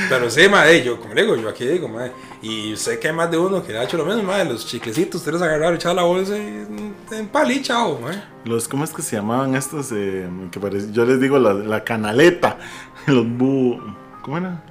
Pero 0.09 0.29
sí, 0.29 0.47
madre, 0.49 0.83
yo, 0.83 0.99
como 0.99 1.13
le 1.13 1.21
digo, 1.21 1.35
yo 1.37 1.47
aquí 1.47 1.65
digo, 1.65 1.87
madre, 1.87 2.11
y 2.41 2.75
sé 2.75 2.99
que 2.99 3.07
hay 3.07 3.13
más 3.13 3.31
de 3.31 3.37
uno 3.37 3.63
que 3.63 3.71
le 3.71 3.79
ha 3.79 3.83
hecho 3.83 3.95
lo 3.97 4.05
mismo, 4.05 4.23
madre, 4.23 4.45
los 4.45 4.65
chiclecitos, 4.67 5.21
ustedes 5.21 5.41
agarraron, 5.41 5.75
echaban 5.75 5.95
la 5.95 6.03
bolsa 6.03 6.37
y 6.37 6.65
en 7.11 7.27
pali, 7.31 7.61
chao, 7.61 7.97
madre. 7.99 8.21
Los, 8.43 8.67
¿cómo 8.67 8.83
es 8.83 8.91
que 8.91 9.01
se 9.01 9.15
llamaban 9.15 9.55
estos? 9.55 9.91
eh, 9.93 10.27
que 10.51 10.59
parece- 10.59 10.91
yo 10.91 11.05
les 11.05 11.19
digo 11.21 11.39
la, 11.39 11.53
la 11.53 11.83
canaleta. 11.83 12.57
Los 13.07 13.25
bu... 13.27 13.79
¿Cómo 14.21 14.37
era? 14.37 14.61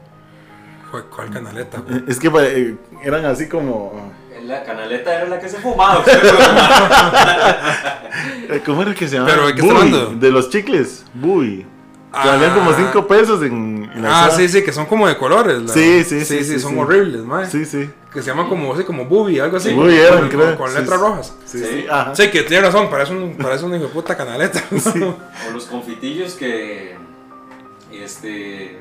¿Cuál, 0.91 1.05
cuál 1.07 1.31
canaleta? 1.31 1.81
güey? 1.81 1.99
Eh, 1.99 2.05
Es 2.09 2.19
que 2.21 2.29
eh, 2.29 2.77
eran 3.03 3.25
así 3.25 3.49
como... 3.49 4.13
La 4.45 4.63
canaleta 4.65 5.15
era 5.15 5.27
la 5.29 5.39
que 5.39 5.49
se 5.49 5.59
fumaba. 5.59 6.03
¿Cómo 8.67 8.83
era 8.83 8.95
que 8.95 9.09
se 9.09 9.17
llamaban? 9.17 9.35
¿Pero 9.37 9.47
de 9.49 9.55
qué 9.55 9.61
está 9.61 9.73
Buy, 9.75 9.83
hablando? 9.83 10.15
De 10.17 10.31
los 10.31 10.51
chicles. 10.51 11.05
Buy. 11.15 11.67
Que 12.13 12.19
Ah. 12.19 12.27
valían 12.33 12.55
como 12.55 12.73
5 12.73 13.07
pesos 13.07 13.41
en, 13.43 13.89
en 13.95 14.03
la 14.03 14.25
Ah, 14.27 14.31
sí, 14.31 14.49
sí, 14.49 14.65
que 14.65 14.73
son 14.73 14.87
como 14.87 15.07
de 15.07 15.17
colores. 15.17 15.63
la- 15.63 15.73
Sí, 15.73 16.03
sí, 16.03 16.25
sí, 16.25 16.39
Sí, 16.39 16.45
sí, 16.45 16.59
son 16.61 16.73
sí. 16.73 16.79
horribles, 16.81 17.23
madre. 17.23 17.49
Sí, 17.49 17.65
sí. 17.65 17.89
Que 18.13 18.21
se 18.21 18.31
llaman 18.31 18.49
como, 18.49 18.75
así, 18.75 18.83
como 18.83 19.05
Booby, 19.05 19.39
algo 19.39 19.59
así. 19.59 19.73
Booby 19.73 19.95
eran, 19.95 20.19
con, 20.21 20.29
creo. 20.29 20.59
con 20.59 20.75
letras 20.75 20.99
sí. 20.99 21.05
rojas. 21.07 21.35
Sí, 21.47 21.59
Sí. 21.59 21.65
sí. 21.65 21.87
Ajá. 21.89 22.13
Sí, 22.17 22.29
que 22.31 22.43
tiene 22.43 22.65
razón, 22.67 22.91
parece 22.91 23.13
un, 23.15 23.37
parece 23.37 23.65
un 23.65 23.75
hijo 23.77 23.85
de 23.85 23.91
puta 23.91 24.17
canaleta. 24.17 24.61
o 25.49 25.53
los 25.53 25.67
confitillos 25.67 26.35
que. 26.35 26.97
Este. 27.93 28.79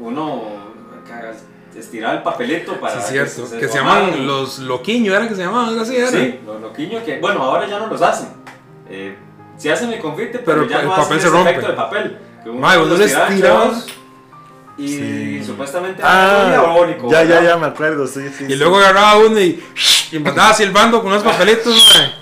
Uno. 0.00 0.68
acá 1.04 1.32
Estiraba 1.76 2.14
el 2.14 2.22
papelito 2.24 2.80
para. 2.80 3.00
Sí, 3.00 3.12
cierto. 3.12 3.46
se- 3.46 3.58
Que 3.60 3.68
se 3.68 3.78
llaman 3.78 4.26
los 4.26 4.58
loquiños, 4.58 5.14
¿era 5.14 5.28
que 5.28 5.36
se 5.36 5.42
llamaban? 5.42 5.68
Algo 5.68 5.82
así, 5.82 5.94
era. 5.96 6.08
Sí, 6.10 6.40
los 6.44 6.60
loquiños 6.60 7.04
que. 7.04 7.20
Bueno, 7.20 7.42
ahora 7.44 7.68
ya 7.68 7.78
no 7.78 7.86
los 7.86 8.02
hacen. 8.02 8.30
Eh, 8.90 9.16
sí 9.58 9.68
hacen 9.68 9.92
el 9.92 10.00
confite, 10.00 10.38
pero, 10.38 10.62
Pero 10.62 10.64
ya 10.70 10.80
el 10.80 10.86
no 10.86 10.96
papel 10.96 11.18
hacen 11.18 11.20
se 11.20 11.28
rompe. 11.28 11.50
efecto 11.50 11.68
de 11.70 11.76
papel. 11.76 12.18
Que 12.42 12.50
uno 12.50 12.60
Mae, 12.60 12.78
los 12.78 13.12
chavos 13.42 13.86
Y 14.78 14.88
Sí. 14.88 15.42
supuestamente 15.44 16.00
era 16.00 16.08
muy 16.08 16.20
Ah, 16.20 16.48
diabólico. 16.50 17.10
ya, 17.10 17.24
ya, 17.24 17.28
¿verdad? 17.40 17.48
ya 17.50 17.56
me 17.56 17.66
acuerdo, 17.66 18.06
sí, 18.06 18.28
sí. 18.36 18.44
Y 18.44 18.52
sí. 18.52 18.56
luego 18.56 18.78
agarraba 18.78 19.16
uno 19.18 19.40
y, 19.40 19.60
y 20.12 20.18
mandaba 20.20 20.54
silbando 20.54 21.02
con 21.02 21.10
unos 21.10 21.24
papelitos, 21.24 21.74
mae. 21.96 22.12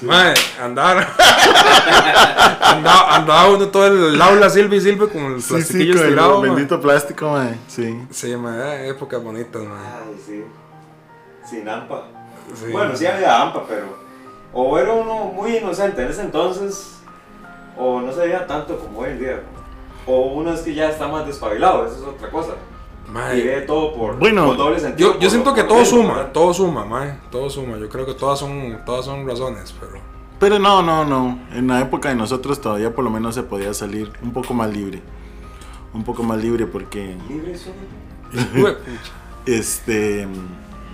Mae, 0.00 0.34
andaba, 0.62 1.06
andaba, 2.62 3.16
andaba 3.16 3.48
uno 3.50 3.68
todo 3.68 3.86
el 4.08 4.20
aula 4.22 4.48
silbe 4.50 4.76
y 4.76 4.80
silbe 4.80 5.08
con 5.08 5.22
el 5.34 5.36
Sí, 5.42 5.48
sí, 5.48 5.54
plastiquillo 5.54 5.92
con 5.94 6.02
el 6.02 6.08
estirado, 6.08 6.40
mae. 6.40 6.50
bendito 6.50 6.80
plástico, 6.80 7.30
mae. 7.30 7.54
Sí. 7.68 7.98
Sí, 8.10 8.36
mae, 8.36 8.88
épocas 8.88 9.22
bonitas, 9.22 9.62
mae. 9.62 9.86
Ay, 10.08 10.20
sí. 10.26 10.44
Sin 11.48 11.68
AMPA. 11.68 12.02
Sí. 12.54 12.66
Bueno, 12.72 12.96
sí 12.96 13.06
había 13.06 13.40
AMPA, 13.42 13.62
pero. 13.68 14.07
O 14.52 14.78
era 14.78 14.92
uno 14.92 15.26
muy 15.26 15.56
inocente 15.56 16.02
en 16.02 16.08
ese 16.08 16.22
entonces, 16.22 16.98
o 17.76 18.00
no 18.00 18.12
se 18.12 18.20
veía 18.20 18.46
tanto 18.46 18.78
como 18.78 19.00
hoy 19.00 19.10
en 19.10 19.18
día. 19.20 19.42
O 20.06 20.20
uno 20.32 20.52
es 20.52 20.60
que 20.62 20.74
ya 20.74 20.88
está 20.88 21.06
más 21.08 21.26
despabilado, 21.26 21.86
eso 21.86 21.96
es 21.96 22.02
otra 22.02 22.30
cosa. 22.30 22.52
Y 23.34 23.40
ve 23.42 23.62
todo 23.62 23.94
por, 23.94 24.18
Bueno, 24.18 24.46
por 24.48 24.56
doble 24.58 24.78
sentido. 24.80 25.10
yo, 25.10 25.14
yo 25.14 25.20
por- 25.20 25.30
siento 25.30 25.54
que 25.54 25.64
todo 25.64 25.84
suma, 25.84 26.14
¿verdad? 26.16 26.32
todo 26.32 26.52
suma, 26.52 26.84
mae, 26.84 27.18
todo 27.30 27.48
suma. 27.48 27.78
Yo 27.78 27.88
creo 27.88 28.04
que 28.04 28.14
todas 28.14 28.38
son, 28.38 28.80
todas 28.84 29.04
son 29.06 29.26
razones, 29.26 29.74
pero... 29.78 29.92
Pero 30.38 30.58
no, 30.58 30.82
no, 30.82 31.04
no. 31.04 31.38
En 31.52 31.66
la 31.66 31.80
época 31.80 32.10
de 32.10 32.14
nosotros 32.14 32.60
todavía 32.60 32.94
por 32.94 33.04
lo 33.04 33.10
menos 33.10 33.34
se 33.34 33.42
podía 33.42 33.72
salir 33.74 34.12
un 34.22 34.32
poco 34.32 34.52
más 34.54 34.70
libre. 34.70 35.02
Un 35.94 36.04
poco 36.04 36.22
más 36.22 36.38
libre 36.38 36.66
porque, 36.66 37.16
Libre 37.28 37.54
este, 39.46 40.28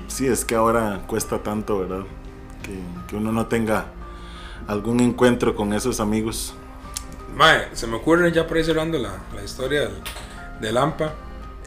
sí, 0.07 0.27
es 0.27 0.45
que 0.45 0.55
ahora 0.55 1.03
cuesta 1.07 1.39
tanto, 1.39 1.81
¿verdad? 1.81 2.05
Que, 2.65 3.17
uno 3.17 3.31
no 3.31 3.47
tenga 3.47 3.87
algún 4.67 5.01
encuentro 5.01 5.55
con 5.55 5.73
esos 5.73 6.01
amigos. 6.01 6.55
Mae, 7.37 7.69
se 7.75 7.87
me 7.87 7.97
ocurre 7.97 8.33
ya 8.33 8.47
por 8.47 8.57
ahí 8.57 8.65
cerrando 8.65 8.99
la, 8.99 9.23
la 9.35 9.43
historia 9.43 9.83
del, 9.83 9.95
del 10.61 10.77
AMPA. 10.77 11.15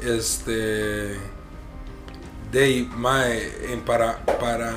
Este. 0.03 1.17
De 2.51 2.87
Mae, 2.95 3.81
para. 3.85 4.17
Para. 4.25 4.73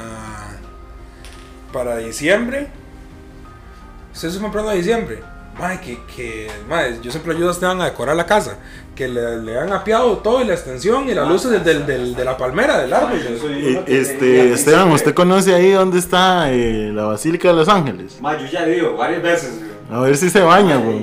Para 1.72 1.96
diciembre. 1.96 2.68
¿Ustedes 4.12 4.34
se 4.34 4.40
comprando 4.40 4.70
a 4.70 4.74
diciembre? 4.74 5.22
Mae, 5.60 5.80
que, 5.80 5.98
que 6.16 6.50
mae, 6.68 6.98
yo 7.02 7.10
siempre 7.10 7.34
ayudo 7.34 7.48
a 7.50 7.52
Esteban 7.52 7.80
a 7.80 7.84
decorar 7.86 8.16
la 8.16 8.26
casa. 8.26 8.56
Que 8.94 9.08
le, 9.08 9.38
le 9.42 9.58
han 9.58 9.72
apiado 9.72 10.18
todo 10.18 10.42
y 10.42 10.44
la 10.44 10.54
extensión 10.54 11.08
y 11.08 11.14
las 11.14 11.26
luces 11.28 11.50
del, 11.50 11.64
del- 11.64 11.86
del- 11.86 12.14
de 12.14 12.24
la 12.24 12.36
palmera, 12.36 12.78
del 12.78 12.92
árbol. 12.92 13.18
Eh, 13.18 13.84
Este, 13.86 14.52
Esteban, 14.52 14.90
¿usted 14.90 15.14
conoce 15.14 15.54
ahí 15.54 15.70
dónde 15.70 15.98
está 15.98 16.52
eh, 16.52 16.90
la 16.92 17.04
Basílica 17.04 17.48
de 17.48 17.54
Los 17.54 17.68
Ángeles? 17.68 18.20
Ma, 18.20 18.36
yo 18.38 18.46
ya 18.46 18.66
le 18.66 18.72
digo 18.72 18.96
varias 18.96 19.22
veces, 19.22 19.58
güey. 19.58 19.70
A 19.90 20.00
ver 20.02 20.16
si 20.16 20.28
se 20.30 20.40
baña, 20.40 20.76
güey. 20.76 21.00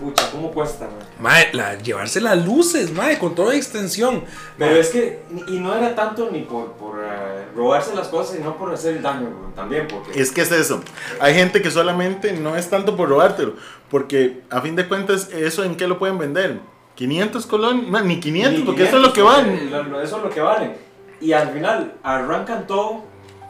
Pucha, 0.00 0.30
¿cómo 0.30 0.50
cuesta, 0.50 0.84
man? 0.84 1.01
Mae, 1.22 1.50
la- 1.52 1.78
llevarse 1.78 2.20
las 2.20 2.44
luces, 2.44 2.92
mae, 2.92 3.16
con 3.18 3.34
toda 3.36 3.54
extensión. 3.54 4.24
Pero 4.58 4.74
es 4.76 4.88
que, 4.90 5.20
y 5.46 5.60
no 5.60 5.74
era 5.74 5.94
tanto 5.94 6.28
ni 6.32 6.40
por, 6.42 6.72
por 6.72 6.98
eh, 7.00 7.46
robarse 7.54 7.94
las 7.94 8.08
cosas, 8.08 8.36
sino 8.36 8.56
por 8.58 8.74
hacer 8.74 8.96
el 8.96 9.02
daño, 9.02 9.28
también, 9.54 9.86
porque... 9.88 10.20
Es 10.20 10.32
que 10.32 10.40
es 10.42 10.50
eso. 10.50 10.82
Hay 11.20 11.34
gente 11.34 11.62
que 11.62 11.70
solamente 11.70 12.32
no 12.32 12.56
es 12.56 12.68
tanto 12.68 12.96
por 12.96 13.08
robártelo, 13.08 13.54
porque 13.88 14.42
a 14.50 14.60
fin 14.60 14.74
de 14.74 14.88
cuentas, 14.88 15.28
¿eso 15.32 15.62
en 15.64 15.76
qué 15.76 15.86
lo 15.86 15.98
pueden 15.98 16.18
vender? 16.18 16.58
500 16.96 17.46
colones, 17.46 17.88
no, 17.88 18.00
ni 18.02 18.18
500, 18.20 18.58
Ni 18.60 18.66
porque 18.66 18.84
eso 18.84 18.96
es 18.96 19.02
lo 19.02 19.12
que 19.12 19.22
lo- 19.22 20.02
Eso 20.02 20.16
es 20.16 20.22
lo 20.24 20.28
que 20.30 20.40
valen. 20.40 20.74
Y 21.20 21.32
al 21.32 21.50
final 21.50 21.94
arrancan 22.02 22.66
todo, 22.66 23.04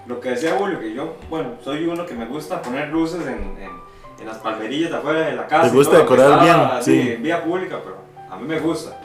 lo 0.06 0.20
que 0.20 0.30
decía 0.30 0.56
Julio, 0.58 0.78
que 0.78 0.92
yo, 0.92 1.16
bueno, 1.30 1.54
soy 1.64 1.86
uno 1.86 2.04
que 2.04 2.14
me 2.14 2.26
gusta 2.26 2.60
poner 2.60 2.88
luces 2.90 3.22
en, 3.26 3.56
en- 3.62 3.81
en 4.22 4.26
las 4.28 4.38
palmerillas 4.38 4.90
de 4.90 4.96
afuera 4.96 5.20
de 5.20 5.32
la 5.34 5.46
casa. 5.46 5.62
Te 5.62 5.68
y 5.68 5.76
gusta 5.76 5.92
todo, 5.92 6.00
decorar 6.02 6.40
bien, 6.42 6.54
así, 6.56 7.02
sí. 7.02 7.12
En 7.12 7.22
vía 7.22 7.44
pública, 7.44 7.76
pero 7.84 7.96
a 8.30 8.36
mí 8.36 8.46
me 8.48 8.58
gusta. 8.58 8.96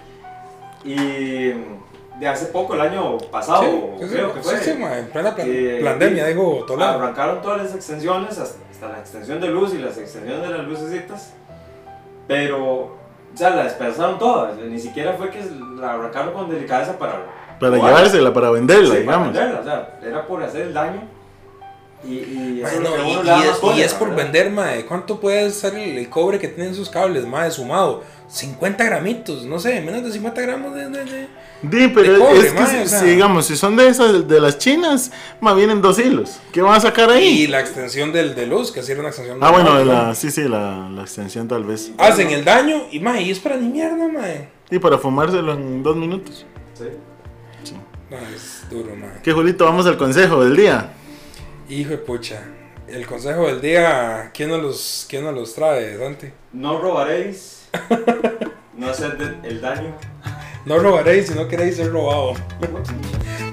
Y 0.84 0.96
de 2.20 2.28
hace 2.28 2.48
poco, 2.48 2.74
el 2.76 2.82
año 2.82 3.18
pasado, 3.32 3.62
Sí, 3.64 4.06
sí, 4.08 4.14
creo 4.14 4.34
que 4.34 4.42
fue. 4.42 4.58
sí, 4.58 4.72
sí, 4.72 4.78
mae, 4.80 5.00
en 5.00 5.08
plena 5.10 5.36
plan- 5.36 5.48
eh, 5.50 5.82
pandemia, 5.84 6.24
sí, 6.26 6.30
digo, 6.32 6.64
Toledo. 6.66 6.90
Arrancaron 6.90 7.42
todas 7.42 7.64
las 7.64 7.76
extensiones, 7.76 8.38
hasta, 8.40 8.58
hasta 8.72 8.88
la 8.90 9.00
extensión 9.00 9.42
de 9.42 9.48
luz 9.50 9.74
y 9.74 9.80
las 9.80 9.98
extensiones 9.98 10.42
de 10.42 10.50
las 10.58 10.66
lucecitas. 10.68 11.34
Pero, 12.28 12.64
o 12.64 12.98
sea, 13.36 13.52
la 13.52 13.64
despedazaron 13.64 14.18
todas. 14.20 14.56
Ni 14.58 14.80
siquiera 14.80 15.14
fue 15.14 15.30
que 15.30 15.40
la 15.80 15.94
arrancaron 15.94 16.34
con 16.34 16.50
delicadeza 16.50 16.98
para. 16.98 17.26
Para 17.60 17.76
llevársela, 17.76 18.32
para 18.34 18.52
venderla, 18.52 18.84
sí, 18.96 19.02
para 19.04 19.18
digamos. 19.18 19.28
venderla, 19.34 19.60
o 19.60 19.64
sea, 19.64 20.00
era 20.04 20.28
por 20.28 20.44
hacer 20.44 20.62
el 20.64 20.74
daño. 20.74 21.02
Y, 22.04 22.14
y 22.14 22.16
que 22.16 23.74
y, 23.74 23.80
y 23.80 23.82
es, 23.82 23.92
y 23.94 23.96
por 23.96 24.10
¿verdad? 24.10 24.24
vender, 24.24 24.52
mae. 24.52 24.86
¿Cuánto 24.86 25.20
puede 25.20 25.50
ser 25.52 25.76
el, 25.76 25.98
el 25.98 26.10
cobre 26.10 26.38
que 26.40 26.48
tienen 26.48 26.76
sus 26.76 26.90
cables, 26.90 27.26
mae, 27.26 27.50
sumado? 27.52 28.04
50 28.30 28.84
gramitos, 28.84 29.46
no 29.46 29.58
sé, 29.60 29.80
menos 29.82 30.04
de 30.04 30.12
50 30.12 30.42
gramos 30.42 30.76
de... 30.76 30.90
de- 30.90 31.06
de- 31.06 31.28
Sí, 31.60 31.88
pero 31.94 32.14
de 32.14 32.20
cobre, 32.20 32.40
es 32.40 32.54
que 32.54 32.60
mae, 32.60 32.68
si, 32.70 32.78
o 32.84 32.88
sea. 32.88 33.00
si, 33.00 33.06
digamos, 33.08 33.46
si 33.48 33.58
son 33.58 33.76
de 33.76 33.88
esas, 33.88 34.28
de 34.28 34.40
las 34.40 34.60
chinas, 34.60 35.12
más 35.42 35.56
vienen 35.56 35.82
dos 35.82 35.98
hilos. 35.98 36.40
¿Qué 36.52 36.62
van 36.62 36.76
a 36.76 36.80
sacar 36.80 37.10
Y 37.10 37.14
ahí? 37.14 37.48
la 37.48 37.60
extensión 37.62 38.12
del, 38.14 38.36
de 38.36 38.46
luz, 38.46 38.72
que 38.72 38.82
así 38.82 38.92
era 38.92 39.00
una 39.02 39.10
extensión... 39.10 39.40
Ah, 39.42 39.50
bueno, 39.52 39.84
la, 39.84 40.14
sí, 40.14 40.30
sí, 40.30 40.44
la, 40.44 40.88
la 40.94 41.02
extensión 41.02 41.48
tal 41.48 41.64
vez. 41.64 41.92
Hacen 41.98 42.30
el 42.30 42.46
daño 42.46 42.84
y, 42.92 43.00
mae, 43.00 43.24
y 43.24 43.32
es 43.32 43.40
para 43.40 43.58
ni 43.58 43.70
mierda, 43.70 44.08
mae. 44.08 44.50
Y 44.70 44.78
para 44.78 45.00
fumárselo 45.00 45.54
en 45.54 45.82
dos 45.82 45.96
minutos. 45.96 46.46
Sí. 46.76 46.86
No, 48.12 48.18
es 48.36 48.62
duro, 48.70 48.96
mae. 48.96 49.22
¿Qué, 49.24 49.32
Julito? 49.34 49.66
Vamos 49.66 49.88
al 49.88 49.98
consejo 49.98 50.44
del 50.44 50.56
día. 50.56 50.92
Hijo 51.70 51.90
de 51.90 51.98
pucha. 51.98 52.42
El 52.88 53.06
consejo 53.06 53.48
del 53.48 53.60
día, 53.60 54.32
¿quién 54.34 54.50
nos 54.50 54.62
los, 54.62 55.06
quién 55.10 55.26
nos 55.26 55.36
los 55.36 55.54
trae, 55.54 55.98
Santi? 55.98 56.28
No 56.54 56.80
robaréis. 56.80 57.68
no 58.78 58.88
hacer 58.88 59.38
el 59.44 59.60
daño. 59.60 59.94
No 60.64 60.80
robaréis 60.80 61.28
si 61.28 61.34
no 61.34 61.50
queréis 61.50 61.76
ser 61.76 61.92
robado. 61.92 62.36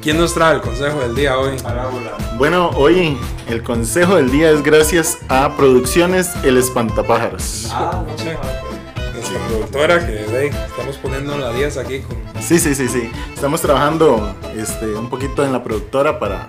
¿Quién 0.01 0.19
nos 0.19 0.33
trae 0.33 0.55
el 0.55 0.61
consejo 0.61 1.01
del 1.01 1.17
día 1.17 1.37
hoy? 1.37 1.59
Parábola. 1.59 2.17
Bueno, 2.39 2.71
hoy 2.77 3.19
el 3.49 3.65
consejo 3.65 4.15
del 4.15 4.31
día 4.31 4.53
es 4.53 4.63
gracias 4.63 5.19
a 5.29 5.57
Producciones 5.57 6.31
El 6.45 6.57
Espantapájaros. 6.57 7.69
Ah, 7.73 8.05
no, 8.07 9.13
Nuestra 9.13 9.47
productora 9.49 10.07
que 10.07 10.13
de, 10.13 10.47
estamos 10.47 10.99
poniendo 10.99 11.37
la 11.37 11.53
10 11.53 11.79
aquí 11.79 11.99
con... 11.99 12.17
Sí, 12.41 12.61
sí, 12.61 12.77
sí, 12.77 12.87
sí. 12.87 13.11
Estamos 13.35 13.61
trabajando 13.61 14.37
este, 14.57 14.95
un 14.95 15.11
poquito 15.11 15.45
en 15.45 15.53
la 15.53 15.65
productora 15.65 16.21
para 16.21 16.49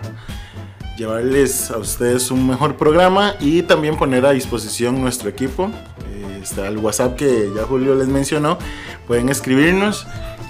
llevarles 0.98 1.72
a 1.72 1.78
ustedes 1.78 2.32
un 2.32 2.48
mejor 2.48 2.78
programa 2.78 3.36
y 3.40 3.62
también 3.64 3.98
poner 3.98 4.26
a 4.26 4.32
disposición 4.32 5.02
nuestro 5.02 5.30
equipo. 5.30 5.70
Eh, 6.10 6.40
Está 6.42 6.68
el 6.68 6.78
WhatsApp 6.78 7.16
que 7.16 7.50
ya 7.56 7.64
Julio 7.64 7.96
les 7.96 8.08
mencionó. 8.08 8.58
Pueden 9.08 9.30
escribirnos. 9.30 10.06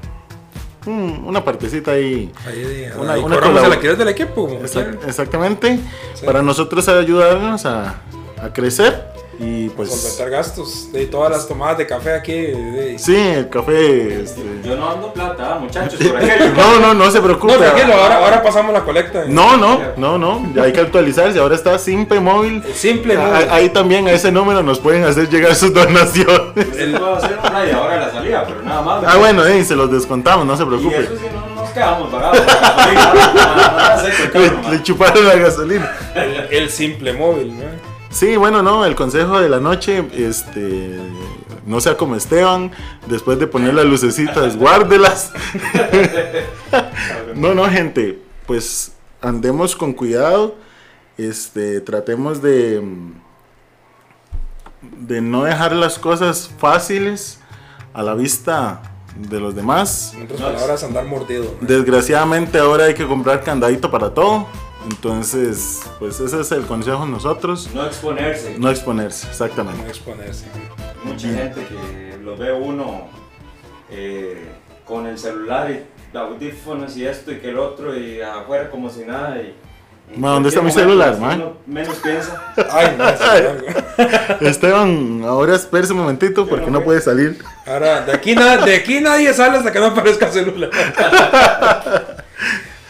mm, 0.86 1.26
una 1.26 1.44
partecita 1.44 1.92
ahí. 1.92 2.30
Ahí, 2.46 2.86
Una- 2.98 3.12
ahí 3.14 3.22
una 3.22 3.36
colabor- 3.40 3.72
alquiler 3.72 3.96
del 3.96 4.08
equipo. 4.08 4.48
Exact- 4.62 5.06
exactamente. 5.06 5.78
Sí. 6.14 6.24
Para 6.26 6.42
nosotros 6.42 6.88
ayudarnos 6.88 7.66
a, 7.66 7.96
a 8.42 8.52
crecer 8.52 9.09
y 9.42 9.70
pues... 9.70 9.88
Solventar 9.90 10.28
gastos. 10.30 10.92
De 10.92 11.06
todas 11.06 11.30
las 11.30 11.48
tomadas 11.48 11.78
de 11.78 11.86
café 11.86 12.12
aquí. 12.12 12.32
de- 12.32 12.96
Sí, 12.98 13.16
el 13.16 13.48
café... 13.48 14.20
este, 14.22 14.42
Yo 14.62 14.76
no 14.76 14.90
ando 14.90 15.12
plata, 15.14 15.54
ah, 15.54 15.58
muchachos, 15.58 15.98
por 16.06 16.16
aquello. 16.18 16.52
No, 16.54 16.78
no, 16.78 16.92
no 16.94 17.10
se 17.10 17.20
preocupe. 17.22 17.54
No, 17.54 17.58
tranquilo, 17.58 17.94
ahora, 17.94 18.18
ahora 18.18 18.42
pasamos 18.42 18.72
la 18.74 18.82
colecta. 18.84 19.24
No, 19.26 19.56
no, 19.56 19.80
no, 19.96 20.18
no, 20.18 20.52
ya 20.54 20.64
hay 20.64 20.72
que 20.74 20.80
actualizarse. 20.80 21.38
Ahora 21.38 21.54
está 21.54 21.78
Simpe 21.78 22.20
Móvil. 22.20 22.62
El 22.66 22.74
simple. 22.74 23.16
Ah, 23.16 23.46
Ahí 23.50 23.70
también 23.70 24.06
a 24.08 24.12
ese 24.12 24.30
número 24.30 24.62
nos 24.62 24.78
pueden 24.78 25.04
hacer 25.04 25.28
llegar 25.30 25.54
sus 25.54 25.72
donaciones. 25.72 26.68
Hacer 26.68 26.88
una 26.94 27.66
y 27.66 27.70
ahora 27.70 27.96
la 27.96 28.10
salida, 28.12 28.44
pero 28.46 28.62
nada 28.62 28.82
más. 28.82 29.04
Ah, 29.06 29.16
bueno, 29.16 29.46
eh, 29.46 29.64
se 29.64 29.74
los 29.74 29.90
descontamos, 29.90 30.44
no 30.46 30.54
se 30.56 30.64
Y 30.64 30.66
preocupe. 30.66 30.98
eso 31.00 31.16
sí, 31.16 31.24
no 31.32 31.54
nos 31.62 31.70
quedamos 31.70 32.12
la 32.12 32.18
gasolina, 32.20 33.98
seco 34.02 34.38
el 34.38 34.42
Le, 34.42 34.48
carro, 34.50 34.70
le 34.72 34.82
chuparon 34.82 35.26
la 35.26 35.34
gasolina. 35.36 35.90
El, 36.14 36.36
el 36.50 36.70
simple 36.70 37.12
móvil, 37.14 37.56
¿no? 37.58 37.89
Sí, 38.10 38.36
bueno, 38.36 38.60
no, 38.62 38.84
el 38.84 38.96
consejo 38.96 39.40
de 39.40 39.48
la 39.48 39.60
noche, 39.60 40.04
este, 40.14 40.98
no 41.64 41.80
sea 41.80 41.96
como 41.96 42.16
Esteban, 42.16 42.72
después 43.06 43.38
de 43.38 43.46
poner 43.46 43.72
las 43.74 43.84
lucecitas, 43.84 44.56
guárdelas. 44.58 45.32
no, 47.36 47.54
no, 47.54 47.68
gente, 47.68 48.20
pues 48.46 48.92
andemos 49.20 49.76
con 49.76 49.92
cuidado, 49.92 50.56
este, 51.16 51.80
tratemos 51.80 52.42
de, 52.42 52.82
de 54.82 55.20
no 55.20 55.44
dejar 55.44 55.72
las 55.72 55.98
cosas 55.98 56.50
fáciles 56.58 57.38
a 57.94 58.02
la 58.02 58.14
vista 58.14 58.82
de 59.16 59.38
los 59.38 59.54
demás. 59.54 60.14
En 60.16 60.24
otras 60.24 60.40
palabras, 60.40 60.82
andar 60.82 61.04
mordido. 61.04 61.44
¿no? 61.60 61.66
Desgraciadamente 61.66 62.58
ahora 62.58 62.86
hay 62.86 62.94
que 62.94 63.06
comprar 63.06 63.44
candadito 63.44 63.90
para 63.90 64.12
todo, 64.14 64.48
entonces, 64.88 65.82
pues 65.98 66.20
ese 66.20 66.40
es 66.40 66.52
el 66.52 66.62
consejo 66.66 67.04
de 67.04 67.10
nosotros. 67.12 67.68
No 67.74 67.84
exponerse. 67.86 68.56
No 68.58 68.70
exponerse, 68.70 69.26
No 69.26 69.30
exactamente. 69.32 69.88
exponerse. 69.88 70.46
Mucha 71.04 71.28
gente 71.28 71.66
que 71.66 72.18
lo 72.22 72.36
ve 72.36 72.52
uno 72.52 73.08
eh, 73.90 74.48
con 74.84 75.06
el 75.06 75.18
celular 75.18 75.70
y 75.70 76.16
audífonos 76.16 76.96
y 76.96 77.06
esto 77.06 77.32
y 77.32 77.36
que 77.38 77.50
el 77.50 77.58
otro 77.58 77.96
y 77.96 78.20
afuera 78.20 78.70
como 78.70 78.90
si 78.90 79.00
nada. 79.04 79.36
Y, 79.40 79.54
y 80.10 80.14
en 80.14 80.20
Ma, 80.20 80.30
¿dónde 80.30 80.48
está 80.48 80.60
mi 80.62 80.70
celular, 80.72 81.14
si 81.14 81.20
ma? 81.20 81.34
uno 81.34 81.52
Menos 81.66 81.96
piensa. 81.96 82.52
Ay, 82.70 82.96
no. 82.98 84.46
Esteban, 84.48 85.22
ahora 85.24 85.54
espérese 85.56 85.92
un 85.92 86.00
momentito 86.00 86.46
porque 86.46 86.70
no 86.70 86.82
puede 86.82 87.00
salir. 87.00 87.38
Ahora, 87.66 88.00
de 88.02 88.12
aquí, 88.12 88.34
na- 88.34 88.56
de 88.58 88.74
aquí 88.76 89.00
nadie 89.00 89.32
sale 89.34 89.58
hasta 89.58 89.70
que 89.72 89.78
no 89.78 89.86
aparezca 89.86 90.26
el 90.26 90.32
celular. 90.32 90.70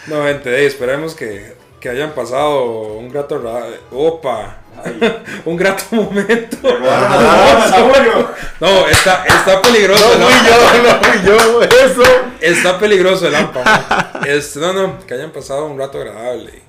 No, 0.06 0.24
gente, 0.24 0.66
esperemos 0.66 1.14
que, 1.14 1.54
que 1.80 1.88
hayan 1.88 2.12
pasado 2.12 2.64
un 2.98 3.08
grato 3.08 3.38
ra- 3.38 3.66
Opa. 3.90 4.56
Un 5.44 5.56
grato 5.56 5.84
momento. 5.90 6.56
la. 6.78 8.34
No, 8.60 8.86
está, 8.88 9.24
está 9.24 9.60
peligroso. 9.62 10.18
No 10.18 10.28
el 10.28 10.34
fui 10.34 10.46
yo, 10.46 10.82
no 10.82 11.02
fui 11.02 11.26
yo, 11.26 11.62
eso. 11.62 12.02
Está 12.40 12.78
peligroso 12.78 13.26
el 13.26 13.34
AMPA. 13.34 14.20
Este, 14.26 14.60
no, 14.60 14.72
no, 14.72 14.98
que 15.06 15.14
hayan 15.14 15.32
pasado 15.32 15.66
un 15.66 15.78
rato 15.78 15.98
agradable. 15.98 16.62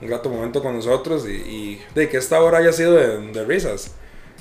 Un 0.00 0.08
grato 0.08 0.28
momento 0.30 0.62
con 0.62 0.74
nosotros 0.74 1.26
y, 1.28 1.32
y 1.32 1.82
de 1.94 2.08
que 2.08 2.16
esta 2.18 2.40
hora 2.42 2.58
haya 2.58 2.72
sido 2.72 2.94
de, 2.94 3.18
de 3.32 3.44
risas. 3.44 3.92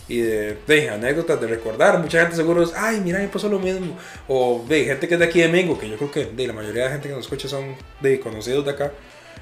Y 0.09 0.19
de, 0.19 0.57
de 0.67 0.89
anécdotas 0.89 1.39
de 1.39 1.47
recordar. 1.47 1.99
Mucha 1.99 2.21
gente 2.21 2.35
seguro 2.35 2.63
es, 2.63 2.73
ay, 2.75 2.99
mira, 3.01 3.19
me 3.19 3.27
pasó 3.27 3.47
lo 3.47 3.59
mismo. 3.59 3.97
O 4.27 4.63
de 4.67 4.83
gente 4.85 5.07
que 5.07 5.13
es 5.13 5.19
de 5.19 5.25
aquí 5.25 5.39
de 5.41 5.47
Mingo, 5.49 5.77
que 5.79 5.89
yo 5.89 5.97
creo 5.97 6.11
que 6.11 6.25
de 6.25 6.47
la 6.47 6.53
mayoría 6.53 6.85
de 6.85 6.89
gente 6.91 7.07
que 7.09 7.15
nos 7.15 7.23
escucha 7.25 7.47
son 7.47 7.75
de 8.01 8.19
conocidos 8.19 8.65
de 8.65 8.71
acá. 8.71 8.91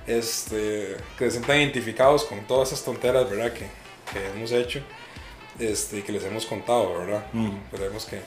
Este, 0.08 0.98
que 1.18 1.26
se 1.26 1.32
sientan 1.32 1.58
identificados 1.58 2.26
con 2.26 2.46
todas 2.48 2.72
esas 2.72 2.84
tonteras, 2.84 3.30
¿verdad? 3.30 3.54
Que, 3.54 3.68
que 4.12 4.28
hemos 4.36 4.52
hecho. 4.52 4.82
Este, 5.60 6.00
y 6.00 6.02
que 6.02 6.12
les 6.12 6.24
hemos 6.24 6.46
contado, 6.46 6.98
¿verdad? 6.98 7.26
Mm. 7.34 7.52
Esperemos 7.66 8.06
que, 8.06 8.22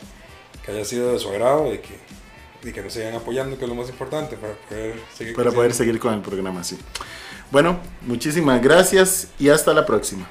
que 0.65 0.73
haya 0.73 0.85
sido 0.85 1.13
de 1.13 1.19
su 1.19 1.29
agrado 1.31 1.73
y 1.75 1.79
que, 1.79 1.99
y 2.69 2.73
que 2.73 2.83
nos 2.83 2.93
sigan 2.93 3.15
apoyando, 3.15 3.59
que 3.59 3.65
es 3.65 3.69
lo 3.69 3.75
más 3.75 3.89
importante 3.89 4.37
para 4.37 4.55
poder 4.55 5.01
seguir 5.17 5.35
Para 5.35 5.51
poder 5.51 5.75
seguir 5.75 5.99
con 5.99 6.15
el 6.15 6.21
programa, 6.21 6.63
sí. 6.63 6.79
Bueno, 7.51 7.79
muchísimas 8.03 8.63
gracias 8.63 9.29
y 9.39 9.49
hasta 9.49 9.73
la 9.73 9.85
próxima. 9.85 10.31